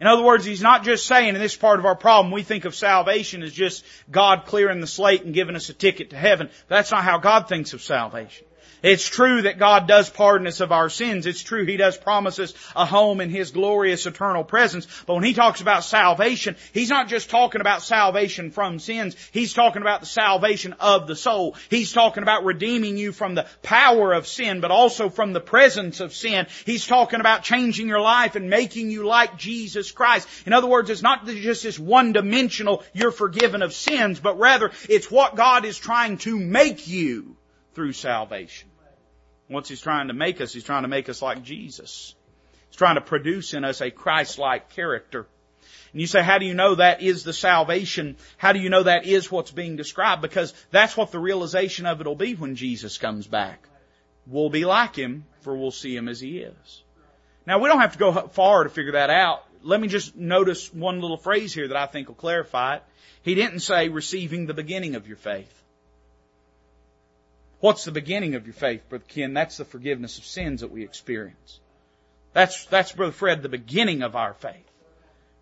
In 0.00 0.08
other 0.08 0.22
words, 0.22 0.44
he's 0.44 0.60
not 0.60 0.84
just 0.84 1.06
saying 1.06 1.34
in 1.34 1.40
this 1.40 1.56
part 1.56 1.78
of 1.78 1.86
our 1.86 1.94
problem, 1.94 2.32
we 2.32 2.42
think 2.42 2.64
of 2.64 2.74
salvation 2.74 3.42
as 3.42 3.52
just 3.52 3.84
God 4.10 4.44
clearing 4.44 4.80
the 4.80 4.86
slate 4.86 5.22
and 5.22 5.32
giving 5.32 5.56
us 5.56 5.68
a 5.68 5.72
ticket 5.72 6.10
to 6.10 6.16
heaven. 6.16 6.50
That's 6.68 6.90
not 6.90 7.04
how 7.04 7.18
God 7.18 7.48
thinks 7.48 7.72
of 7.72 7.82
salvation. 7.82 8.44
It's 8.84 9.08
true 9.08 9.40
that 9.40 9.58
God 9.58 9.88
does 9.88 10.10
pardon 10.10 10.46
us 10.46 10.60
of 10.60 10.70
our 10.70 10.90
sins. 10.90 11.24
It's 11.24 11.42
true 11.42 11.64
He 11.64 11.78
does 11.78 11.96
promise 11.96 12.38
us 12.38 12.52
a 12.76 12.84
home 12.84 13.22
in 13.22 13.30
His 13.30 13.50
glorious 13.50 14.04
eternal 14.04 14.44
presence. 14.44 14.86
But 15.06 15.14
when 15.14 15.24
He 15.24 15.32
talks 15.32 15.62
about 15.62 15.84
salvation, 15.84 16.54
He's 16.74 16.90
not 16.90 17.08
just 17.08 17.30
talking 17.30 17.62
about 17.62 17.82
salvation 17.82 18.50
from 18.50 18.78
sins. 18.78 19.16
He's 19.32 19.54
talking 19.54 19.80
about 19.80 20.00
the 20.00 20.06
salvation 20.06 20.74
of 20.80 21.06
the 21.06 21.16
soul. 21.16 21.56
He's 21.70 21.94
talking 21.94 22.22
about 22.22 22.44
redeeming 22.44 22.98
you 22.98 23.12
from 23.12 23.34
the 23.34 23.46
power 23.62 24.12
of 24.12 24.26
sin, 24.26 24.60
but 24.60 24.70
also 24.70 25.08
from 25.08 25.32
the 25.32 25.40
presence 25.40 26.00
of 26.00 26.12
sin. 26.12 26.46
He's 26.66 26.86
talking 26.86 27.20
about 27.20 27.42
changing 27.42 27.88
your 27.88 28.02
life 28.02 28.36
and 28.36 28.50
making 28.50 28.90
you 28.90 29.06
like 29.06 29.38
Jesus 29.38 29.92
Christ. 29.92 30.28
In 30.44 30.52
other 30.52 30.68
words, 30.68 30.90
it's 30.90 31.00
not 31.00 31.24
just 31.24 31.62
this 31.62 31.78
one 31.78 32.12
dimensional, 32.12 32.84
you're 32.92 33.12
forgiven 33.12 33.62
of 33.62 33.72
sins, 33.72 34.20
but 34.20 34.38
rather 34.38 34.72
it's 34.90 35.10
what 35.10 35.36
God 35.36 35.64
is 35.64 35.78
trying 35.78 36.18
to 36.18 36.38
make 36.38 36.86
you 36.86 37.34
through 37.72 37.94
salvation. 37.94 38.68
What's 39.54 39.68
He's 39.68 39.80
trying 39.80 40.08
to 40.08 40.14
make 40.14 40.40
us? 40.40 40.52
He's 40.52 40.64
trying 40.64 40.82
to 40.82 40.88
make 40.88 41.08
us 41.08 41.22
like 41.22 41.42
Jesus. 41.42 42.14
He's 42.68 42.76
trying 42.76 42.96
to 42.96 43.00
produce 43.00 43.54
in 43.54 43.64
us 43.64 43.80
a 43.80 43.90
Christ-like 43.90 44.70
character. 44.70 45.26
And 45.92 46.00
you 46.00 46.08
say, 46.08 46.22
how 46.22 46.38
do 46.38 46.44
you 46.44 46.54
know 46.54 46.74
that 46.74 47.02
is 47.02 47.22
the 47.22 47.32
salvation? 47.32 48.16
How 48.36 48.52
do 48.52 48.58
you 48.58 48.68
know 48.68 48.82
that 48.82 49.06
is 49.06 49.30
what's 49.30 49.52
being 49.52 49.76
described? 49.76 50.22
Because 50.22 50.52
that's 50.72 50.96
what 50.96 51.12
the 51.12 51.20
realization 51.20 51.86
of 51.86 52.00
it 52.00 52.06
will 52.06 52.16
be 52.16 52.34
when 52.34 52.56
Jesus 52.56 52.98
comes 52.98 53.28
back. 53.28 53.68
We'll 54.26 54.50
be 54.50 54.64
like 54.64 54.96
Him, 54.96 55.24
for 55.42 55.56
we'll 55.56 55.70
see 55.70 55.96
Him 55.96 56.08
as 56.08 56.20
He 56.20 56.38
is. 56.38 56.82
Now 57.46 57.60
we 57.60 57.68
don't 57.68 57.80
have 57.80 57.92
to 57.92 57.98
go 57.98 58.12
far 58.28 58.64
to 58.64 58.70
figure 58.70 58.92
that 58.92 59.10
out. 59.10 59.44
Let 59.62 59.80
me 59.80 59.88
just 59.88 60.16
notice 60.16 60.74
one 60.74 61.00
little 61.00 61.16
phrase 61.16 61.54
here 61.54 61.68
that 61.68 61.76
I 61.76 61.86
think 61.86 62.08
will 62.08 62.16
clarify 62.16 62.76
it. 62.76 62.82
He 63.22 63.34
didn't 63.34 63.60
say 63.60 63.88
receiving 63.88 64.46
the 64.46 64.54
beginning 64.54 64.96
of 64.96 65.06
your 65.06 65.16
faith. 65.16 65.63
What's 67.60 67.84
the 67.84 67.92
beginning 67.92 68.34
of 68.34 68.46
your 68.46 68.54
faith, 68.54 68.88
Brother 68.88 69.04
Ken? 69.08 69.34
That's 69.34 69.56
the 69.56 69.64
forgiveness 69.64 70.18
of 70.18 70.24
sins 70.24 70.60
that 70.60 70.70
we 70.70 70.84
experience. 70.84 71.60
That's, 72.32 72.66
that's, 72.66 72.92
Brother 72.92 73.12
Fred, 73.12 73.42
the 73.42 73.48
beginning 73.48 74.02
of 74.02 74.16
our 74.16 74.34
faith. 74.34 74.70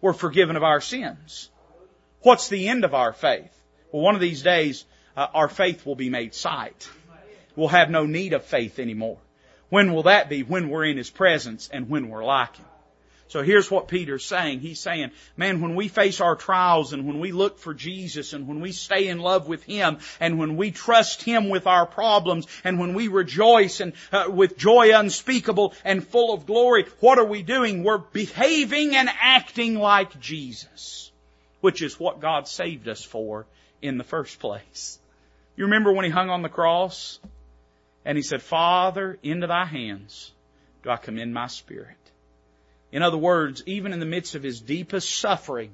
We're 0.00 0.12
forgiven 0.12 0.56
of 0.56 0.62
our 0.62 0.80
sins. 0.80 1.48
What's 2.20 2.48
the 2.48 2.68
end 2.68 2.84
of 2.84 2.94
our 2.94 3.12
faith? 3.12 3.52
Well, 3.90 4.02
one 4.02 4.14
of 4.14 4.20
these 4.20 4.42
days, 4.42 4.84
uh, 5.16 5.26
our 5.34 5.48
faith 5.48 5.84
will 5.86 5.96
be 5.96 6.10
made 6.10 6.34
sight. 6.34 6.88
We'll 7.56 7.68
have 7.68 7.90
no 7.90 8.06
need 8.06 8.32
of 8.32 8.44
faith 8.44 8.78
anymore. 8.78 9.18
When 9.68 9.94
will 9.94 10.04
that 10.04 10.28
be? 10.28 10.42
When 10.42 10.68
we're 10.68 10.84
in 10.84 10.96
His 10.96 11.10
presence 11.10 11.68
and 11.72 11.88
when 11.88 12.08
we're 12.08 12.24
like 12.24 12.56
Him. 12.56 12.66
So 13.32 13.42
here's 13.42 13.70
what 13.70 13.88
Peter's 13.88 14.26
saying. 14.26 14.60
He's 14.60 14.78
saying, 14.78 15.10
man, 15.38 15.62
when 15.62 15.74
we 15.74 15.88
face 15.88 16.20
our 16.20 16.36
trials 16.36 16.92
and 16.92 17.06
when 17.06 17.18
we 17.18 17.32
look 17.32 17.58
for 17.58 17.72
Jesus 17.72 18.34
and 18.34 18.46
when 18.46 18.60
we 18.60 18.72
stay 18.72 19.08
in 19.08 19.20
love 19.20 19.48
with 19.48 19.64
Him 19.64 20.00
and 20.20 20.38
when 20.38 20.58
we 20.58 20.70
trust 20.70 21.22
Him 21.22 21.48
with 21.48 21.66
our 21.66 21.86
problems 21.86 22.46
and 22.62 22.78
when 22.78 22.92
we 22.92 23.08
rejoice 23.08 23.80
and 23.80 23.94
uh, 24.12 24.26
with 24.28 24.58
joy 24.58 24.94
unspeakable 24.94 25.72
and 25.82 26.06
full 26.06 26.34
of 26.34 26.44
glory, 26.44 26.84
what 27.00 27.18
are 27.18 27.24
we 27.24 27.42
doing? 27.42 27.84
We're 27.84 27.96
behaving 27.96 28.94
and 28.96 29.08
acting 29.18 29.76
like 29.76 30.20
Jesus, 30.20 31.10
which 31.62 31.80
is 31.80 31.98
what 31.98 32.20
God 32.20 32.46
saved 32.46 32.86
us 32.86 33.02
for 33.02 33.46
in 33.80 33.96
the 33.96 34.04
first 34.04 34.40
place. 34.40 34.98
You 35.56 35.64
remember 35.64 35.90
when 35.90 36.04
He 36.04 36.10
hung 36.10 36.28
on 36.28 36.42
the 36.42 36.50
cross 36.50 37.18
and 38.04 38.18
He 38.18 38.22
said, 38.22 38.42
Father, 38.42 39.18
into 39.22 39.46
Thy 39.46 39.64
hands 39.64 40.32
do 40.82 40.90
I 40.90 40.98
commend 40.98 41.32
my 41.32 41.46
spirit. 41.46 41.96
In 42.92 43.02
other 43.02 43.16
words, 43.16 43.62
even 43.66 43.92
in 43.92 44.00
the 44.00 44.06
midst 44.06 44.34
of 44.34 44.42
his 44.42 44.60
deepest 44.60 45.10
suffering, 45.10 45.72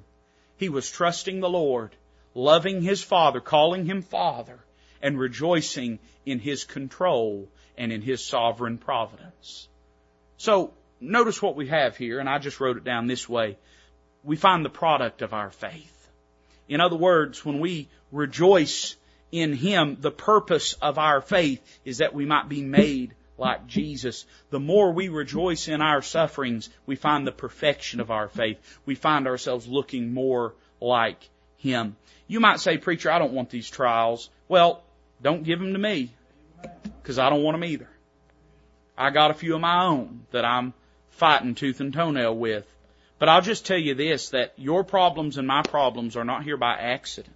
he 0.57 0.69
was 0.69 0.89
trusting 0.89 1.41
the 1.41 1.49
Lord, 1.49 1.95
loving 2.33 2.81
his 2.81 3.03
Father, 3.03 3.41
calling 3.41 3.85
him 3.85 4.01
Father, 4.01 4.59
and 5.01 5.19
rejoicing 5.19 5.99
in 6.25 6.39
his 6.39 6.63
control 6.63 7.47
and 7.77 7.91
in 7.91 8.01
his 8.01 8.25
sovereign 8.25 8.77
providence. 8.77 9.67
So, 10.37 10.73
notice 11.01 11.41
what 11.41 11.55
we 11.55 11.67
have 11.67 11.97
here, 11.97 12.19
and 12.19 12.29
I 12.29 12.39
just 12.39 12.59
wrote 12.59 12.77
it 12.77 12.83
down 12.85 13.07
this 13.07 13.27
way. 13.27 13.57
We 14.23 14.37
find 14.37 14.63
the 14.63 14.69
product 14.69 15.21
of 15.21 15.33
our 15.33 15.49
faith. 15.49 15.95
In 16.69 16.81
other 16.81 16.95
words, 16.95 17.43
when 17.43 17.59
we 17.59 17.89
rejoice 18.11 18.95
in 19.31 19.53
Him, 19.53 19.97
the 19.99 20.11
purpose 20.11 20.73
of 20.73 20.97
our 20.97 21.21
faith 21.21 21.61
is 21.83 21.97
that 21.97 22.13
we 22.13 22.25
might 22.25 22.47
be 22.47 22.61
made 22.61 23.13
like 23.39 23.67
Jesus, 23.67 24.25
the 24.49 24.59
more 24.59 24.91
we 24.91 25.09
rejoice 25.09 25.67
in 25.67 25.81
our 25.81 26.01
sufferings, 26.01 26.69
we 26.85 26.95
find 26.95 27.25
the 27.25 27.31
perfection 27.31 27.99
of 27.99 28.11
our 28.11 28.27
faith. 28.27 28.59
We 28.85 28.95
find 28.95 29.27
ourselves 29.27 29.67
looking 29.67 30.13
more 30.13 30.53
like 30.79 31.29
Him. 31.57 31.95
You 32.27 32.39
might 32.39 32.59
say, 32.59 32.77
preacher, 32.77 33.11
I 33.11 33.19
don't 33.19 33.33
want 33.33 33.49
these 33.49 33.69
trials. 33.69 34.29
Well, 34.47 34.83
don't 35.21 35.43
give 35.43 35.59
them 35.59 35.73
to 35.73 35.79
me, 35.79 36.13
because 37.01 37.17
I 37.19 37.29
don't 37.29 37.43
want 37.43 37.55
them 37.55 37.63
either. 37.63 37.89
I 38.97 39.09
got 39.11 39.31
a 39.31 39.33
few 39.35 39.55
of 39.55 39.61
my 39.61 39.85
own 39.85 40.25
that 40.31 40.45
I'm 40.45 40.73
fighting 41.11 41.55
tooth 41.55 41.79
and 41.79 41.93
toenail 41.93 42.35
with. 42.35 42.65
But 43.17 43.29
I'll 43.29 43.41
just 43.41 43.65
tell 43.65 43.77
you 43.77 43.95
this, 43.95 44.29
that 44.29 44.53
your 44.57 44.83
problems 44.83 45.37
and 45.37 45.47
my 45.47 45.61
problems 45.61 46.15
are 46.15 46.23
not 46.23 46.43
here 46.43 46.57
by 46.57 46.73
accident. 46.73 47.35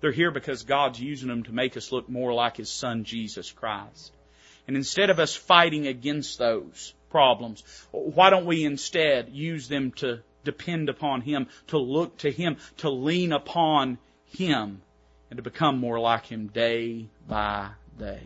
They're 0.00 0.12
here 0.12 0.30
because 0.30 0.62
God's 0.62 1.00
using 1.00 1.28
them 1.28 1.42
to 1.44 1.52
make 1.52 1.76
us 1.76 1.92
look 1.92 2.08
more 2.08 2.32
like 2.32 2.56
His 2.56 2.70
Son, 2.70 3.04
Jesus 3.04 3.50
Christ. 3.50 4.12
And 4.70 4.76
instead 4.76 5.10
of 5.10 5.18
us 5.18 5.34
fighting 5.34 5.88
against 5.88 6.38
those 6.38 6.94
problems, 7.10 7.64
why 7.90 8.30
don't 8.30 8.46
we 8.46 8.62
instead 8.62 9.30
use 9.30 9.66
them 9.66 9.90
to 9.96 10.20
depend 10.44 10.88
upon 10.88 11.22
Him, 11.22 11.48
to 11.66 11.78
look 11.78 12.18
to 12.18 12.30
Him, 12.30 12.56
to 12.76 12.88
lean 12.88 13.32
upon 13.32 13.98
Him, 14.26 14.80
and 15.28 15.38
to 15.38 15.42
become 15.42 15.78
more 15.78 15.98
like 15.98 16.26
Him 16.26 16.46
day 16.46 17.08
by 17.26 17.70
day. 17.98 18.22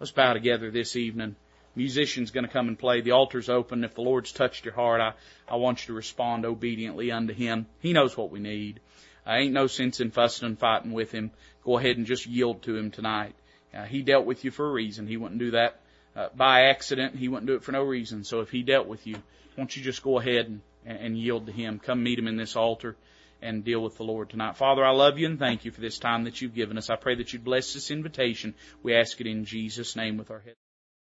Let's 0.00 0.10
bow 0.10 0.32
together 0.32 0.70
this 0.70 0.96
evening. 0.96 1.36
Musician's 1.76 2.30
going 2.30 2.46
to 2.46 2.50
come 2.50 2.68
and 2.68 2.78
play. 2.78 3.02
The 3.02 3.12
altar's 3.12 3.50
open. 3.50 3.84
If 3.84 3.94
the 3.94 4.00
Lord's 4.00 4.32
touched 4.32 4.64
your 4.64 4.72
heart, 4.72 5.02
I, 5.02 5.12
I 5.46 5.56
want 5.56 5.82
you 5.82 5.88
to 5.88 5.96
respond 5.96 6.46
obediently 6.46 7.12
unto 7.12 7.34
Him. 7.34 7.66
He 7.80 7.92
knows 7.92 8.16
what 8.16 8.30
we 8.30 8.40
need. 8.40 8.80
I 9.26 9.40
ain't 9.40 9.52
no 9.52 9.66
sense 9.66 10.00
in 10.00 10.12
fussing 10.12 10.46
and 10.46 10.58
fighting 10.58 10.92
with 10.92 11.12
Him. 11.12 11.30
Go 11.62 11.76
ahead 11.76 11.98
and 11.98 12.06
just 12.06 12.24
yield 12.24 12.62
to 12.62 12.74
Him 12.74 12.90
tonight. 12.90 13.34
Uh, 13.74 13.84
he 13.84 14.02
dealt 14.02 14.26
with 14.26 14.44
you 14.44 14.50
for 14.50 14.68
a 14.68 14.72
reason. 14.72 15.06
He 15.06 15.16
wouldn't 15.16 15.40
do 15.40 15.52
that 15.52 15.80
uh, 16.14 16.28
by 16.36 16.62
accident. 16.62 17.16
He 17.16 17.28
wouldn't 17.28 17.46
do 17.46 17.54
it 17.54 17.64
for 17.64 17.72
no 17.72 17.82
reason. 17.82 18.24
So 18.24 18.40
if 18.40 18.50
he 18.50 18.62
dealt 18.62 18.86
with 18.86 19.06
you, 19.06 19.16
won't 19.56 19.76
you 19.76 19.82
just 19.82 20.02
go 20.02 20.18
ahead 20.18 20.46
and, 20.46 20.60
and 20.84 21.18
yield 21.18 21.46
to 21.46 21.52
him? 21.52 21.78
Come 21.78 22.02
meet 22.02 22.18
him 22.18 22.28
in 22.28 22.36
this 22.36 22.56
altar 22.56 22.96
and 23.42 23.64
deal 23.64 23.82
with 23.82 23.96
the 23.96 24.04
Lord 24.04 24.30
tonight. 24.30 24.56
Father, 24.56 24.84
I 24.84 24.92
love 24.92 25.18
you 25.18 25.26
and 25.26 25.38
thank 25.38 25.64
you 25.64 25.70
for 25.70 25.80
this 25.80 25.98
time 25.98 26.24
that 26.24 26.40
you've 26.40 26.54
given 26.54 26.78
us. 26.78 26.88
I 26.88 26.96
pray 26.96 27.16
that 27.16 27.32
you'd 27.32 27.44
bless 27.44 27.74
this 27.74 27.90
invitation. 27.90 28.54
We 28.82 28.94
ask 28.94 29.20
it 29.20 29.26
in 29.26 29.44
Jesus' 29.44 29.96
name 29.96 30.16
with 30.16 30.30
our 30.30 30.40
head. 30.40 30.54